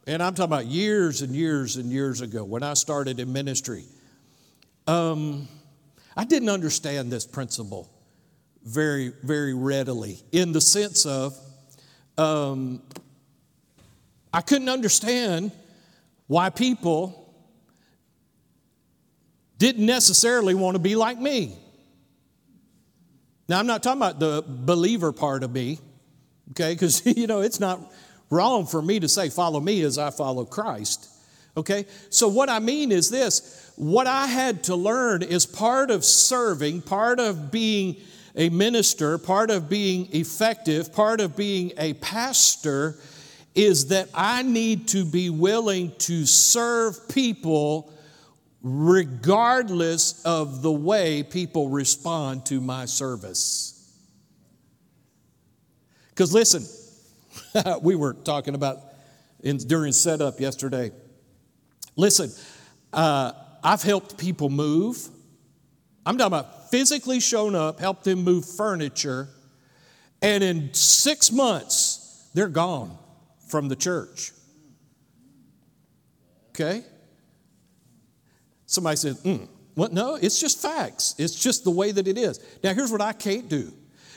and 0.06 0.24
I'm 0.24 0.34
talking 0.34 0.54
about 0.54 0.68
years 0.68 1.22
and 1.24 1.36
years 1.36 1.76
and 1.76 1.92
years 1.92 2.22
ago 2.22 2.46
when 2.46 2.64
I 2.64 2.74
started 2.76 3.20
in 3.20 3.34
ministry, 3.34 3.84
um, 4.86 5.50
I 6.16 6.24
didn't 6.24 6.50
understand 6.50 7.12
this 7.12 7.26
principle 7.26 7.92
very, 8.68 9.13
very 9.24 9.53
readily 9.53 10.20
in 10.34 10.51
the 10.51 10.59
sense 10.59 11.05
of 11.05 11.38
um, 12.18 12.82
I 14.34 14.41
couldn't 14.41 14.68
understand 14.68 15.51
why 16.28 16.49
people 16.49 17.34
didn't 19.57 19.86
necessarily 19.86 20.53
want 20.53 20.76
to 20.76 20.80
be 20.80 20.95
like 20.95 21.18
me. 21.18 21.57
Now, 23.47 23.59
I'm 23.59 23.68
not 23.68 23.82
talking 23.82 24.01
about 24.01 24.20
the 24.20 24.43
believer 24.45 25.13
part 25.13 25.43
of 25.43 25.53
me, 25.53 25.80
okay, 26.51 26.74
because, 26.74 27.05
you 27.18 27.28
know, 27.28 27.39
it's 27.39 27.61
not 27.61 27.80
wrong 28.30 28.68
for 28.68 28.82
me 28.82 28.99
to 28.99 29.07
say, 29.07 29.30
follow 29.30 29.61
me 29.61 29.82
as 29.84 29.97
I 29.97 30.09
follow 30.09 30.43
Christ. 30.43 31.09
Okay? 31.55 31.86
So, 32.09 32.28
what 32.28 32.49
I 32.49 32.59
mean 32.59 32.91
is 32.91 33.09
this 33.09 33.72
what 33.78 34.07
I 34.07 34.28
had 34.28 34.65
to 34.65 34.76
learn 34.76 35.24
is 35.24 35.45
part 35.45 35.89
of 35.89 36.03
serving, 36.03 36.82
part 36.82 37.22
of 37.22 37.49
being 37.49 37.95
a 38.38 38.50
minister, 38.50 39.18
part 39.18 39.50
of 39.50 39.68
being 39.68 40.08
effective, 40.14 40.94
part 40.94 41.20
of 41.20 41.36
being 41.36 41.74
a 41.78 41.94
pastor 41.96 42.96
is 43.56 43.88
that 43.88 44.08
I 44.14 44.44
need 44.44 44.90
to 44.90 45.04
be 45.04 45.32
willing 45.32 45.92
to 45.98 46.28
serve 46.28 47.10
people 47.10 47.92
regardless 48.62 50.24
of 50.24 50.62
the 50.62 50.72
way 50.72 51.24
people 51.24 51.70
respond 51.70 52.46
to 52.46 52.62
my 52.62 52.86
service. 52.86 53.74
Because 56.10 56.32
listen, 56.32 56.64
we 57.82 57.96
were 57.96 58.14
talking 58.14 58.54
about 58.54 58.78
in, 59.42 59.58
during 59.58 59.94
setup 59.94 60.40
yesterday. 60.40 60.92
Listen, 61.96 62.32
uh, 62.94 63.32
I've 63.64 63.82
helped 63.82 64.18
people 64.20 64.50
move. 64.50 65.10
I'm 66.06 66.20
talking 66.20 66.28
about 66.28 66.57
physically 66.70 67.20
shown 67.20 67.55
up, 67.55 67.80
helped 67.80 68.03
them 68.03 68.24
move 68.24 68.45
furniture, 68.45 69.30
and 70.22 70.43
in 70.43 70.74
six 70.74 71.32
months, 71.32 72.30
they're 72.34 72.47
gone 72.47 72.97
from 73.47 73.70
the 73.70 73.76
church. 73.76 74.32
Okay? 76.51 76.84
Somebody 78.65 78.97
said, 78.97 79.15
mm, 79.18 79.47
what? 79.76 79.93
No, 79.93 80.15
it's 80.15 80.39
just 80.39 80.61
facts. 80.61 81.15
It's 81.18 81.36
just 81.36 81.63
the 81.63 81.72
way 81.72 81.91
that 81.91 82.07
it 82.07 82.18
is. 82.18 82.39
Now, 82.63 82.74
here's 82.74 82.91
what 82.91 83.01
I 83.01 83.13
can't 83.13 83.47
do 83.47 83.72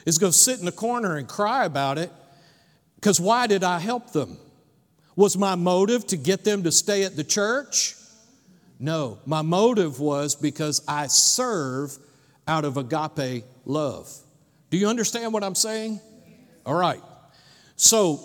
is 0.06 0.18
go 0.18 0.30
sit 0.30 0.58
in 0.58 0.64
the 0.64 0.72
corner 0.72 1.16
and 1.16 1.28
cry 1.28 1.66
about 1.66 1.98
it 1.98 2.10
because 2.94 3.20
why 3.20 3.46
did 3.46 3.62
I 3.62 3.78
help 3.78 4.12
them? 4.12 4.38
Was 5.16 5.36
my 5.36 5.54
motive 5.54 6.06
to 6.08 6.16
get 6.16 6.44
them 6.44 6.62
to 6.62 6.72
stay 6.72 7.04
at 7.04 7.14
the 7.14 7.24
church? 7.24 7.94
No, 8.78 9.18
my 9.26 9.42
motive 9.42 10.00
was 10.00 10.34
because 10.34 10.82
I 10.88 11.08
serve 11.08 11.98
out 12.50 12.64
of 12.64 12.76
agape 12.76 13.44
love. 13.64 14.12
Do 14.70 14.76
you 14.76 14.88
understand 14.88 15.32
what 15.32 15.44
I'm 15.44 15.54
saying? 15.54 16.00
All 16.66 16.74
right. 16.74 17.00
So, 17.76 18.20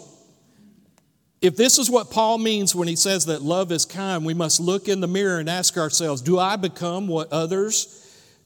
if 1.42 1.56
this 1.56 1.78
is 1.78 1.92
what 1.92 2.10
Paul 2.10 2.40
means 2.40 2.74
when 2.74 2.88
he 2.88 2.96
says 2.96 3.28
that 3.28 3.44
love 3.44 3.72
is 3.72 3.86
kind, 3.86 4.26
we 4.26 4.34
must 4.34 4.60
look 4.60 4.88
in 4.88 5.00
the 5.00 5.08
mirror 5.08 5.38
and 5.38 5.48
ask 5.48 5.78
ourselves 5.78 6.24
do 6.24 6.40
I 6.40 6.56
become 6.56 7.08
what 7.08 7.32
others 7.32 8.02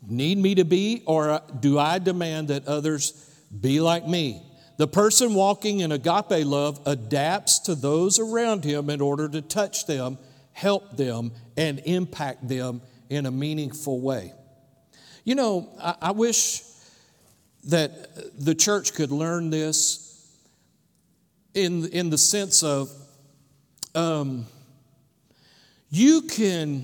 need 0.06 0.38
me 0.38 0.56
to 0.56 0.66
be, 0.66 1.02
or 1.06 1.42
do 1.62 1.80
I 1.80 2.00
demand 2.00 2.50
that 2.50 2.68
others 2.68 3.14
be 3.58 3.80
like 3.80 4.06
me? 4.06 4.44
The 4.76 4.88
person 4.88 5.34
walking 5.34 5.80
in 5.80 5.94
agape 5.94 6.46
love 6.46 6.82
adapts 6.86 7.60
to 7.60 7.76
those 7.76 8.20
around 8.20 8.66
him 8.66 8.90
in 8.90 9.00
order 9.00 9.30
to 9.30 9.42
touch 9.42 9.86
them, 9.86 10.18
help 10.52 10.98
them, 10.98 11.32
and 11.56 11.80
impact 11.86 12.48
them 12.50 12.82
in 13.10 13.26
a 13.26 13.32
meaningful 13.32 14.02
way. 14.02 14.34
You 15.30 15.36
know, 15.36 15.70
I, 15.80 15.96
I 16.02 16.12
wish 16.12 16.64
that 17.66 18.44
the 18.44 18.56
church 18.56 18.96
could 18.96 19.12
learn 19.12 19.52
this 19.52 20.28
in, 21.54 21.88
in 21.90 22.10
the 22.10 22.18
sense 22.18 22.64
of 22.64 22.92
um, 23.94 24.48
you 25.92 26.24
can 26.24 26.84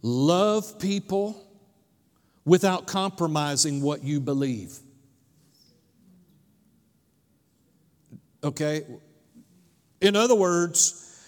love 0.00 0.78
people 0.78 1.38
without 2.46 2.86
compromising 2.86 3.82
what 3.82 4.02
you 4.02 4.20
believe. 4.20 4.78
Okay? 8.42 8.86
In 10.00 10.16
other 10.16 10.34
words, 10.34 11.22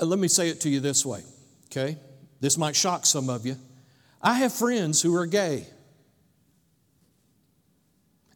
uh, 0.00 0.06
let 0.06 0.18
me 0.18 0.28
say 0.28 0.48
it 0.48 0.62
to 0.62 0.70
you 0.70 0.80
this 0.80 1.04
way, 1.04 1.20
okay? 1.66 1.98
This 2.40 2.56
might 2.56 2.74
shock 2.74 3.04
some 3.04 3.28
of 3.28 3.44
you. 3.44 3.58
I 4.22 4.32
have 4.36 4.54
friends 4.54 5.02
who 5.02 5.14
are 5.14 5.26
gay. 5.26 5.66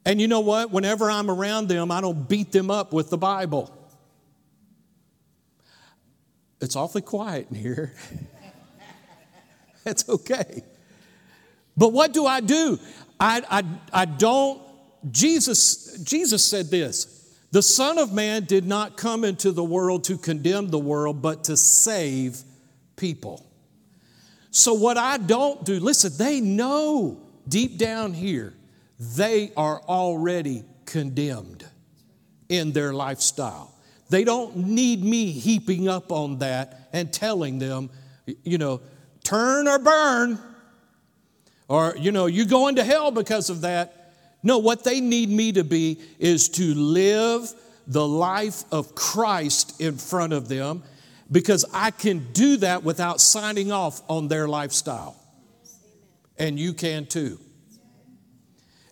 And 0.07 0.21
you 0.21 0.29
know 0.29 0.41
what? 0.41 0.71
Whenever 0.71 1.11
I'm 1.11 1.31
around 1.31 1.69
them, 1.69 1.91
I 1.91 2.01
don't 2.01 2.29
beat 2.29 2.53
them 2.53 2.71
up 2.71 2.93
with 2.93 3.11
the 3.11 3.19
Bible. 3.19 3.75
It's 6.61 6.77
awfully 6.77 7.03
quiet 7.03 7.49
in 7.51 7.57
here. 7.57 7.93
That's 9.85 10.09
okay. 10.09 10.63
But 11.77 11.93
what 11.93 12.13
do 12.13 12.27
I 12.27 12.41
do? 12.41 12.79
I, 13.19 13.43
I, 13.51 13.63
I 13.93 14.05
don't, 14.05 14.63
Jesus, 15.11 15.99
Jesus 16.03 16.45
said 16.45 16.71
this 16.71 17.15
the 17.55 17.63
Son 17.63 17.99
of 17.99 18.13
Man 18.13 18.45
did 18.45 18.67
not 18.67 18.97
come 18.97 19.23
into 19.23 19.53
the 19.53 19.63
world 19.63 20.03
to 20.05 20.19
condemn 20.19 20.71
the 20.71 20.79
world, 20.79 21.23
but 21.23 21.45
to 21.45 21.57
save 21.57 22.43
people. 22.97 23.47
So, 24.51 24.75
what 24.75 24.99
I 24.99 25.19
don't 25.19 25.65
do, 25.65 25.79
listen, 25.79 26.13
they 26.17 26.41
know 26.41 27.21
deep 27.49 27.79
down 27.79 28.13
here, 28.13 28.55
they 28.99 29.53
are 29.57 29.81
already 29.83 30.65
condemned 30.87 31.67
in 32.49 32.73
their 32.73 32.93
lifestyle. 32.93 33.75
They 34.11 34.25
don't 34.25 34.57
need 34.57 35.03
me 35.03 35.31
heaping 35.33 35.89
up 35.89 36.13
on 36.13 36.39
that 36.39 36.89
and 36.93 37.13
telling 37.13 37.59
them, 37.59 37.91
you 38.45 38.59
know, 38.59 38.81
turn 39.25 39.67
or 39.67 39.79
burn, 39.79 40.39
or, 41.69 41.97
you 41.99 42.13
know, 42.13 42.27
you're 42.27 42.45
going 42.47 42.77
to 42.77 42.85
hell 42.85 43.11
because 43.11 43.51
of 43.51 43.63
that. 43.63 44.13
No, 44.43 44.59
what 44.59 44.85
they 44.85 45.01
need 45.01 45.31
me 45.31 45.53
to 45.53 45.65
be 45.65 45.99
is 46.19 46.51
to 46.51 46.75
live 46.75 47.53
the 47.87 48.07
life 48.07 48.65
of 48.71 48.95
Christ 48.95 49.81
in 49.81 49.97
front 49.97 50.33
of 50.33 50.49
them 50.49 50.83
because 51.33 51.65
I 51.73 51.91
can 51.91 52.33
do 52.33 52.59
that 52.59 52.85
without 52.85 53.21
signing 53.21 53.73
off 53.73 54.03
on 54.09 54.29
their 54.29 54.47
lifestyle. 54.47 55.17
And 56.39 56.59
you 56.59 56.75
can 56.75 57.07
too. 57.07 57.41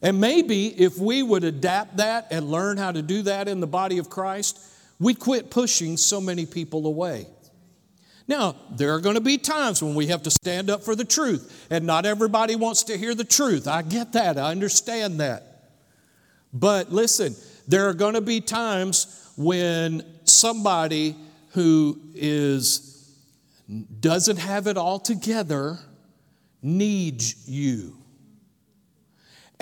And 0.03 0.21
maybe 0.21 0.67
if 0.67 0.99
we 0.99 1.23
would 1.23 1.45
adapt 1.45 1.99
that 1.99 2.27
and 2.33 2.51
learn 2.51 2.77
how 2.77 2.91
to 2.91 3.03
do 3.03 3.23
that 3.23 3.47
in 3.47 3.61
the 3.61 3.67
body 3.69 3.99
of 3.99 4.11
Christ, 4.11 4.59
we'd 4.99 5.21
quit 5.21 5.51
pushing 5.51 5.97
so 5.97 6.21
many 6.21 6.45
people 6.45 6.87
away. 6.87 7.27
Now, 8.27 8.57
there 8.71 8.95
are 8.95 9.01
going 9.01 9.15
to 9.15 9.21
be 9.21 9.39
times 9.39 9.83
when 9.83 9.95
we 9.95 10.09
have 10.09 10.23
to 10.25 10.31
stand 10.31 10.71
up 10.71 10.83
for 10.83 10.95
the 10.95 11.05
truth, 11.05 11.67
and 11.71 11.87
not 11.87 12.07
everybody 12.07 12.57
wants 12.57 12.85
to 12.85 12.97
hear 12.97 13.15
the 13.15 13.25
truth. 13.25 13.69
I 13.69 13.83
get 13.83 14.13
that, 14.13 14.39
I 14.39 14.51
understand 14.51 15.21
that. 15.21 15.71
But 16.53 16.93
listen, 16.93 17.35
there 17.67 17.89
are 17.89 17.95
going 17.95 18.15
to 18.15 18.21
be 18.21 18.41
times 18.41 19.31
when 19.37 20.05
somebody 20.25 21.17
who 21.51 22.01
is 22.15 22.89
doesn't 24.01 24.37
have 24.39 24.67
it 24.67 24.77
all 24.77 24.99
together 24.99 25.79
needs 26.63 27.49
you. 27.49 28.02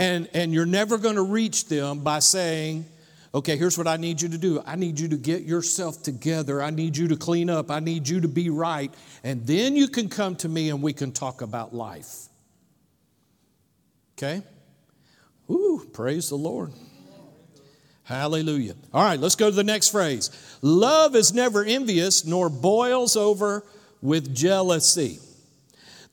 And, 0.00 0.30
and 0.32 0.54
you're 0.54 0.64
never 0.64 0.96
going 0.96 1.16
to 1.16 1.22
reach 1.22 1.68
them 1.68 1.98
by 2.00 2.20
saying, 2.20 2.86
okay, 3.34 3.58
here's 3.58 3.76
what 3.76 3.86
I 3.86 3.98
need 3.98 4.22
you 4.22 4.30
to 4.30 4.38
do. 4.38 4.62
I 4.64 4.76
need 4.76 4.98
you 4.98 5.08
to 5.08 5.16
get 5.18 5.42
yourself 5.42 6.02
together. 6.02 6.62
I 6.62 6.70
need 6.70 6.96
you 6.96 7.08
to 7.08 7.16
clean 7.16 7.50
up. 7.50 7.70
I 7.70 7.80
need 7.80 8.08
you 8.08 8.22
to 8.22 8.28
be 8.28 8.48
right. 8.48 8.90
And 9.22 9.46
then 9.46 9.76
you 9.76 9.88
can 9.88 10.08
come 10.08 10.36
to 10.36 10.48
me 10.48 10.70
and 10.70 10.80
we 10.80 10.94
can 10.94 11.12
talk 11.12 11.42
about 11.42 11.74
life. 11.74 12.28
Okay? 14.16 14.42
Ooh, 15.50 15.86
praise 15.92 16.30
the 16.30 16.36
Lord. 16.36 16.72
Hallelujah. 18.04 18.76
All 18.94 19.04
right, 19.04 19.20
let's 19.20 19.36
go 19.36 19.50
to 19.50 19.54
the 19.54 19.62
next 19.62 19.90
phrase. 19.90 20.30
Love 20.62 21.14
is 21.14 21.34
never 21.34 21.62
envious 21.62 22.24
nor 22.24 22.48
boils 22.48 23.16
over 23.18 23.66
with 24.00 24.34
jealousy. 24.34 25.18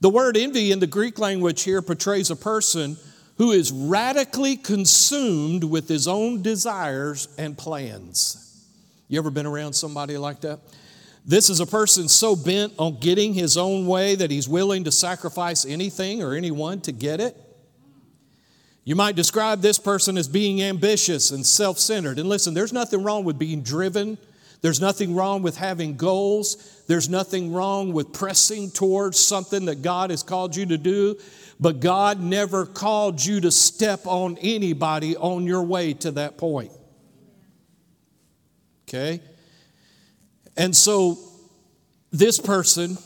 The 0.00 0.10
word 0.10 0.36
envy 0.36 0.72
in 0.72 0.78
the 0.78 0.86
Greek 0.86 1.18
language 1.18 1.62
here 1.62 1.80
portrays 1.80 2.30
a 2.30 2.36
person 2.36 2.98
who 3.38 3.52
is 3.52 3.72
radically 3.72 4.56
consumed 4.56 5.64
with 5.64 5.88
his 5.88 6.06
own 6.06 6.42
desires 6.42 7.28
and 7.38 7.56
plans. 7.56 8.44
You 9.08 9.18
ever 9.18 9.30
been 9.30 9.46
around 9.46 9.72
somebody 9.72 10.18
like 10.18 10.40
that? 10.42 10.58
This 11.24 11.48
is 11.48 11.60
a 11.60 11.66
person 11.66 12.08
so 12.08 12.34
bent 12.34 12.72
on 12.78 12.98
getting 13.00 13.34
his 13.34 13.56
own 13.56 13.86
way 13.86 14.16
that 14.16 14.30
he's 14.30 14.48
willing 14.48 14.84
to 14.84 14.92
sacrifice 14.92 15.64
anything 15.64 16.22
or 16.22 16.34
anyone 16.34 16.80
to 16.82 16.92
get 16.92 17.20
it. 17.20 17.36
You 18.84 18.96
might 18.96 19.14
describe 19.14 19.60
this 19.60 19.78
person 19.78 20.16
as 20.16 20.26
being 20.26 20.62
ambitious 20.62 21.30
and 21.30 21.44
self 21.46 21.78
centered. 21.78 22.18
And 22.18 22.28
listen, 22.28 22.54
there's 22.54 22.72
nothing 22.72 23.02
wrong 23.02 23.24
with 23.24 23.38
being 23.38 23.62
driven, 23.62 24.18
there's 24.62 24.80
nothing 24.80 25.14
wrong 25.14 25.42
with 25.42 25.56
having 25.56 25.96
goals, 25.96 26.82
there's 26.88 27.08
nothing 27.08 27.52
wrong 27.52 27.92
with 27.92 28.12
pressing 28.12 28.70
towards 28.70 29.18
something 29.18 29.66
that 29.66 29.82
God 29.82 30.10
has 30.10 30.22
called 30.22 30.56
you 30.56 30.66
to 30.66 30.78
do. 30.78 31.16
But 31.60 31.80
God 31.80 32.20
never 32.20 32.66
called 32.66 33.24
you 33.24 33.40
to 33.40 33.50
step 33.50 34.06
on 34.06 34.38
anybody 34.40 35.16
on 35.16 35.44
your 35.44 35.62
way 35.62 35.92
to 35.94 36.12
that 36.12 36.38
point. 36.38 36.70
Okay? 38.88 39.20
And 40.56 40.74
so, 40.74 41.18
this 42.10 42.40
person 42.40 42.96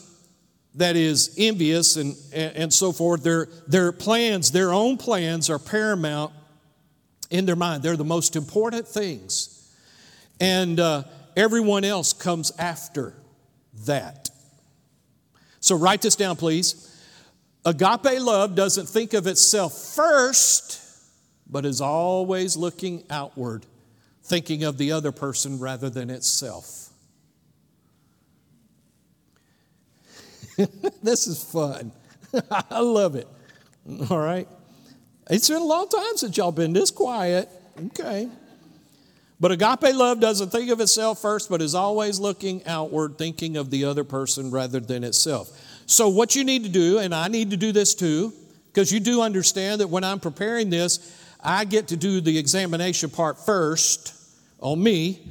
that 0.76 0.96
is 0.96 1.34
envious 1.36 1.96
and, 1.96 2.16
and 2.32 2.72
so 2.72 2.92
forth, 2.92 3.22
their, 3.22 3.48
their 3.66 3.92
plans, 3.92 4.52
their 4.52 4.72
own 4.72 4.96
plans, 4.96 5.50
are 5.50 5.58
paramount 5.58 6.32
in 7.30 7.46
their 7.46 7.56
mind. 7.56 7.82
They're 7.82 7.96
the 7.96 8.04
most 8.04 8.36
important 8.36 8.86
things. 8.86 9.70
And 10.40 10.78
uh, 10.78 11.04
everyone 11.36 11.84
else 11.84 12.12
comes 12.12 12.52
after 12.58 13.14
that. 13.86 14.30
So, 15.60 15.76
write 15.76 16.02
this 16.02 16.16
down, 16.16 16.36
please. 16.36 16.91
Agape 17.64 18.20
love 18.20 18.54
doesn't 18.54 18.88
think 18.88 19.14
of 19.14 19.26
itself 19.26 19.94
first, 19.94 20.80
but 21.48 21.64
is 21.64 21.80
always 21.80 22.56
looking 22.56 23.04
outward, 23.08 23.66
thinking 24.24 24.64
of 24.64 24.78
the 24.78 24.92
other 24.92 25.12
person 25.12 25.58
rather 25.58 25.88
than 25.88 26.10
itself. 26.10 26.90
this 31.02 31.26
is 31.26 31.42
fun. 31.42 31.92
I 32.50 32.80
love 32.80 33.14
it. 33.14 33.28
All 34.10 34.18
right. 34.18 34.48
It's 35.30 35.48
been 35.48 35.62
a 35.62 35.64
long 35.64 35.88
time 35.88 36.16
since 36.16 36.36
y'all 36.36 36.52
been 36.52 36.72
this 36.72 36.90
quiet. 36.90 37.48
Okay. 37.86 38.28
But 39.40 39.50
agape 39.50 39.94
love 39.94 40.20
doesn't 40.20 40.50
think 40.50 40.70
of 40.70 40.80
itself 40.80 41.20
first, 41.20 41.50
but 41.50 41.60
is 41.60 41.74
always 41.74 42.20
looking 42.20 42.64
outward, 42.66 43.18
thinking 43.18 43.56
of 43.56 43.70
the 43.70 43.84
other 43.84 44.04
person 44.04 44.50
rather 44.50 44.78
than 44.78 45.02
itself. 45.02 45.50
So, 45.92 46.08
what 46.08 46.34
you 46.34 46.42
need 46.42 46.62
to 46.62 46.70
do, 46.70 47.00
and 47.00 47.14
I 47.14 47.28
need 47.28 47.50
to 47.50 47.58
do 47.58 47.70
this 47.70 47.94
too, 47.94 48.32
because 48.68 48.90
you 48.90 48.98
do 48.98 49.20
understand 49.20 49.82
that 49.82 49.88
when 49.88 50.04
I'm 50.04 50.20
preparing 50.20 50.70
this, 50.70 51.14
I 51.44 51.66
get 51.66 51.88
to 51.88 51.98
do 51.98 52.22
the 52.22 52.38
examination 52.38 53.10
part 53.10 53.38
first 53.38 54.14
on 54.60 54.82
me. 54.82 55.30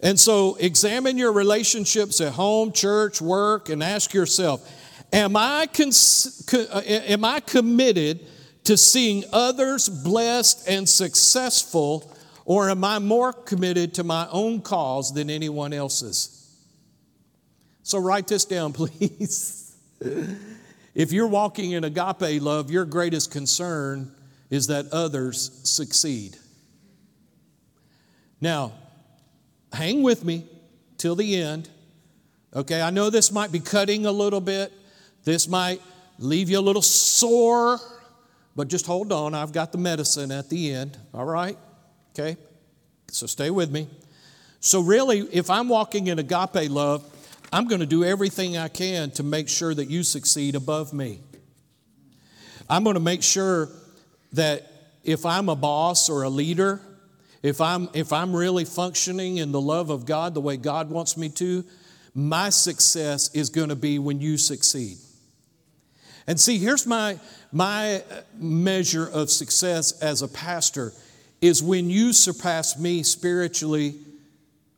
And 0.00 0.18
so, 0.18 0.54
examine 0.54 1.18
your 1.18 1.32
relationships 1.32 2.22
at 2.22 2.32
home, 2.32 2.72
church, 2.72 3.20
work, 3.20 3.68
and 3.68 3.82
ask 3.82 4.14
yourself 4.14 4.66
Am 5.12 5.36
I, 5.36 5.66
cons- 5.66 6.46
co- 6.48 6.66
uh, 6.72 6.80
am 6.86 7.22
I 7.22 7.40
committed 7.40 8.20
to 8.64 8.78
seeing 8.78 9.24
others 9.34 9.86
blessed 9.86 10.66
and 10.66 10.88
successful, 10.88 12.10
or 12.46 12.70
am 12.70 12.84
I 12.84 13.00
more 13.00 13.34
committed 13.34 13.92
to 13.96 14.04
my 14.04 14.26
own 14.30 14.62
cause 14.62 15.12
than 15.12 15.28
anyone 15.28 15.74
else's? 15.74 16.58
So, 17.82 17.98
write 17.98 18.28
this 18.28 18.46
down, 18.46 18.72
please. 18.72 19.59
If 20.00 21.12
you're 21.12 21.26
walking 21.26 21.72
in 21.72 21.84
agape 21.84 22.42
love, 22.42 22.70
your 22.70 22.84
greatest 22.84 23.30
concern 23.30 24.12
is 24.50 24.66
that 24.68 24.86
others 24.92 25.60
succeed. 25.64 26.36
Now, 28.40 28.72
hang 29.72 30.02
with 30.02 30.24
me 30.24 30.46
till 30.98 31.14
the 31.14 31.36
end. 31.36 31.68
Okay, 32.54 32.80
I 32.82 32.90
know 32.90 33.10
this 33.10 33.30
might 33.30 33.52
be 33.52 33.60
cutting 33.60 34.06
a 34.06 34.12
little 34.12 34.40
bit. 34.40 34.72
This 35.24 35.46
might 35.46 35.80
leave 36.18 36.50
you 36.50 36.58
a 36.58 36.60
little 36.60 36.82
sore, 36.82 37.78
but 38.56 38.68
just 38.68 38.86
hold 38.86 39.12
on. 39.12 39.34
I've 39.34 39.52
got 39.52 39.72
the 39.72 39.78
medicine 39.78 40.32
at 40.32 40.48
the 40.48 40.72
end. 40.72 40.98
All 41.14 41.24
right? 41.24 41.56
Okay? 42.12 42.36
So 43.08 43.26
stay 43.26 43.50
with 43.50 43.70
me. 43.70 43.88
So, 44.62 44.80
really, 44.80 45.20
if 45.32 45.48
I'm 45.48 45.68
walking 45.68 46.08
in 46.08 46.18
agape 46.18 46.70
love, 46.70 47.02
I'm 47.52 47.66
going 47.66 47.80
to 47.80 47.86
do 47.86 48.04
everything 48.04 48.56
I 48.56 48.68
can 48.68 49.10
to 49.12 49.22
make 49.22 49.48
sure 49.48 49.74
that 49.74 49.90
you 49.90 50.02
succeed 50.02 50.54
above 50.54 50.92
me. 50.92 51.20
I'm 52.68 52.84
going 52.84 52.94
to 52.94 53.00
make 53.00 53.24
sure 53.24 53.68
that 54.34 54.70
if 55.02 55.26
I'm 55.26 55.48
a 55.48 55.56
boss 55.56 56.08
or 56.08 56.22
a 56.22 56.28
leader, 56.28 56.80
if 57.42 57.60
I'm, 57.60 57.88
if 57.92 58.12
I'm 58.12 58.34
really 58.34 58.64
functioning 58.64 59.38
in 59.38 59.50
the 59.50 59.60
love 59.60 59.90
of 59.90 60.06
God 60.06 60.34
the 60.34 60.40
way 60.40 60.56
God 60.56 60.90
wants 60.90 61.16
me 61.16 61.28
to, 61.30 61.64
my 62.14 62.50
success 62.50 63.34
is 63.34 63.50
going 63.50 63.70
to 63.70 63.76
be 63.76 63.98
when 63.98 64.20
you 64.20 64.36
succeed. 64.36 64.98
And 66.28 66.38
see, 66.38 66.58
here's 66.58 66.86
my, 66.86 67.18
my 67.50 68.04
measure 68.34 69.08
of 69.08 69.30
success 69.30 70.00
as 70.00 70.22
a 70.22 70.28
pastor 70.28 70.92
is 71.40 71.62
when 71.62 71.90
you 71.90 72.12
surpass 72.12 72.78
me 72.78 73.02
spiritually, 73.02 73.96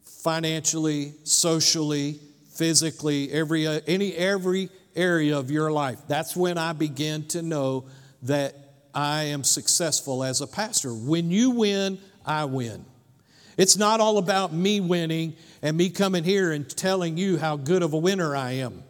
financially, 0.05 1.13
socially, 1.25 2.21
physically, 2.53 3.31
every, 3.33 3.67
uh, 3.67 3.81
any, 3.87 4.13
every 4.15 4.69
area 4.95 5.39
of 5.39 5.51
your 5.51 5.71
life. 5.73 5.99
That's 6.09 6.37
when 6.37 6.59
I 6.59 6.73
begin 6.73 7.27
to 7.29 7.43
know 7.43 7.87
that 8.23 8.55
I 8.95 9.25
am 9.25 9.43
successful 9.43 10.23
as 10.23 10.41
a 10.41 10.47
pastor. 10.47 10.93
When 10.93 11.31
you 11.31 11.51
win, 11.51 11.99
I 12.25 12.45
win. 12.45 12.85
It's 13.57 13.77
not 13.77 14.01
all 14.01 14.19
about 14.19 14.53
me 14.53 14.81
winning 14.81 15.35
and 15.63 15.77
me 15.77 15.91
coming 15.91 16.25
here 16.25 16.53
and 16.53 16.69
telling 16.69 17.17
you 17.17 17.39
how 17.39 17.57
good 17.57 17.83
of 17.83 17.93
a 17.93 17.99
winner 17.99 18.35
I 18.35 18.53
am. 18.53 18.83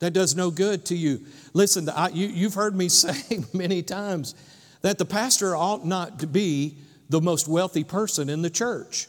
That 0.00 0.12
does 0.12 0.34
no 0.34 0.50
good 0.50 0.86
to 0.86 0.96
you. 0.96 1.24
Listen, 1.52 1.88
I, 1.88 2.08
you, 2.08 2.26
you've 2.26 2.54
heard 2.54 2.74
me 2.74 2.88
say 2.88 3.40
many 3.52 3.82
times 3.82 4.34
that 4.82 4.98
the 4.98 5.04
pastor 5.04 5.54
ought 5.54 5.84
not 5.84 6.20
to 6.20 6.26
be 6.26 6.78
the 7.08 7.20
most 7.20 7.48
wealthy 7.48 7.84
person 7.84 8.28
in 8.28 8.42
the 8.42 8.50
church. 8.50 9.08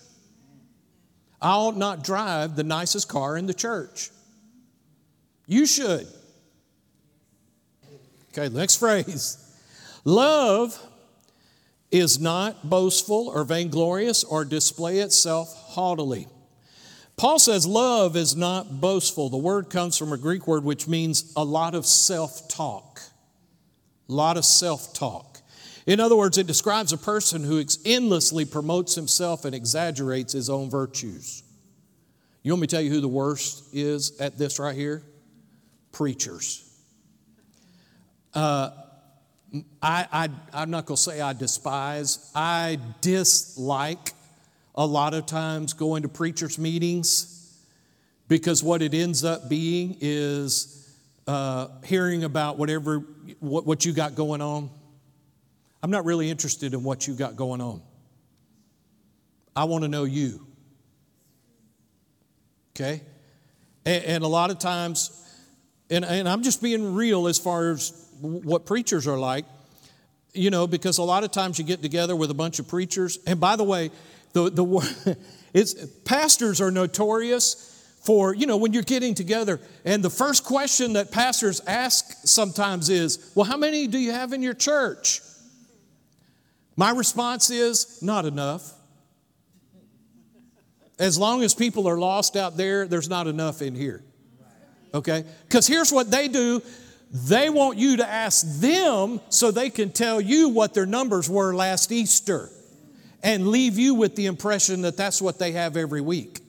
I 1.41 1.51
ought 1.51 1.77
not 1.77 2.03
drive 2.03 2.55
the 2.55 2.63
nicest 2.63 3.09
car 3.09 3.37
in 3.37 3.47
the 3.47 3.53
church. 3.53 4.11
You 5.47 5.65
should. 5.65 6.07
Okay, 8.31 8.53
next 8.53 8.75
phrase. 8.77 9.37
Love 10.05 10.79
is 11.91 12.19
not 12.19 12.69
boastful 12.69 13.27
or 13.27 13.43
vainglorious 13.43 14.23
or 14.23 14.45
display 14.45 14.99
itself 14.99 15.53
haughtily. 15.71 16.27
Paul 17.17 17.37
says 17.37 17.67
love 17.67 18.15
is 18.15 18.35
not 18.35 18.81
boastful. 18.81 19.29
The 19.29 19.37
word 19.37 19.69
comes 19.69 19.97
from 19.97 20.13
a 20.13 20.17
Greek 20.17 20.47
word 20.47 20.63
which 20.63 20.87
means 20.87 21.31
a 21.35 21.43
lot 21.43 21.75
of 21.75 21.85
self 21.85 22.47
talk. 22.47 23.01
A 24.09 24.11
lot 24.11 24.37
of 24.37 24.45
self 24.45 24.93
talk. 24.93 25.30
In 25.91 25.99
other 25.99 26.15
words, 26.15 26.37
it 26.37 26.47
describes 26.47 26.93
a 26.93 26.97
person 26.97 27.43
who 27.43 27.61
endlessly 27.83 28.45
promotes 28.45 28.95
himself 28.95 29.43
and 29.43 29.53
exaggerates 29.53 30.31
his 30.31 30.49
own 30.49 30.69
virtues. 30.69 31.43
You 32.43 32.53
want 32.53 32.61
me 32.61 32.67
to 32.67 32.75
tell 32.77 32.81
you 32.81 32.91
who 32.91 33.01
the 33.01 33.09
worst 33.09 33.75
is 33.75 34.17
at 34.21 34.37
this 34.37 34.57
right 34.57 34.73
here? 34.73 35.03
Preachers. 35.91 36.65
Uh, 38.33 38.69
I, 39.81 40.07
I, 40.13 40.29
I'm 40.53 40.71
not 40.71 40.85
going 40.85 40.95
to 40.95 41.01
say 41.01 41.19
I 41.19 41.33
despise, 41.33 42.31
I 42.33 42.79
dislike 43.01 44.13
a 44.73 44.85
lot 44.85 45.13
of 45.13 45.25
times 45.25 45.73
going 45.73 46.03
to 46.03 46.07
preachers' 46.07 46.57
meetings 46.57 47.53
because 48.29 48.63
what 48.63 48.81
it 48.81 48.93
ends 48.93 49.25
up 49.25 49.49
being 49.49 49.97
is 49.99 50.89
uh, 51.27 51.67
hearing 51.83 52.23
about 52.23 52.57
whatever 52.57 52.99
what, 53.41 53.65
what 53.65 53.83
you 53.83 53.91
got 53.91 54.15
going 54.15 54.39
on. 54.39 54.69
I'm 55.83 55.89
not 55.91 56.05
really 56.05 56.29
interested 56.29 56.73
in 56.73 56.83
what 56.83 57.07
you 57.07 57.13
got 57.15 57.35
going 57.35 57.61
on. 57.61 57.81
I 59.55 59.65
want 59.65 59.83
to 59.83 59.87
know 59.87 60.03
you. 60.03 60.45
Okay? 62.75 63.01
And, 63.85 64.03
and, 64.05 64.23
a 64.23 64.27
lot 64.27 64.51
of 64.51 64.59
times, 64.59 65.11
and, 65.89 66.05
and 66.05 66.29
I'm 66.29 66.43
just 66.43 66.61
being 66.61 66.93
real 66.93 67.27
as 67.27 67.37
far 67.37 67.71
as 67.71 68.07
what 68.21 68.65
preachers 68.65 69.07
are 69.07 69.17
like, 69.17 69.45
you 70.33 70.49
know, 70.49 70.67
because 70.67 70.99
a 70.99 71.03
lot 71.03 71.23
of 71.23 71.31
times 71.31 71.59
you 71.59 71.65
get 71.65 71.81
together 71.81 72.15
with 72.15 72.31
a 72.31 72.33
bunch 72.33 72.59
of 72.59 72.67
preachers. 72.67 73.19
And 73.27 73.39
by 73.39 73.55
the 73.55 73.63
way, 73.63 73.91
the, 74.33 74.49
the 74.49 75.17
it's, 75.53 75.73
pastors 76.05 76.61
are 76.61 76.71
notorious 76.71 77.67
for, 78.05 78.33
you 78.33 78.45
know, 78.45 78.57
when 78.57 78.73
you're 78.73 78.83
getting 78.83 79.13
together, 79.13 79.59
and 79.83 80.03
the 80.03 80.09
first 80.09 80.43
question 80.45 80.93
that 80.93 81.11
pastors 81.11 81.61
ask 81.67 82.05
sometimes 82.23 82.89
is, 82.89 83.31
Well, 83.35 83.45
how 83.45 83.57
many 83.57 83.87
do 83.87 83.99
you 83.99 84.11
have 84.11 84.33
in 84.33 84.41
your 84.41 84.53
church? 84.53 85.21
My 86.81 86.89
response 86.89 87.51
is, 87.51 88.01
Not 88.01 88.25
enough. 88.25 88.73
As 90.97 91.15
long 91.19 91.43
as 91.43 91.53
people 91.53 91.87
are 91.87 91.99
lost 91.99 92.35
out 92.35 92.57
there, 92.57 92.87
there's 92.87 93.07
not 93.07 93.27
enough 93.27 93.61
in 93.61 93.75
here. 93.75 94.03
Okay? 94.91 95.23
Because 95.43 95.67
here's 95.67 95.91
what 95.91 96.09
they 96.09 96.27
do 96.27 96.63
they 97.13 97.51
want 97.51 97.77
you 97.77 97.97
to 97.97 98.07
ask 98.07 98.59
them 98.59 99.21
so 99.29 99.51
they 99.51 99.69
can 99.69 99.91
tell 99.91 100.19
you 100.19 100.49
what 100.49 100.73
their 100.73 100.87
numbers 100.87 101.29
were 101.29 101.53
last 101.53 101.91
Easter 101.91 102.49
and 103.21 103.49
leave 103.49 103.77
you 103.77 103.93
with 103.93 104.15
the 104.15 104.25
impression 104.25 104.81
that 104.81 104.97
that's 104.97 105.21
what 105.21 105.37
they 105.37 105.51
have 105.51 105.77
every 105.77 106.01
week. 106.01 106.39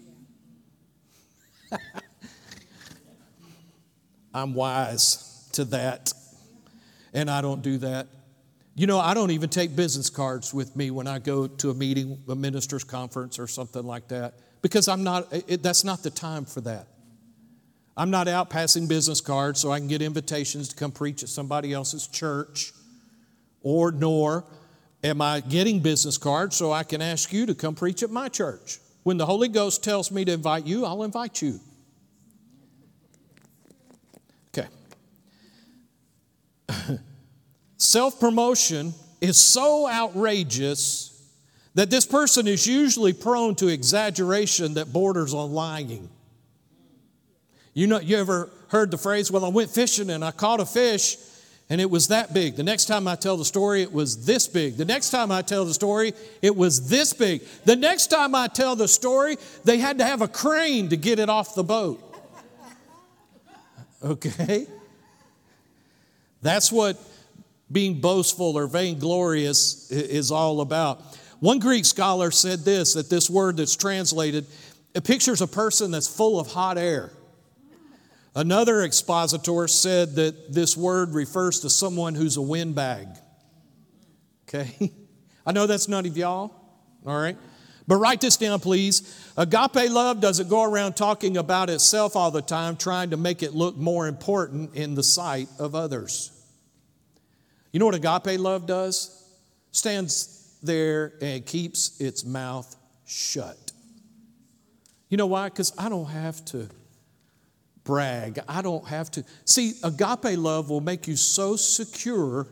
I'm 4.32 4.54
wise 4.54 5.46
to 5.52 5.66
that, 5.66 6.14
and 7.12 7.30
I 7.30 7.42
don't 7.42 7.60
do 7.60 7.76
that. 7.78 8.06
You 8.74 8.86
know, 8.86 8.98
I 8.98 9.12
don't 9.12 9.30
even 9.32 9.50
take 9.50 9.76
business 9.76 10.08
cards 10.08 10.54
with 10.54 10.74
me 10.76 10.90
when 10.90 11.06
I 11.06 11.18
go 11.18 11.46
to 11.46 11.70
a 11.70 11.74
meeting, 11.74 12.18
a 12.28 12.34
minister's 12.34 12.84
conference, 12.84 13.38
or 13.38 13.46
something 13.46 13.84
like 13.84 14.08
that, 14.08 14.34
because 14.62 14.88
I'm 14.88 15.04
not, 15.04 15.28
it, 15.46 15.62
that's 15.62 15.84
not 15.84 16.02
the 16.02 16.10
time 16.10 16.46
for 16.46 16.62
that. 16.62 16.86
I'm 17.96 18.10
not 18.10 18.28
out 18.28 18.48
passing 18.48 18.86
business 18.86 19.20
cards 19.20 19.60
so 19.60 19.70
I 19.70 19.78
can 19.78 19.88
get 19.88 20.00
invitations 20.00 20.68
to 20.70 20.76
come 20.76 20.90
preach 20.90 21.22
at 21.22 21.28
somebody 21.28 21.74
else's 21.74 22.06
church, 22.06 22.72
or 23.60 23.92
nor 23.92 24.46
am 25.04 25.20
I 25.20 25.40
getting 25.40 25.80
business 25.80 26.16
cards 26.16 26.56
so 26.56 26.72
I 26.72 26.82
can 26.84 27.02
ask 27.02 27.30
you 27.30 27.44
to 27.46 27.54
come 27.54 27.74
preach 27.74 28.02
at 28.02 28.10
my 28.10 28.30
church. 28.30 28.78
When 29.02 29.18
the 29.18 29.26
Holy 29.26 29.48
Ghost 29.48 29.84
tells 29.84 30.10
me 30.10 30.24
to 30.24 30.32
invite 30.32 30.64
you, 30.64 30.86
I'll 30.86 31.02
invite 31.02 31.42
you. 31.42 31.60
Okay. 34.56 34.68
Self 37.82 38.20
promotion 38.20 38.94
is 39.20 39.36
so 39.36 39.90
outrageous 39.90 41.20
that 41.74 41.90
this 41.90 42.06
person 42.06 42.46
is 42.46 42.64
usually 42.64 43.12
prone 43.12 43.56
to 43.56 43.66
exaggeration 43.66 44.74
that 44.74 44.92
borders 44.92 45.34
on 45.34 45.50
lying. 45.50 46.08
You 47.74 47.88
know, 47.88 47.98
you 47.98 48.18
ever 48.18 48.50
heard 48.68 48.92
the 48.92 48.98
phrase, 48.98 49.32
well, 49.32 49.44
I 49.44 49.48
went 49.48 49.68
fishing 49.68 50.10
and 50.10 50.24
I 50.24 50.30
caught 50.30 50.60
a 50.60 50.64
fish 50.64 51.16
and 51.68 51.80
it 51.80 51.90
was 51.90 52.06
that 52.06 52.32
big. 52.32 52.54
The 52.54 52.62
next 52.62 52.84
time 52.84 53.08
I 53.08 53.16
tell 53.16 53.36
the 53.36 53.44
story, 53.44 53.82
it 53.82 53.92
was 53.92 54.26
this 54.26 54.46
big. 54.46 54.76
The 54.76 54.84
next 54.84 55.10
time 55.10 55.32
I 55.32 55.42
tell 55.42 55.64
the 55.64 55.74
story, 55.74 56.12
it 56.40 56.54
was 56.54 56.88
this 56.88 57.12
big. 57.12 57.42
The 57.64 57.74
next 57.74 58.12
time 58.12 58.36
I 58.36 58.46
tell 58.46 58.76
the 58.76 58.86
story, 58.86 59.38
they 59.64 59.78
had 59.78 59.98
to 59.98 60.04
have 60.04 60.22
a 60.22 60.28
crane 60.28 60.90
to 60.90 60.96
get 60.96 61.18
it 61.18 61.28
off 61.28 61.56
the 61.56 61.64
boat. 61.64 62.00
Okay? 64.04 64.66
That's 66.42 66.72
what 66.72 66.98
being 67.72 68.00
boastful 68.00 68.56
or 68.56 68.66
vainglorious 68.66 69.90
is 69.90 70.30
all 70.30 70.60
about. 70.60 71.02
One 71.40 71.58
Greek 71.58 71.84
scholar 71.84 72.30
said 72.30 72.60
this 72.60 72.94
that 72.94 73.10
this 73.10 73.28
word 73.28 73.56
that's 73.56 73.76
translated, 73.76 74.46
it 74.94 75.04
pictures 75.04 75.40
a 75.40 75.46
person 75.46 75.90
that's 75.90 76.08
full 76.08 76.38
of 76.38 76.48
hot 76.48 76.78
air. 76.78 77.10
Another 78.34 78.82
expositor 78.82 79.68
said 79.68 80.14
that 80.14 80.52
this 80.52 80.76
word 80.76 81.12
refers 81.12 81.60
to 81.60 81.70
someone 81.70 82.14
who's 82.14 82.36
a 82.36 82.42
windbag. 82.42 83.08
Okay? 84.48 84.92
I 85.46 85.52
know 85.52 85.66
that's 85.66 85.88
none 85.88 86.06
of 86.06 86.16
y'all, 86.16 86.54
all 87.04 87.20
right? 87.20 87.36
But 87.86 87.96
write 87.96 88.20
this 88.20 88.36
down, 88.36 88.60
please. 88.60 89.02
Agape 89.36 89.90
love 89.90 90.20
doesn't 90.20 90.48
go 90.48 90.62
around 90.62 90.94
talking 90.94 91.36
about 91.36 91.68
itself 91.68 92.16
all 92.16 92.30
the 92.30 92.40
time, 92.40 92.76
trying 92.76 93.10
to 93.10 93.16
make 93.16 93.42
it 93.42 93.54
look 93.54 93.76
more 93.76 94.06
important 94.06 94.74
in 94.76 94.94
the 94.94 95.02
sight 95.02 95.48
of 95.58 95.74
others. 95.74 96.31
You 97.72 97.80
know 97.80 97.86
what 97.86 97.94
agape 97.94 98.38
love 98.38 98.66
does? 98.66 99.24
Stands 99.72 100.58
there 100.62 101.14
and 101.20 101.44
keeps 101.44 102.00
its 102.00 102.24
mouth 102.24 102.76
shut. 103.06 103.72
You 105.08 105.16
know 105.16 105.26
why? 105.26 105.48
Because 105.48 105.72
I 105.76 105.88
don't 105.88 106.06
have 106.06 106.44
to 106.46 106.68
brag. 107.84 108.38
I 108.48 108.62
don't 108.62 108.86
have 108.86 109.10
to. 109.12 109.24
See, 109.44 109.74
agape 109.82 110.38
love 110.38 110.70
will 110.70 110.80
make 110.80 111.08
you 111.08 111.16
so 111.16 111.56
secure 111.56 112.46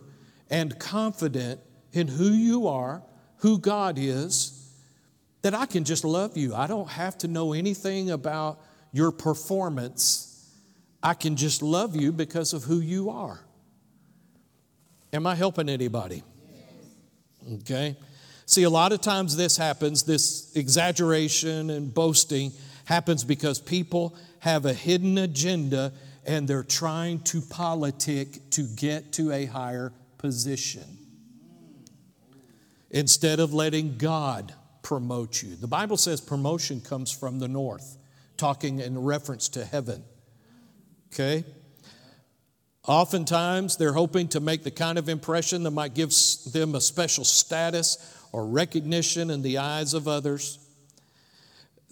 and 0.51 0.79
confident 0.79 1.61
in 1.93 2.09
who 2.09 2.31
you 2.31 2.67
are, 2.67 3.03
who 3.39 3.59
God 3.59 3.99
is, 3.99 4.57
that 5.43 5.55
I 5.55 5.67
can 5.67 5.85
just 5.85 6.05
love 6.05 6.37
you. 6.37 6.55
I 6.55 6.67
don't 6.67 6.89
have 6.89 7.17
to 7.19 7.29
know 7.29 7.53
anything 7.53 8.11
about 8.11 8.61
your 8.93 9.13
performance. 9.13 10.51
I 11.03 11.15
can 11.15 11.37
just 11.37 11.63
love 11.63 11.97
you 11.97 12.13
because 12.13 12.53
of 12.53 12.65
who 12.65 12.81
you 12.81 13.11
are. 13.11 13.41
Am 15.13 15.27
I 15.27 15.35
helping 15.35 15.69
anybody? 15.69 16.23
Okay. 17.55 17.97
See, 18.47 18.63
a 18.65 18.71
lot 18.71 18.93
of 18.93 19.01
times 19.01 19.37
this 19.37 19.57
happens, 19.57 20.03
this 20.03 20.55
exaggeration 20.57 21.71
and 21.71 21.93
boasting 21.93 22.53
happens 22.85 23.25
because 23.25 23.61
people 23.61 24.17
have 24.41 24.67
a 24.67 24.75
hidden 24.75 25.19
agenda 25.19 25.93
and 26.27 26.47
they're 26.47 26.65
trying 26.65 27.21
to 27.21 27.41
politic 27.41 28.51
to 28.51 28.63
get 28.63 29.13
to 29.13 29.33
a 29.33 29.47
higher 29.47 29.93
position 30.19 30.99
instead 32.91 33.41
of 33.41 33.55
letting 33.55 33.97
God 33.97 34.53
promote 34.83 35.43
you. 35.43 35.55
The 35.55 35.69
Bible 35.69 35.97
says 35.97 36.21
promotion 36.21 36.81
comes 36.81 37.11
from 37.11 37.39
the 37.39 37.49
north, 37.49 37.97
talking 38.37 38.81
in 38.81 38.99
reference 38.99 39.49
to 39.51 39.65
heaven. 39.65 40.03
Okay? 41.13 41.45
Oftentimes, 42.91 43.77
they're 43.77 43.93
hoping 43.93 44.27
to 44.27 44.41
make 44.41 44.65
the 44.65 44.71
kind 44.73 44.99
of 44.99 45.09
impression 45.09 45.63
that 45.63 45.71
might 45.71 45.95
give 45.95 46.13
them 46.53 46.75
a 46.75 46.81
special 46.81 47.25
status 47.25 47.97
or 48.33 48.45
recognition 48.45 49.31
in 49.31 49.43
the 49.43 49.59
eyes 49.59 49.95
of 49.95 50.09
others. 50.09 50.59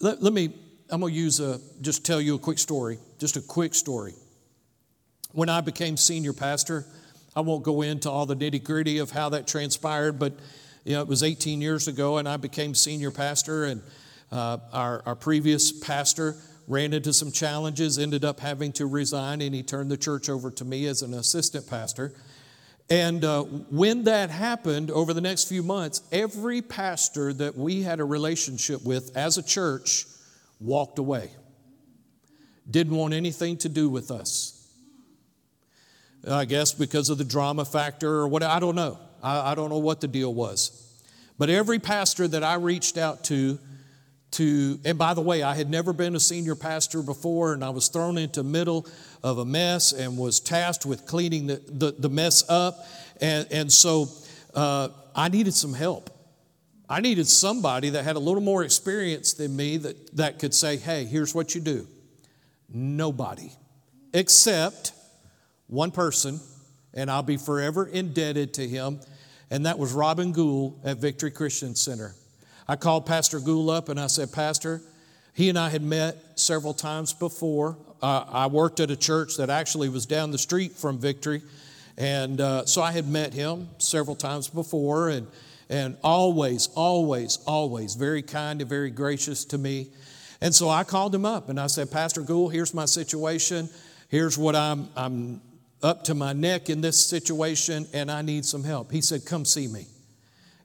Let, 0.00 0.20
let 0.20 0.32
me 0.32 0.52
I'm 0.90 0.98
going 0.98 1.12
to 1.12 1.16
use 1.20 1.38
a, 1.38 1.60
just 1.82 2.04
tell 2.04 2.20
you 2.20 2.34
a 2.34 2.38
quick 2.40 2.58
story, 2.58 2.98
just 3.20 3.36
a 3.36 3.40
quick 3.40 3.76
story. 3.76 4.14
When 5.30 5.48
I 5.48 5.60
became 5.60 5.96
senior 5.96 6.32
pastor, 6.32 6.84
I 7.36 7.42
won't 7.42 7.62
go 7.62 7.82
into 7.82 8.10
all 8.10 8.26
the 8.26 8.34
nitty 8.34 8.64
gritty 8.64 8.98
of 8.98 9.12
how 9.12 9.28
that 9.28 9.46
transpired, 9.46 10.18
but 10.18 10.32
you 10.82 10.94
know, 10.94 11.02
it 11.02 11.06
was 11.06 11.22
18 11.22 11.60
years 11.60 11.86
ago, 11.86 12.18
and 12.18 12.28
I 12.28 12.38
became 12.38 12.74
senior 12.74 13.12
pastor, 13.12 13.66
and 13.66 13.82
uh, 14.32 14.58
our, 14.72 15.04
our 15.06 15.14
previous 15.14 15.70
pastor 15.70 16.34
ran 16.68 16.92
into 16.92 17.12
some 17.12 17.32
challenges, 17.32 17.98
ended 17.98 18.24
up 18.24 18.40
having 18.40 18.72
to 18.72 18.86
resign, 18.86 19.40
and 19.40 19.54
he 19.54 19.62
turned 19.62 19.90
the 19.90 19.96
church 19.96 20.28
over 20.28 20.50
to 20.50 20.64
me 20.64 20.86
as 20.86 21.02
an 21.02 21.14
assistant 21.14 21.66
pastor. 21.68 22.12
And 22.90 23.24
uh, 23.24 23.42
when 23.42 24.04
that 24.04 24.30
happened 24.30 24.90
over 24.90 25.12
the 25.12 25.20
next 25.20 25.48
few 25.48 25.62
months, 25.62 26.02
every 26.12 26.62
pastor 26.62 27.32
that 27.34 27.56
we 27.56 27.82
had 27.82 28.00
a 28.00 28.04
relationship 28.04 28.84
with 28.84 29.16
as 29.16 29.38
a 29.38 29.42
church 29.42 30.06
walked 30.60 30.98
away. 30.98 31.30
Didn't 32.70 32.96
want 32.96 33.14
anything 33.14 33.56
to 33.58 33.68
do 33.68 33.88
with 33.88 34.10
us. 34.10 34.54
I 36.26 36.44
guess 36.44 36.72
because 36.72 37.08
of 37.08 37.18
the 37.18 37.24
drama 37.24 37.64
factor 37.64 38.16
or 38.16 38.28
what, 38.28 38.42
I 38.42 38.58
don't 38.58 38.74
know. 38.74 38.98
I, 39.22 39.52
I 39.52 39.54
don't 39.54 39.70
know 39.70 39.78
what 39.78 40.00
the 40.00 40.08
deal 40.08 40.34
was. 40.34 40.84
But 41.38 41.48
every 41.48 41.78
pastor 41.78 42.26
that 42.28 42.42
I 42.42 42.54
reached 42.54 42.98
out 42.98 43.24
to, 43.24 43.58
to, 44.32 44.78
and 44.84 44.98
by 44.98 45.14
the 45.14 45.20
way, 45.20 45.42
I 45.42 45.54
had 45.54 45.70
never 45.70 45.92
been 45.92 46.14
a 46.14 46.20
senior 46.20 46.54
pastor 46.54 47.02
before, 47.02 47.54
and 47.54 47.64
I 47.64 47.70
was 47.70 47.88
thrown 47.88 48.18
into 48.18 48.42
the 48.42 48.48
middle 48.48 48.86
of 49.22 49.38
a 49.38 49.44
mess 49.44 49.92
and 49.92 50.18
was 50.18 50.38
tasked 50.38 50.84
with 50.84 51.06
cleaning 51.06 51.46
the, 51.46 51.62
the, 51.66 51.92
the 51.98 52.08
mess 52.08 52.48
up. 52.48 52.86
And, 53.20 53.46
and 53.50 53.72
so 53.72 54.08
uh, 54.54 54.88
I 55.14 55.28
needed 55.28 55.54
some 55.54 55.72
help. 55.72 56.10
I 56.88 57.00
needed 57.00 57.26
somebody 57.26 57.90
that 57.90 58.04
had 58.04 58.16
a 58.16 58.18
little 58.18 58.40
more 58.40 58.64
experience 58.64 59.34
than 59.34 59.54
me 59.56 59.76
that, 59.78 60.16
that 60.16 60.38
could 60.38 60.54
say, 60.54 60.76
hey, 60.76 61.04
here's 61.04 61.34
what 61.34 61.54
you 61.54 61.60
do. 61.60 61.86
Nobody, 62.70 63.50
except 64.12 64.92
one 65.66 65.90
person, 65.90 66.40
and 66.94 67.10
I'll 67.10 67.22
be 67.22 67.36
forever 67.36 67.86
indebted 67.86 68.54
to 68.54 68.66
him. 68.66 69.00
And 69.50 69.66
that 69.66 69.78
was 69.78 69.92
Robin 69.92 70.32
Gool 70.32 70.78
at 70.84 70.98
Victory 70.98 71.30
Christian 71.30 71.74
Center. 71.74 72.14
I 72.68 72.76
called 72.76 73.06
Pastor 73.06 73.40
Gool 73.40 73.70
up 73.70 73.88
and 73.88 73.98
I 73.98 74.08
said, 74.08 74.30
Pastor, 74.30 74.82
he 75.32 75.48
and 75.48 75.58
I 75.58 75.70
had 75.70 75.82
met 75.82 76.38
several 76.38 76.74
times 76.74 77.14
before. 77.14 77.78
Uh, 78.02 78.24
I 78.28 78.46
worked 78.48 78.80
at 78.80 78.90
a 78.90 78.96
church 78.96 79.36
that 79.38 79.48
actually 79.48 79.88
was 79.88 80.04
down 80.04 80.32
the 80.32 80.38
street 80.38 80.72
from 80.72 80.98
Victory. 80.98 81.40
And 81.96 82.40
uh, 82.40 82.66
so 82.66 82.82
I 82.82 82.92
had 82.92 83.08
met 83.08 83.32
him 83.32 83.68
several 83.78 84.14
times 84.14 84.48
before 84.48 85.08
and, 85.08 85.26
and 85.70 85.96
always, 86.04 86.68
always, 86.74 87.38
always 87.46 87.94
very 87.94 88.20
kind 88.20 88.60
and 88.60 88.68
very 88.68 88.90
gracious 88.90 89.46
to 89.46 89.58
me. 89.58 89.88
And 90.42 90.54
so 90.54 90.68
I 90.68 90.84
called 90.84 91.14
him 91.14 91.24
up 91.24 91.48
and 91.48 91.58
I 91.58 91.68
said, 91.68 91.90
Pastor 91.90 92.20
Gool, 92.20 92.50
here's 92.50 92.74
my 92.74 92.84
situation. 92.84 93.70
Here's 94.08 94.36
what 94.36 94.54
I'm, 94.54 94.90
I'm 94.94 95.40
up 95.82 96.04
to 96.04 96.14
my 96.14 96.34
neck 96.34 96.68
in 96.68 96.82
this 96.82 97.04
situation 97.04 97.86
and 97.94 98.10
I 98.10 98.20
need 98.20 98.44
some 98.44 98.62
help. 98.62 98.92
He 98.92 99.00
said, 99.00 99.24
Come 99.24 99.44
see 99.44 99.66
me. 99.66 99.86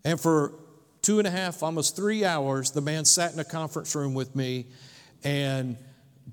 And 0.04 0.20
for 0.20 0.52
two 1.04 1.20
and 1.20 1.28
a 1.28 1.32
half, 1.32 1.62
almost 1.62 1.96
three 1.96 2.26
hours, 2.26 2.72
the 2.72 2.82
man 2.82 3.06
sat 3.06 3.34
in 3.34 3.40
a 3.40 3.44
conference 3.44 3.94
room 3.94 4.16
with 4.16 4.36
me 4.36 4.66
and 5.24 5.78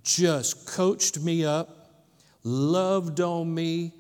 just 0.03 0.67
coached 0.67 1.21
me 1.21 1.45
up, 1.45 2.07
loved 2.45 3.21
on 3.21 3.53
me, 3.53 3.93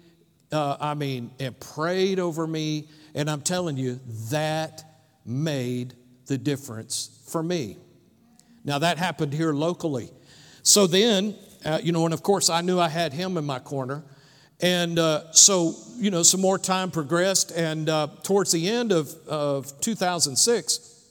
uh, 0.52 0.76
I 0.80 0.94
mean, 0.94 1.32
and 1.38 1.58
prayed 1.60 2.18
over 2.18 2.46
me. 2.46 2.88
And 3.14 3.28
I'm 3.28 3.42
telling 3.42 3.76
you, 3.76 4.00
that 4.30 4.84
made 5.26 5.94
the 6.26 6.38
difference 6.38 7.20
for 7.28 7.42
me. 7.42 7.76
Now, 8.64 8.78
that 8.78 8.96
happened 8.96 9.32
here 9.32 9.52
locally. 9.52 10.10
So 10.62 10.86
then, 10.86 11.34
uh, 11.64 11.80
you 11.82 11.92
know, 11.92 12.04
and 12.04 12.14
of 12.14 12.22
course, 12.22 12.48
I 12.48 12.60
knew 12.60 12.78
I 12.78 12.88
had 12.88 13.12
him 13.12 13.36
in 13.36 13.44
my 13.44 13.58
corner. 13.58 14.04
And 14.62 14.98
uh, 14.98 15.32
so, 15.32 15.74
you 15.96 16.10
know, 16.10 16.22
some 16.22 16.40
more 16.40 16.58
time 16.58 16.90
progressed. 16.90 17.52
And 17.52 17.88
uh, 17.88 18.08
towards 18.22 18.52
the 18.52 18.68
end 18.68 18.92
of, 18.92 19.14
of 19.26 19.80
2006, 19.80 21.04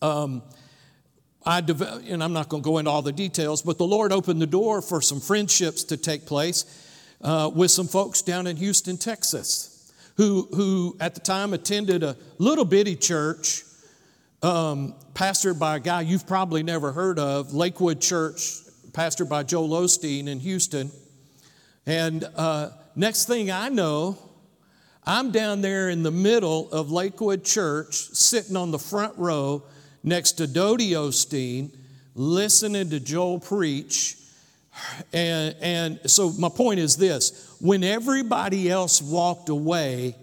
um, 0.00 0.42
I 1.44 1.60
developed, 1.60 2.06
and 2.06 2.22
I'm 2.22 2.32
not 2.32 2.48
going 2.48 2.62
to 2.62 2.64
go 2.64 2.78
into 2.78 2.90
all 2.90 3.02
the 3.02 3.12
details, 3.12 3.62
but 3.62 3.78
the 3.78 3.86
Lord 3.86 4.12
opened 4.12 4.40
the 4.40 4.46
door 4.46 4.80
for 4.80 5.00
some 5.00 5.20
friendships 5.20 5.84
to 5.84 5.96
take 5.96 6.24
place 6.26 6.64
uh, 7.20 7.50
with 7.52 7.70
some 7.70 7.88
folks 7.88 8.22
down 8.22 8.46
in 8.46 8.56
Houston, 8.56 8.96
Texas, 8.96 9.92
who, 10.16 10.48
who 10.54 10.96
at 11.00 11.14
the 11.14 11.20
time 11.20 11.52
attended 11.52 12.02
a 12.02 12.16
little 12.38 12.64
bitty 12.64 12.96
church 12.96 13.64
um, 14.42 14.94
pastored 15.14 15.58
by 15.58 15.76
a 15.76 15.80
guy 15.80 16.00
you've 16.00 16.26
probably 16.26 16.62
never 16.62 16.92
heard 16.92 17.18
of, 17.18 17.54
Lakewood 17.54 18.00
Church, 18.00 18.60
pastored 18.92 19.28
by 19.28 19.42
Joel 19.42 19.70
Osteen 19.70 20.26
in 20.26 20.40
Houston. 20.40 20.90
And 21.86 22.24
uh, 22.36 22.70
next 22.94 23.26
thing 23.26 23.50
I 23.50 23.68
know, 23.68 24.18
I'm 25.04 25.32
down 25.32 25.62
there 25.62 25.90
in 25.90 26.02
the 26.02 26.10
middle 26.10 26.70
of 26.72 26.90
Lakewood 26.90 27.44
Church, 27.44 27.94
sitting 27.94 28.56
on 28.56 28.70
the 28.70 28.78
front 28.78 29.18
row 29.18 29.64
next 30.04 30.32
to 30.32 30.46
Dodie 30.46 30.92
Osteen, 30.92 31.74
listening 32.14 32.90
to 32.90 33.00
Joel 33.00 33.40
preach. 33.40 34.16
And, 35.12 35.56
and 35.60 36.10
so, 36.10 36.30
my 36.30 36.48
point 36.48 36.80
is 36.80 36.96
this 36.96 37.56
when 37.60 37.84
everybody 37.84 38.70
else 38.70 39.02
walked 39.02 39.48
away, 39.48 40.16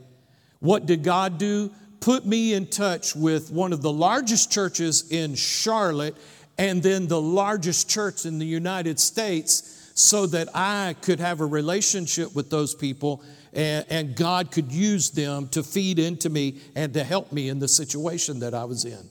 what 0.60 0.86
did 0.86 1.03
God 1.03 1.38
do? 1.38 1.72
put 1.99 2.26
me 2.26 2.53
in 2.53 2.68
touch 2.68 3.16
with 3.16 3.51
one 3.51 3.74
of 3.74 3.82
the 3.82 3.91
largest 3.91 4.51
churches 4.51 5.12
in 5.12 5.36
Charlotte 5.36 6.16
and 6.57 6.82
then 6.84 7.07
the 7.07 7.22
largest 7.22 7.89
church 7.89 8.26
in 8.26 8.39
the 8.39 8.45
United 8.45 8.99
States 8.99 9.78
so 10.00 10.26
that 10.26 10.47
I 10.56 10.95
could 11.02 11.20
have 11.20 11.41
a 11.41 11.45
relationship 11.45 12.34
with 12.34 12.50
those 12.50 12.74
people 12.74 13.22
and, 13.52 13.86
and, 13.89 14.16
God 14.16 14.52
could 14.52 14.72
use 14.72 15.10
them 15.10 15.47
to 15.50 15.64
feed 15.64 15.97
into 15.97 16.30
me 16.30 16.60
and 16.76 16.93
to 16.93 17.04
help 17.04 17.32
me 17.34 17.50
in 17.50 17.58
the 17.58 17.68
situation 17.68 18.39
that 18.39 18.54
I 18.54 18.64
was 18.64 18.86
in. 18.86 19.10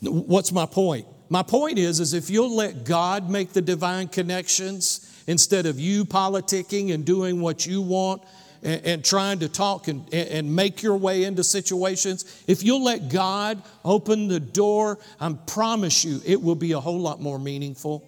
What's 0.00 0.50
my 0.52 0.64
point? 0.64 1.06
My 1.28 1.42
point 1.42 1.78
is, 1.78 2.00
is 2.00 2.14
if 2.14 2.30
you'll 2.30 2.56
let 2.56 2.84
God 2.84 3.28
make 3.28 3.52
the 3.52 3.60
divine 3.60 4.08
connections 4.08 5.22
instead 5.26 5.66
of 5.66 5.78
you 5.78 6.06
politicking 6.06 6.94
and 6.94 7.04
doing 7.04 7.40
what 7.42 7.66
you 7.66 7.82
want, 7.82 8.22
and, 8.62 8.84
and 8.86 9.04
trying 9.04 9.40
to 9.40 9.48
talk 9.48 9.88
and, 9.88 10.12
and 10.12 10.56
make 10.56 10.82
your 10.82 10.96
way 10.96 11.24
into 11.24 11.44
situations, 11.44 12.42
if 12.48 12.62
you'll 12.64 12.82
let 12.82 13.10
God 13.10 13.62
open 13.84 14.26
the 14.26 14.40
door, 14.40 14.98
I 15.20 15.30
promise 15.46 16.04
you 16.04 16.22
it 16.24 16.42
will 16.42 16.54
be 16.54 16.72
a 16.72 16.80
whole 16.80 17.00
lot 17.00 17.20
more 17.20 17.38
meaningful 17.38 18.02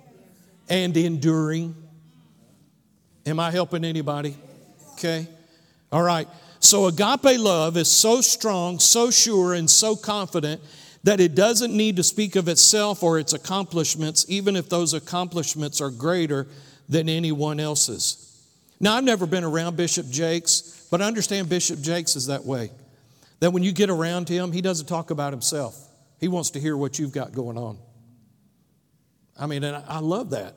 and 0.69 0.97
enduring. 0.97 1.75
Am 3.25 3.41
I 3.41 3.51
helping 3.51 3.85
anybody? 3.85 4.37
Okay. 4.95 5.27
All 5.93 6.03
right. 6.03 6.29
So 6.61 6.87
agape 6.87 7.39
love 7.39 7.77
is 7.77 7.91
so 7.91 8.21
strong, 8.21 8.79
so 8.79 9.11
sure, 9.11 9.55
and 9.55 9.71
so 9.71 9.95
confident 9.95 10.61
that 11.05 11.21
it 11.21 11.35
doesn't 11.37 11.73
need 11.73 11.97
to 11.97 12.03
speak 12.03 12.35
of 12.35 12.49
itself 12.49 13.03
or 13.03 13.19
its 13.19 13.33
accomplishments, 13.33 14.27
even 14.29 14.57
if 14.57 14.69
those 14.69 14.93
accomplishments 14.93 15.81
are 15.81 15.91
greater 15.91 16.49
than 16.89 17.09
anyone 17.09 17.61
else's. 17.61 18.23
Now, 18.81 18.97
I've 18.97 19.05
never 19.05 19.27
been 19.27 19.45
around 19.45 19.77
Bishop 19.77 20.11
Jakes, 20.11 20.87
but 20.91 21.01
I 21.01 21.07
understand 21.07 21.49
Bishop 21.49 21.81
Jakes 21.81 22.17
is 22.17 22.27
that 22.27 22.45
way. 22.45 22.71
That 23.41 23.53
when 23.53 23.63
you 23.63 23.73
get 23.73 23.91
around 23.91 24.29
him, 24.29 24.51
he 24.51 24.61
doesn't 24.61 24.87
talk 24.87 25.11
about 25.11 25.33
himself, 25.33 25.79
he 26.19 26.29
wants 26.29 26.51
to 26.51 26.61
hear 26.61 26.77
what 26.77 26.99
you've 26.99 27.13
got 27.13 27.33
going 27.33 27.57
on. 27.57 27.79
I 29.39 29.47
mean, 29.47 29.65
and 29.65 29.83
I 29.89 29.99
love 29.99 30.31
that. 30.31 30.55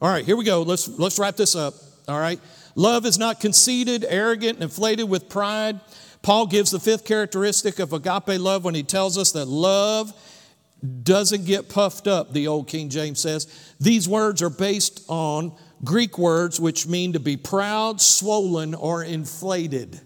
All 0.00 0.08
right, 0.08 0.24
here 0.24 0.36
we 0.36 0.44
go. 0.44 0.62
Let's, 0.62 0.88
let's 0.88 1.18
wrap 1.18 1.36
this 1.36 1.54
up. 1.54 1.74
All 2.08 2.18
right. 2.18 2.40
Love 2.74 3.06
is 3.06 3.18
not 3.18 3.40
conceited, 3.40 4.04
arrogant, 4.08 4.60
inflated 4.60 5.08
with 5.08 5.28
pride. 5.28 5.80
Paul 6.22 6.46
gives 6.46 6.70
the 6.70 6.80
fifth 6.80 7.04
characteristic 7.04 7.78
of 7.78 7.92
agape 7.92 8.40
love 8.40 8.64
when 8.64 8.74
he 8.74 8.82
tells 8.82 9.18
us 9.18 9.32
that 9.32 9.46
love 9.46 10.12
doesn't 11.02 11.44
get 11.44 11.68
puffed 11.68 12.06
up, 12.06 12.32
the 12.32 12.48
old 12.48 12.66
King 12.68 12.88
James 12.88 13.20
says. 13.20 13.74
These 13.78 14.08
words 14.08 14.42
are 14.42 14.50
based 14.50 15.04
on 15.08 15.52
Greek 15.84 16.18
words 16.18 16.60
which 16.60 16.86
mean 16.86 17.12
to 17.12 17.20
be 17.20 17.36
proud, 17.36 18.00
swollen, 18.00 18.74
or 18.74 19.04
inflated. 19.04 20.00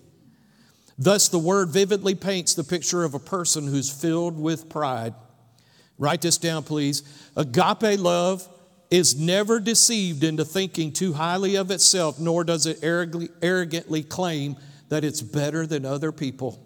Thus, 0.99 1.29
the 1.29 1.39
word 1.39 1.69
vividly 1.69 2.15
paints 2.15 2.55
the 2.55 2.65
picture 2.65 3.05
of 3.05 3.15
a 3.15 3.19
person 3.19 3.67
who's 3.67 3.91
filled 3.91 4.39
with 4.39 4.69
pride. 4.69 5.15
Write 5.99 6.21
this 6.21 6.39
down, 6.39 6.63
please. 6.63 7.03
Agape 7.37 7.99
love 7.99 8.47
is 8.91 9.19
never 9.19 9.59
deceived 9.59 10.23
into 10.23 10.45
thinking 10.45 10.93
too 10.93 11.13
highly 11.13 11.57
of 11.57 11.71
itself, 11.71 12.21
nor 12.21 12.45
does 12.45 12.67
it 12.67 12.79
arrogantly 12.83 14.03
claim 14.03 14.57
that 14.89 15.05
it's 15.05 15.23
better 15.23 15.67
than 15.67 15.85
other 15.85 16.13
people. 16.13 16.63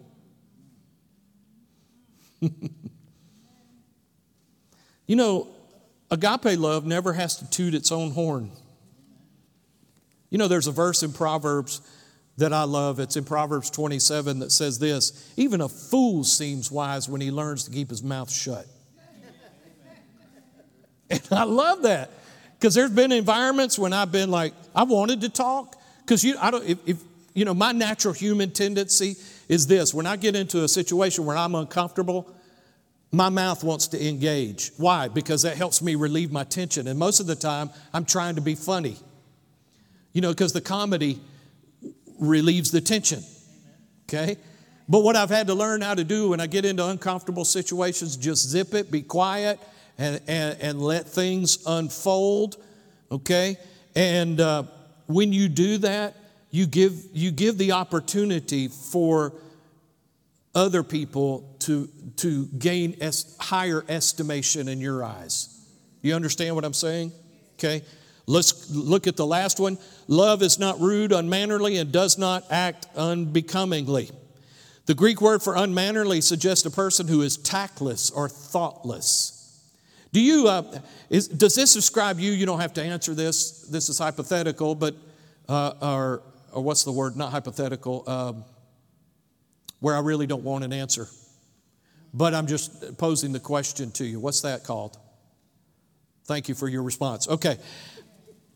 you 5.07 5.15
know, 5.15 5.47
agape 6.09 6.59
love 6.59 6.85
never 6.85 7.13
has 7.13 7.37
to 7.37 7.49
toot 7.49 7.73
its 7.73 7.91
own 7.91 8.11
horn. 8.11 8.51
You 10.29 10.37
know, 10.37 10.47
there's 10.47 10.67
a 10.67 10.71
verse 10.71 11.03
in 11.03 11.11
Proverbs 11.11 11.81
that 12.37 12.53
I 12.53 12.63
love. 12.63 12.99
It's 12.99 13.17
in 13.17 13.23
Proverbs 13.23 13.69
27 13.69 14.39
that 14.39 14.51
says 14.51 14.79
this 14.79 15.33
Even 15.37 15.61
a 15.61 15.69
fool 15.69 16.23
seems 16.23 16.71
wise 16.71 17.09
when 17.09 17.21
he 17.21 17.31
learns 17.31 17.63
to 17.65 17.71
keep 17.71 17.89
his 17.89 18.03
mouth 18.03 18.31
shut. 18.31 18.65
And 21.11 21.27
I 21.31 21.43
love 21.43 21.83
that 21.83 22.09
because 22.57 22.73
there's 22.73 22.91
been 22.91 23.11
environments 23.11 23.77
when 23.77 23.93
I've 23.93 24.11
been 24.11 24.31
like, 24.31 24.53
I 24.73 24.83
wanted 24.83 25.21
to 25.21 25.29
talk 25.29 25.75
because 26.05 26.23
you, 26.23 26.35
I 26.39 26.51
don't, 26.51 26.65
if, 26.67 26.77
if, 26.85 27.03
you 27.33 27.45
know, 27.45 27.53
my 27.53 27.71
natural 27.71 28.13
human 28.13 28.51
tendency 28.51 29.15
is 29.47 29.67
this 29.67 29.93
when 29.93 30.05
I 30.05 30.15
get 30.15 30.35
into 30.35 30.63
a 30.63 30.67
situation 30.67 31.25
where 31.25 31.37
I'm 31.37 31.55
uncomfortable, 31.55 32.33
my 33.11 33.29
mouth 33.29 33.63
wants 33.63 33.87
to 33.89 34.07
engage. 34.07 34.71
Why? 34.77 35.09
Because 35.09 35.41
that 35.41 35.57
helps 35.57 35.81
me 35.81 35.95
relieve 35.95 36.31
my 36.31 36.45
tension. 36.45 36.87
And 36.87 36.97
most 36.97 37.19
of 37.19 37.27
the 37.27 37.35
time, 37.35 37.69
I'm 37.93 38.05
trying 38.05 38.35
to 38.35 38.41
be 38.41 38.55
funny. 38.55 38.95
You 40.13 40.21
know, 40.21 40.29
because 40.29 40.53
the 40.53 40.61
comedy 40.61 41.19
relieves 42.19 42.71
the 42.71 42.81
tension. 42.81 43.23
Okay? 44.07 44.37
But 44.87 44.99
what 44.99 45.15
I've 45.15 45.29
had 45.29 45.47
to 45.47 45.53
learn 45.53 45.81
how 45.81 45.93
to 45.93 46.03
do 46.03 46.29
when 46.29 46.39
I 46.39 46.47
get 46.47 46.65
into 46.65 46.85
uncomfortable 46.85 47.45
situations, 47.45 48.17
just 48.17 48.49
zip 48.49 48.73
it, 48.73 48.91
be 48.91 49.01
quiet, 49.01 49.59
and, 49.97 50.21
and, 50.27 50.57
and 50.61 50.81
let 50.81 51.07
things 51.07 51.59
unfold. 51.65 52.57
Okay? 53.11 53.57
And 53.95 54.39
uh, 54.39 54.63
when 55.07 55.33
you 55.33 55.49
do 55.49 55.77
that, 55.79 56.15
you 56.49 56.65
give, 56.65 56.93
you 57.13 57.31
give 57.31 57.57
the 57.57 57.73
opportunity 57.73 58.67
for 58.67 59.33
other 60.53 60.83
people 60.83 61.55
to, 61.59 61.87
to 62.17 62.45
gain 62.47 62.97
higher 63.39 63.85
estimation 63.87 64.67
in 64.67 64.79
your 64.79 65.03
eyes. 65.03 65.47
You 66.01 66.15
understand 66.15 66.55
what 66.55 66.65
I'm 66.65 66.73
saying? 66.73 67.11
Okay? 67.55 67.83
Let's 68.27 68.69
look 68.69 69.07
at 69.07 69.15
the 69.15 69.25
last 69.25 69.59
one. 69.59 69.77
Love 70.07 70.41
is 70.41 70.59
not 70.59 70.79
rude, 70.79 71.11
unmannerly, 71.11 71.77
and 71.77 71.91
does 71.91 72.17
not 72.17 72.43
act 72.49 72.87
unbecomingly. 72.95 74.11
The 74.87 74.93
Greek 74.93 75.21
word 75.21 75.41
for 75.41 75.55
unmannerly 75.55 76.21
suggests 76.21 76.65
a 76.65 76.71
person 76.71 77.07
who 77.07 77.21
is 77.21 77.37
tactless 77.37 78.09
or 78.09 78.27
thoughtless. 78.27 79.40
Do 80.13 80.19
you, 80.19 80.47
uh, 80.47 80.79
is, 81.09 81.27
does 81.27 81.55
this 81.55 81.73
describe 81.73 82.19
you? 82.19 82.31
You 82.31 82.45
don't 82.45 82.59
have 82.59 82.73
to 82.73 82.83
answer 82.83 83.13
this. 83.13 83.61
This 83.61 83.87
is 83.89 83.97
hypothetical, 83.97 84.75
but, 84.75 84.95
uh, 85.47 85.73
or, 85.81 86.23
or 86.51 86.61
what's 86.61 86.83
the 86.83 86.91
word? 86.91 87.15
Not 87.15 87.31
hypothetical, 87.31 88.03
um, 88.07 88.43
where 89.79 89.95
I 89.95 89.99
really 89.99 90.27
don't 90.27 90.43
want 90.43 90.63
an 90.63 90.73
answer. 90.73 91.07
But 92.13 92.33
I'm 92.33 92.45
just 92.45 92.97
posing 92.97 93.31
the 93.31 93.39
question 93.39 93.91
to 93.91 94.05
you. 94.05 94.19
What's 94.19 94.41
that 94.41 94.65
called? 94.65 94.97
Thank 96.25 96.49
you 96.49 96.55
for 96.55 96.67
your 96.67 96.83
response. 96.83 97.27
Okay. 97.29 97.57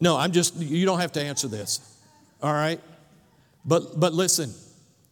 No, 0.01 0.18
I'm 0.18 0.34
just, 0.34 0.58
you 0.58 0.86
don't 0.86 0.99
have 0.99 1.14
to 1.14 1.22
answer 1.22 1.47
this. 1.47 1.80
All 2.41 2.53
right? 2.53 2.82
But, 3.64 3.97
but 3.97 4.14
listen, 4.14 4.53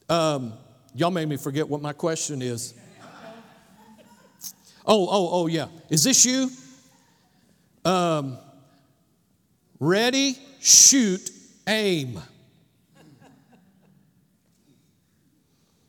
um, 0.09 0.53
y'all 0.93 1.09
made 1.09 1.27
me 1.29 1.37
forget 1.37 1.67
what 1.67 1.81
my 1.81 1.93
question 1.93 2.41
is. 2.41 2.73
Oh, 4.85 5.07
oh, 5.09 5.29
oh, 5.31 5.47
yeah. 5.47 5.67
Is 5.89 6.03
this 6.03 6.25
you? 6.25 6.49
Um, 7.85 8.37
ready, 9.79 10.37
shoot, 10.59 11.29
aim. 11.67 12.19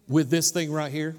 With 0.08 0.30
this 0.30 0.50
thing 0.50 0.72
right 0.72 0.92
here. 0.92 1.16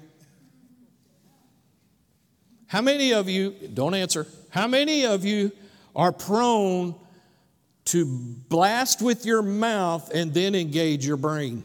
How 2.68 2.80
many 2.82 3.12
of 3.12 3.28
you, 3.28 3.54
don't 3.72 3.94
answer, 3.94 4.26
how 4.50 4.66
many 4.66 5.06
of 5.06 5.24
you 5.24 5.52
are 5.94 6.12
prone 6.12 6.94
to 7.86 8.04
blast 8.48 9.02
with 9.02 9.24
your 9.24 9.42
mouth 9.42 10.10
and 10.14 10.32
then 10.34 10.54
engage 10.54 11.06
your 11.06 11.16
brain? 11.16 11.62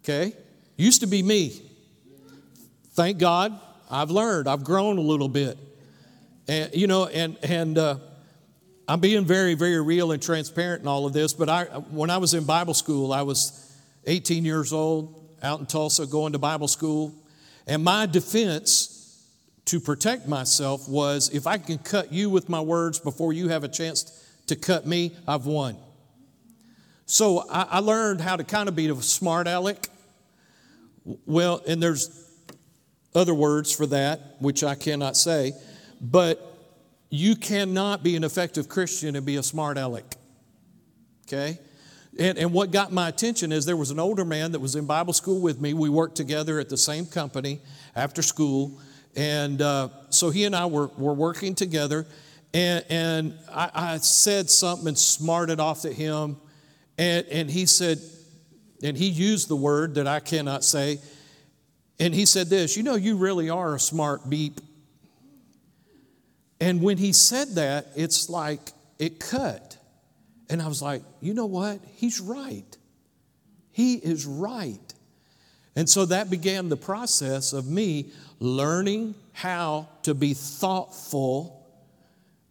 Okay? 0.00 0.32
Used 0.76 1.00
to 1.00 1.06
be 1.06 1.22
me. 1.22 1.62
Thank 2.94 3.18
God 3.18 3.58
I've 3.90 4.10
learned, 4.10 4.48
I've 4.48 4.64
grown 4.64 4.98
a 4.98 5.02
little 5.02 5.28
bit. 5.28 5.58
And, 6.46 6.74
you 6.74 6.86
know, 6.86 7.06
and, 7.06 7.36
and, 7.42 7.76
uh, 7.76 7.98
I'm 8.86 9.00
being 9.00 9.24
very, 9.24 9.54
very 9.54 9.80
real 9.80 10.12
and 10.12 10.22
transparent 10.22 10.82
in 10.82 10.88
all 10.88 11.06
of 11.06 11.14
this, 11.14 11.32
but 11.32 11.48
I, 11.48 11.64
when 11.64 12.10
I 12.10 12.18
was 12.18 12.34
in 12.34 12.44
Bible 12.44 12.74
school, 12.74 13.14
I 13.14 13.22
was 13.22 13.74
18 14.06 14.44
years 14.44 14.72
old, 14.74 15.24
out 15.42 15.58
in 15.60 15.66
Tulsa, 15.66 16.06
going 16.06 16.34
to 16.34 16.38
Bible 16.38 16.68
school. 16.68 17.14
And 17.66 17.82
my 17.82 18.04
defense 18.04 19.26
to 19.66 19.80
protect 19.80 20.28
myself 20.28 20.86
was 20.86 21.30
if 21.34 21.46
I 21.46 21.56
can 21.56 21.78
cut 21.78 22.12
you 22.12 22.28
with 22.28 22.50
my 22.50 22.60
words 22.60 22.98
before 22.98 23.32
you 23.32 23.48
have 23.48 23.64
a 23.64 23.68
chance 23.68 24.04
to 24.48 24.56
cut 24.56 24.86
me, 24.86 25.16
I've 25.26 25.46
won. 25.46 25.78
So 27.06 27.48
I, 27.50 27.62
I 27.62 27.78
learned 27.78 28.20
how 28.20 28.36
to 28.36 28.44
kind 28.44 28.68
of 28.68 28.76
be 28.76 28.88
a 28.88 28.96
smart 28.96 29.46
aleck. 29.46 29.88
Well, 31.26 31.62
and 31.66 31.82
there's 31.82 32.23
other 33.14 33.34
words 33.34 33.72
for 33.72 33.86
that, 33.86 34.36
which 34.40 34.64
I 34.64 34.74
cannot 34.74 35.16
say, 35.16 35.52
but 36.00 36.54
you 37.10 37.36
cannot 37.36 38.02
be 38.02 38.16
an 38.16 38.24
effective 38.24 38.68
Christian 38.68 39.14
and 39.14 39.24
be 39.24 39.36
a 39.36 39.42
smart 39.42 39.78
aleck. 39.78 40.16
Okay? 41.26 41.58
And, 42.18 42.38
and 42.38 42.52
what 42.52 42.70
got 42.70 42.92
my 42.92 43.08
attention 43.08 43.52
is 43.52 43.66
there 43.66 43.76
was 43.76 43.90
an 43.90 43.98
older 43.98 44.24
man 44.24 44.52
that 44.52 44.60
was 44.60 44.76
in 44.76 44.86
Bible 44.86 45.12
school 45.12 45.40
with 45.40 45.60
me. 45.60 45.74
We 45.74 45.88
worked 45.88 46.16
together 46.16 46.60
at 46.60 46.68
the 46.68 46.76
same 46.76 47.06
company 47.06 47.60
after 47.96 48.22
school. 48.22 48.80
And 49.16 49.60
uh, 49.62 49.88
so 50.10 50.30
he 50.30 50.44
and 50.44 50.54
I 50.54 50.66
were, 50.66 50.88
were 50.96 51.14
working 51.14 51.54
together. 51.54 52.06
And, 52.52 52.84
and 52.88 53.38
I, 53.52 53.70
I, 53.74 53.96
said 53.98 54.48
something 54.48 54.86
and 54.86 54.98
smarted 54.98 55.58
off 55.58 55.84
at 55.84 55.92
him. 55.92 56.36
And, 56.98 57.26
and 57.26 57.50
he 57.50 57.66
said, 57.66 57.98
and 58.82 58.96
he 58.96 59.08
used 59.08 59.48
the 59.48 59.56
word 59.56 59.94
that 59.96 60.06
I 60.06 60.20
cannot 60.20 60.62
say. 60.62 60.98
And 62.00 62.14
he 62.14 62.26
said 62.26 62.48
this, 62.48 62.76
You 62.76 62.82
know, 62.82 62.96
you 62.96 63.16
really 63.16 63.50
are 63.50 63.74
a 63.74 63.80
smart 63.80 64.28
beep. 64.28 64.60
And 66.60 66.80
when 66.80 66.98
he 66.98 67.12
said 67.12 67.56
that, 67.56 67.88
it's 67.96 68.30
like 68.30 68.60
it 68.98 69.20
cut. 69.20 69.76
And 70.48 70.62
I 70.62 70.68
was 70.68 70.82
like, 70.82 71.02
you 71.20 71.34
know 71.34 71.46
what? 71.46 71.80
He's 71.96 72.20
right. 72.20 72.76
He 73.72 73.94
is 73.94 74.24
right. 74.24 74.94
And 75.76 75.88
so 75.90 76.06
that 76.06 76.30
began 76.30 76.68
the 76.68 76.76
process 76.76 77.52
of 77.52 77.66
me 77.66 78.12
learning 78.38 79.14
how 79.32 79.88
to 80.02 80.14
be 80.14 80.34
thoughtful 80.34 81.66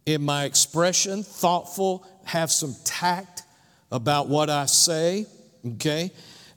in 0.04 0.22
my 0.22 0.44
expression, 0.44 1.22
thoughtful, 1.22 2.06
have 2.24 2.50
some 2.50 2.76
tact 2.84 3.42
about 3.90 4.28
what 4.28 4.50
I 4.50 4.66
say, 4.66 5.26
okay? 5.66 6.10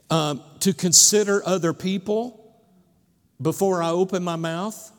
Um, 0.10 0.42
to 0.62 0.74
consider 0.74 1.42
other 1.46 1.72
people 1.72 2.37
before 3.42 3.84
I 3.84 3.90
open 3.90 4.24
my 4.24 4.36
mouth. 4.36 4.92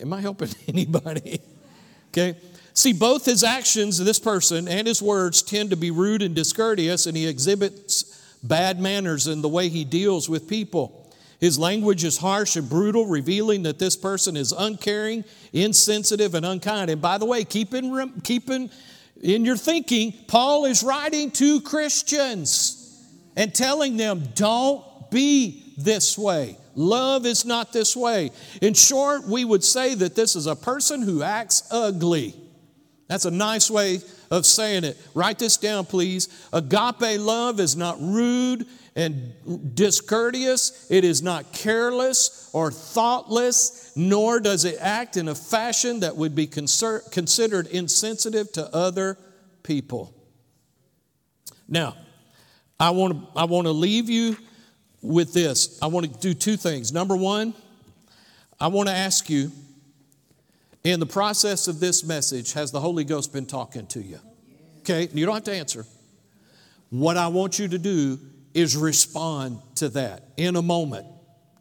Am 0.00 0.12
I 0.12 0.20
helping 0.20 0.48
anybody? 0.68 1.40
okay. 2.08 2.36
See, 2.76 2.92
both 2.92 3.24
his 3.24 3.44
actions, 3.44 3.98
this 3.98 4.18
person, 4.18 4.66
and 4.66 4.86
his 4.86 5.00
words 5.00 5.42
tend 5.42 5.70
to 5.70 5.76
be 5.76 5.92
rude 5.92 6.22
and 6.22 6.34
discourteous, 6.34 7.06
and 7.06 7.16
he 7.16 7.26
exhibits 7.26 8.36
bad 8.42 8.80
manners 8.80 9.28
in 9.28 9.42
the 9.42 9.48
way 9.48 9.68
he 9.68 9.84
deals 9.84 10.28
with 10.28 10.48
people. 10.48 11.12
His 11.38 11.58
language 11.58 12.04
is 12.04 12.18
harsh 12.18 12.56
and 12.56 12.68
brutal, 12.68 13.06
revealing 13.06 13.62
that 13.62 13.78
this 13.78 13.96
person 13.96 14.36
is 14.36 14.50
uncaring, 14.50 15.24
insensitive, 15.52 16.34
and 16.34 16.44
unkind. 16.44 16.90
And 16.90 17.00
by 17.00 17.18
the 17.18 17.26
way, 17.26 17.44
keep 17.44 17.74
in, 17.74 18.20
keep 18.22 18.50
in, 18.50 18.70
in 19.20 19.44
your 19.44 19.56
thinking, 19.56 20.12
Paul 20.26 20.64
is 20.64 20.82
writing 20.82 21.30
to 21.32 21.60
Christians 21.60 22.80
and 23.36 23.54
telling 23.54 23.96
them, 23.96 24.24
don't 24.34 24.84
be 25.10 25.63
this 25.76 26.18
way. 26.18 26.56
Love 26.74 27.26
is 27.26 27.44
not 27.44 27.72
this 27.72 27.96
way. 27.96 28.30
In 28.60 28.74
short, 28.74 29.24
we 29.24 29.44
would 29.44 29.64
say 29.64 29.94
that 29.94 30.14
this 30.14 30.36
is 30.36 30.46
a 30.46 30.56
person 30.56 31.02
who 31.02 31.22
acts 31.22 31.62
ugly. 31.70 32.34
That's 33.08 33.26
a 33.26 33.30
nice 33.30 33.70
way 33.70 34.00
of 34.30 34.46
saying 34.46 34.84
it. 34.84 34.98
Write 35.14 35.38
this 35.38 35.56
down, 35.56 35.86
please. 35.86 36.28
Agape 36.52 37.20
love 37.20 37.60
is 37.60 37.76
not 37.76 38.00
rude 38.00 38.66
and 38.96 39.32
discourteous, 39.74 40.86
it 40.88 41.04
is 41.04 41.20
not 41.20 41.52
careless 41.52 42.48
or 42.52 42.70
thoughtless, 42.70 43.92
nor 43.96 44.38
does 44.38 44.64
it 44.64 44.76
act 44.80 45.16
in 45.16 45.26
a 45.26 45.34
fashion 45.34 46.00
that 46.00 46.16
would 46.16 46.34
be 46.34 46.46
considered 46.46 47.66
insensitive 47.66 48.52
to 48.52 48.72
other 48.72 49.18
people. 49.64 50.14
Now, 51.68 51.96
I 52.78 52.90
want 52.90 53.14
to 53.14 53.38
I 53.38 53.44
want 53.44 53.66
to 53.66 53.72
leave 53.72 54.08
you 54.08 54.36
with 55.04 55.34
this. 55.34 55.78
I 55.82 55.86
want 55.86 56.10
to 56.10 56.18
do 56.18 56.34
two 56.34 56.56
things. 56.56 56.92
Number 56.92 57.14
one, 57.14 57.54
I 58.58 58.68
want 58.68 58.88
to 58.88 58.94
ask 58.94 59.28
you 59.28 59.52
in 60.82 60.98
the 60.98 61.06
process 61.06 61.68
of 61.68 61.78
this 61.78 62.04
message, 62.04 62.54
has 62.54 62.70
the 62.70 62.80
Holy 62.80 63.04
Ghost 63.04 63.32
been 63.32 63.46
talking 63.46 63.86
to 63.88 64.00
you? 64.02 64.18
Okay, 64.80 65.08
you 65.12 65.26
don't 65.26 65.34
have 65.34 65.44
to 65.44 65.54
answer. 65.54 65.86
What 66.90 67.16
I 67.16 67.28
want 67.28 67.58
you 67.58 67.68
to 67.68 67.78
do 67.78 68.18
is 68.54 68.76
respond 68.76 69.60
to 69.76 69.88
that 69.90 70.22
in 70.36 70.56
a 70.56 70.62
moment, 70.62 71.06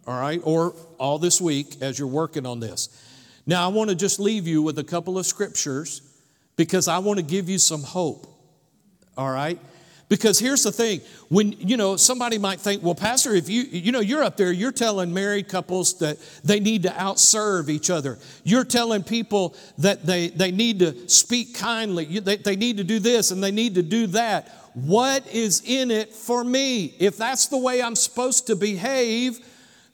all 0.07 0.19
right, 0.19 0.41
or 0.43 0.75
all 0.97 1.19
this 1.19 1.41
week 1.41 1.81
as 1.81 1.97
you're 1.97 2.07
working 2.07 2.45
on 2.45 2.59
this. 2.59 2.89
Now, 3.45 3.65
I 3.65 3.71
want 3.71 3.89
to 3.89 3.95
just 3.95 4.19
leave 4.19 4.47
you 4.47 4.61
with 4.61 4.79
a 4.79 4.83
couple 4.83 5.17
of 5.17 5.25
scriptures 5.25 6.01
because 6.55 6.87
I 6.87 6.99
want 6.99 7.17
to 7.17 7.25
give 7.25 7.49
you 7.49 7.57
some 7.57 7.81
hope, 7.81 8.27
all 9.17 9.31
right? 9.31 9.59
Because 10.13 10.37
here's 10.37 10.61
the 10.61 10.71
thing 10.71 11.01
when, 11.29 11.53
you 11.53 11.75
know, 11.75 11.97
somebody 11.97 12.37
might 12.37 12.59
think, 12.59 12.83
well, 12.83 12.93
Pastor, 12.93 13.33
if 13.33 13.49
you, 13.49 13.63
you 13.63 13.91
know, 13.91 13.99
you're 13.99 14.21
up 14.21 14.37
there, 14.37 14.51
you're 14.51 14.71
telling 14.71 15.11
married 15.11 15.47
couples 15.47 15.97
that 15.97 16.19
they 16.43 16.59
need 16.59 16.83
to 16.83 16.89
outserve 16.89 17.67
each 17.67 17.89
other. 17.89 18.19
You're 18.43 18.63
telling 18.63 19.01
people 19.01 19.55
that 19.79 20.05
they, 20.05 20.27
they 20.27 20.51
need 20.51 20.77
to 20.81 21.09
speak 21.09 21.55
kindly, 21.55 22.19
they, 22.19 22.35
they 22.35 22.55
need 22.55 22.77
to 22.77 22.83
do 22.83 22.99
this 22.99 23.31
and 23.31 23.43
they 23.43 23.49
need 23.49 23.73
to 23.73 23.81
do 23.81 24.05
that. 24.05 24.49
What 24.75 25.25
is 25.33 25.63
in 25.65 25.89
it 25.89 26.13
for 26.13 26.43
me? 26.43 26.93
If 26.99 27.17
that's 27.17 27.47
the 27.47 27.57
way 27.57 27.81
I'm 27.81 27.95
supposed 27.95 28.45
to 28.47 28.55
behave, 28.55 29.39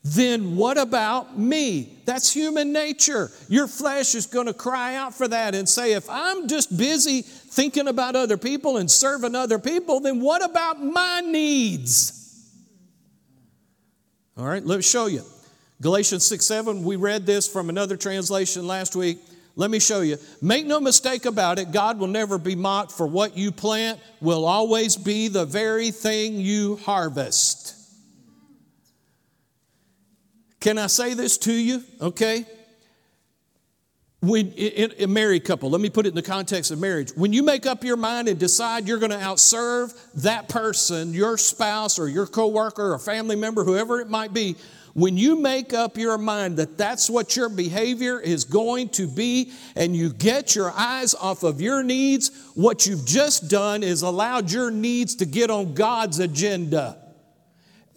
then 0.04 0.56
what 0.56 0.78
about 0.78 1.38
me? 1.38 1.98
That's 2.06 2.32
human 2.32 2.72
nature. 2.72 3.32
Your 3.50 3.68
flesh 3.68 4.16
is 4.16 4.26
going 4.28 4.48
to 4.48 4.54
cry 4.54 4.96
out 4.96 5.14
for 5.14 5.28
that 5.28 5.56
and 5.56 5.68
say, 5.68 5.94
if 5.94 6.10
I'm 6.10 6.48
just 6.48 6.76
busy 6.78 7.26
thinking 7.50 7.88
about 7.88 8.16
other 8.16 8.38
people 8.38 8.78
and 8.78 8.90
serving 8.90 9.36
other 9.36 9.60
people, 9.60 10.00
then 10.00 10.22
what 10.22 10.44
about 10.44 10.84
my 10.84 11.22
needs? 11.22 12.16
All 14.38 14.46
right, 14.46 14.66
let 14.66 14.78
me 14.78 14.82
show 14.82 15.08
you. 15.08 15.24
Galatians 15.82 16.26
6 16.26 16.46
7, 16.46 16.84
we 16.84 16.96
read 16.96 17.26
this 17.26 17.48
from 17.48 17.70
another 17.70 17.98
translation 17.98 18.68
last 18.68 18.96
week. 18.96 19.18
Let 19.56 19.72
me 19.72 19.80
show 19.80 20.02
you. 20.02 20.18
Make 20.42 20.66
no 20.66 20.80
mistake 20.80 21.26
about 21.26 21.60
it, 21.60 21.72
God 21.72 22.00
will 22.00 22.08
never 22.08 22.38
be 22.38 22.56
mocked, 22.56 22.92
for 22.92 23.08
what 23.08 23.36
you 23.36 23.52
plant 23.52 24.00
will 24.22 24.46
always 24.46 24.96
be 24.96 25.28
the 25.28 25.46
very 25.46 25.92
thing 25.92 26.36
you 26.36 26.78
harvest. 26.78 27.76
Can 30.60 30.78
I 30.78 30.88
say 30.88 31.14
this 31.14 31.38
to 31.40 31.54
you? 31.54 31.84
Okay. 32.02 32.46
When 34.22 34.52
in 34.52 34.94
a 35.00 35.08
married 35.08 35.46
couple, 35.46 35.70
let 35.70 35.80
me 35.80 35.90
put 35.90 36.06
it 36.06 36.10
in 36.10 36.16
the 36.16 36.22
context 36.22 36.72
of 36.72 36.80
marriage. 36.80 37.12
When 37.16 37.32
you 37.32 37.42
make 37.42 37.66
up 37.66 37.86
your 37.86 37.96
mind 37.96 38.28
and 38.28 38.38
decide 38.38 38.86
you're 38.86 39.00
going 39.00 39.12
to 39.12 39.18
outserve 39.18 39.98
that 40.16 40.50
person, 40.50 41.14
your 41.14 41.38
spouse 41.38 41.98
or 41.98 42.10
your 42.10 42.28
coworker 42.28 42.94
or 42.94 43.00
family 43.00 43.38
member, 43.38 43.64
whoever 43.64 44.02
it 44.02 44.10
might 44.10 44.34
be, 44.34 44.58
when 44.94 45.18
you 45.18 45.40
make 45.40 45.74
up 45.74 45.98
your 45.98 46.18
mind 46.18 46.58
that 46.58 46.78
that's 46.78 47.10
what 47.10 47.38
your 47.38 47.48
behavior 47.48 48.20
is 48.20 48.44
going 48.44 48.90
to 48.90 49.08
be 49.08 49.54
and 49.76 49.96
you 49.96 50.12
get 50.12 50.56
your 50.56 50.72
eyes 50.72 51.16
off 51.16 51.44
of 51.44 51.62
your 51.62 51.82
needs, 51.84 52.52
what 52.56 52.86
you've 52.86 53.06
just 53.06 53.50
done 53.50 53.84
is 53.84 54.02
allowed 54.02 54.52
your 54.52 54.70
needs 54.70 55.16
to 55.16 55.26
get 55.26 55.50
on 55.50 55.74
God's 55.74 56.20
agenda. 56.20 56.98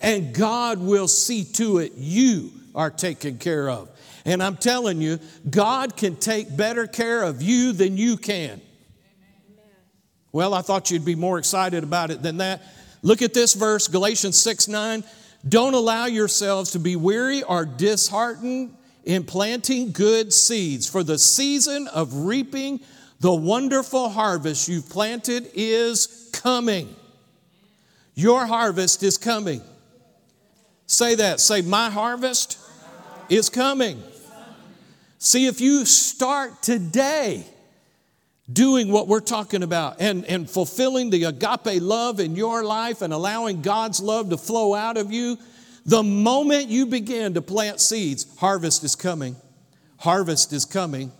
And 0.01 0.33
God 0.33 0.79
will 0.79 1.09
see 1.09 1.45
to 1.55 1.79
it 1.79 1.95
you 1.97 2.53
are 2.75 2.91
taken 2.91 3.39
care 3.39 3.69
of. 3.69 3.89
And 4.25 4.43
I'm 4.43 4.57
telling 4.57 5.01
you, 5.01 5.19
God 5.49 5.97
can 5.97 6.17
take 6.17 6.57
better 6.57 6.87
care 6.87 7.23
of 7.23 7.43
you 7.43 7.73
than 7.73 7.97
you 7.97 8.17
can. 8.17 8.61
Well, 10.31 10.55
I 10.55 10.63
thought 10.63 10.91
you'd 10.91 11.05
be 11.05 11.15
more 11.15 11.39
excited 11.39 11.85
about 11.85 12.11
it 12.11 12.23
than 12.23 12.39
that. 12.39 12.63
Look 13.03 13.21
at 13.21 13.35
this 13.35 13.55
verse, 13.55 13.89
Galatians 13.89 14.39
6 14.39 14.69
9. 14.69 15.05
Don't 15.49 15.75
allow 15.75 16.07
yourselves 16.07 16.71
to 16.71 16.79
be 16.79 16.95
weary 16.97 17.43
or 17.43 17.65
disheartened 17.65 18.77
in 19.05 19.25
planting 19.25 19.91
good 19.91 20.33
seeds, 20.33 20.89
for 20.89 21.03
the 21.03 21.19
season 21.19 21.89
of 21.89 22.15
reaping 22.15 22.81
the 23.19 23.35
wonderful 23.35 24.09
harvest 24.09 24.69
you've 24.69 24.89
planted 24.89 25.51
is 25.55 26.31
coming. 26.33 26.95
Your 28.15 28.47
harvest 28.47 29.03
is 29.03 29.19
coming. 29.19 29.61
Say 30.87 31.17
that. 31.17 31.41
Say, 31.41 31.63
My 31.63 31.91
harvest 31.91 32.59
is 33.29 33.49
coming. 33.49 34.03
See, 35.25 35.47
if 35.47 35.61
you 35.61 35.85
start 35.85 36.65
today, 36.65 37.45
doing 38.53 38.91
what 38.91 39.07
we're 39.07 39.21
talking 39.21 39.63
about 39.63 40.01
and, 40.01 40.25
and 40.25 40.51
fulfilling 40.51 41.11
the 41.11 41.23
agape 41.23 41.81
love 41.81 42.19
in 42.19 42.35
your 42.35 42.65
life 42.65 43.03
and 43.03 43.13
allowing 43.13 43.63
God's 43.63 44.01
love 44.01 44.31
to 44.31 44.37
flow 44.37 44.75
out 44.75 44.97
of 44.97 45.13
you, 45.13 45.39
the 45.87 46.03
moment 46.03 46.67
you 46.67 46.87
begin 46.87 47.35
to 47.35 47.41
plant 47.41 47.81
seeds, 47.81 48.27
harvest 48.39 48.83
is 48.83 48.97
coming. 48.97 49.37
Harvest 49.99 50.53
is 50.53 50.65
coming. 50.65 51.13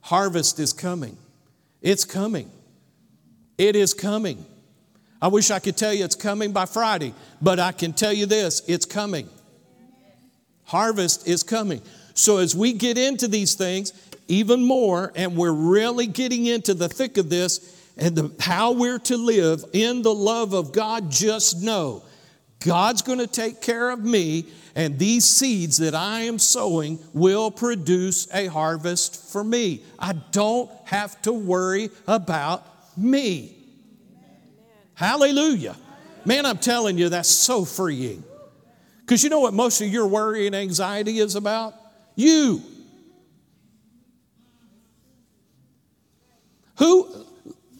Harvest 0.00 0.58
is 0.58 0.72
coming. 0.72 1.18
It's 1.82 2.06
coming. 2.06 2.50
It 3.58 3.76
is 3.76 3.92
coming. 3.92 4.42
I 5.20 5.28
wish 5.28 5.50
I 5.50 5.58
could 5.58 5.76
tell 5.76 5.92
you 5.92 6.06
it's 6.06 6.16
coming 6.16 6.52
by 6.52 6.64
Friday, 6.64 7.12
but 7.42 7.60
I 7.60 7.72
can 7.72 7.92
tell 7.92 8.14
you 8.14 8.24
this 8.24 8.62
it's 8.66 8.86
coming. 8.86 9.28
Harvest 10.64 11.28
is 11.28 11.42
coming. 11.42 11.82
So 12.20 12.36
as 12.36 12.54
we 12.54 12.74
get 12.74 12.98
into 12.98 13.28
these 13.28 13.54
things, 13.54 13.94
even 14.28 14.62
more, 14.62 15.10
and 15.16 15.36
we're 15.36 15.52
really 15.52 16.06
getting 16.06 16.44
into 16.44 16.74
the 16.74 16.86
thick 16.86 17.16
of 17.16 17.30
this 17.30 17.90
and 17.96 18.14
the, 18.14 18.34
how 18.38 18.72
we're 18.72 18.98
to 18.98 19.16
live 19.16 19.64
in 19.72 20.02
the 20.02 20.12
love 20.12 20.52
of 20.52 20.70
God, 20.70 21.10
just 21.10 21.62
know 21.62 22.02
God's 22.58 23.00
going 23.00 23.20
to 23.20 23.26
take 23.26 23.62
care 23.62 23.88
of 23.88 24.04
me, 24.04 24.44
and 24.74 24.98
these 24.98 25.24
seeds 25.24 25.78
that 25.78 25.94
I 25.94 26.20
am 26.20 26.38
sowing 26.38 26.98
will 27.14 27.50
produce 27.50 28.28
a 28.34 28.48
harvest 28.48 29.32
for 29.32 29.42
me. 29.42 29.82
I 29.98 30.12
don't 30.12 30.70
have 30.84 31.22
to 31.22 31.32
worry 31.32 31.88
about 32.06 32.66
me. 32.98 33.56
Hallelujah. 34.92 35.74
Man, 36.26 36.44
I'm 36.44 36.58
telling 36.58 36.98
you, 36.98 37.08
that's 37.08 37.30
so 37.30 37.64
freeing. 37.64 38.22
Because 39.00 39.24
you 39.24 39.30
know 39.30 39.40
what 39.40 39.54
most 39.54 39.80
of 39.80 39.88
your 39.88 40.06
worry 40.06 40.46
and 40.46 40.54
anxiety 40.54 41.18
is 41.18 41.34
about? 41.34 41.76
You. 42.16 42.62
Who, 46.76 47.04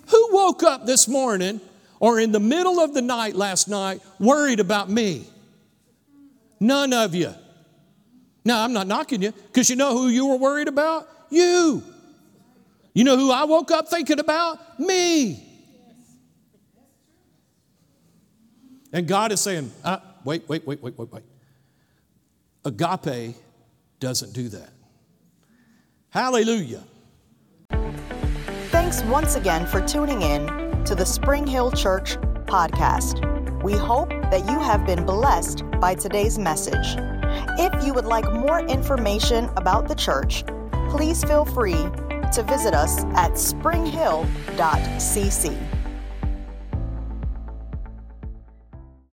who 0.08 0.28
woke 0.32 0.62
up 0.62 0.86
this 0.86 1.08
morning 1.08 1.60
or 2.00 2.20
in 2.20 2.32
the 2.32 2.40
middle 2.40 2.80
of 2.80 2.94
the 2.94 3.02
night 3.02 3.34
last 3.34 3.68
night 3.68 4.00
worried 4.18 4.60
about 4.60 4.90
me? 4.90 5.26
None 6.60 6.92
of 6.92 7.14
you. 7.14 7.32
Now, 8.44 8.62
I'm 8.62 8.72
not 8.72 8.86
knocking 8.86 9.22
you 9.22 9.32
because 9.32 9.70
you 9.70 9.76
know 9.76 9.96
who 9.96 10.08
you 10.08 10.26
were 10.26 10.36
worried 10.36 10.68
about? 10.68 11.08
You. 11.30 11.82
You 12.92 13.04
know 13.04 13.16
who 13.16 13.30
I 13.30 13.44
woke 13.44 13.70
up 13.70 13.88
thinking 13.88 14.18
about? 14.18 14.78
Me. 14.78 15.46
And 18.92 19.06
God 19.06 19.32
is 19.32 19.40
saying, 19.40 19.70
uh, 19.84 19.98
wait, 20.24 20.48
wait, 20.48 20.66
wait, 20.66 20.82
wait, 20.82 20.98
wait, 20.98 21.12
wait. 21.12 21.22
Agape 22.64 23.36
doesn't 24.00 24.32
do 24.32 24.48
that. 24.48 24.70
Hallelujah. 26.08 26.82
Thanks 28.70 29.02
once 29.04 29.36
again 29.36 29.66
for 29.66 29.86
tuning 29.86 30.22
in 30.22 30.46
to 30.84 30.94
the 30.94 31.04
Spring 31.04 31.46
Hill 31.46 31.70
Church 31.70 32.16
podcast. 32.46 33.20
We 33.62 33.74
hope 33.74 34.08
that 34.08 34.48
you 34.50 34.58
have 34.58 34.86
been 34.86 35.04
blessed 35.04 35.62
by 35.80 35.94
today's 35.94 36.38
message. 36.38 36.96
If 37.58 37.84
you 37.84 37.92
would 37.94 38.06
like 38.06 38.32
more 38.32 38.60
information 38.66 39.50
about 39.56 39.86
the 39.86 39.94
church, 39.94 40.44
please 40.88 41.22
feel 41.22 41.44
free 41.44 41.86
to 42.32 42.42
visit 42.48 42.74
us 42.74 43.04
at 43.14 43.38
springhill.cc. 43.38 45.79